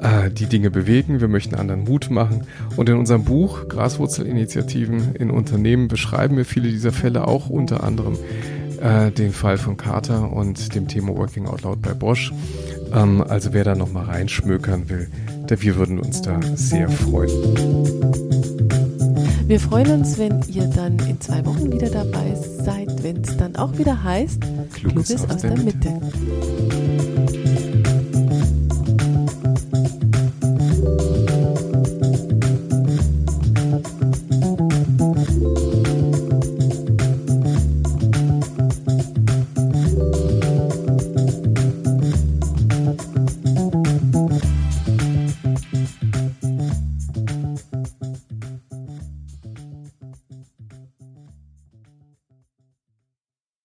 äh, 0.00 0.30
die 0.30 0.46
Dinge 0.46 0.70
bewegen. 0.70 1.20
Wir 1.20 1.28
möchten 1.28 1.54
anderen 1.54 1.84
Mut 1.84 2.10
machen. 2.10 2.46
Und 2.76 2.88
in 2.88 2.96
unserem 2.96 3.24
Buch 3.24 3.68
Graswurzelinitiativen 3.68 5.14
in 5.14 5.30
Unternehmen 5.30 5.88
beschreiben 5.88 6.38
wir 6.38 6.46
viele 6.46 6.70
dieser 6.70 6.92
Fälle, 6.92 7.28
auch 7.28 7.50
unter 7.50 7.84
anderem 7.84 8.16
äh, 8.84 9.10
den 9.10 9.32
Fall 9.32 9.56
von 9.56 9.76
Carter 9.76 10.30
und 10.30 10.74
dem 10.74 10.86
Thema 10.86 11.16
Working 11.16 11.46
Out 11.46 11.62
Loud 11.62 11.80
bei 11.80 11.94
Bosch. 11.94 12.32
Ähm, 12.92 13.24
also 13.26 13.52
wer 13.52 13.64
da 13.64 13.74
nochmal 13.74 14.04
reinschmökern 14.04 14.88
will, 14.88 15.08
da, 15.46 15.60
wir 15.60 15.76
würden 15.76 15.98
uns 15.98 16.20
da 16.22 16.38
sehr 16.54 16.88
freuen. 16.90 17.30
Wir 19.46 19.60
freuen 19.60 19.90
uns, 19.90 20.18
wenn 20.18 20.42
ihr 20.48 20.66
dann 20.66 20.98
in 21.00 21.20
zwei 21.20 21.44
Wochen 21.44 21.72
wieder 21.72 21.90
dabei 21.90 22.34
seid, 22.64 23.02
wenn 23.02 23.22
es 23.22 23.36
dann 23.36 23.56
auch 23.56 23.76
wieder 23.78 24.02
heißt, 24.02 24.40
Kluges, 24.72 25.08
Kluges 25.08 25.24
aus, 25.24 25.30
aus, 25.30 25.40
der, 25.42 25.50
der 25.50 25.64
Mitte. 25.64 25.90
Mitte. 25.90 26.93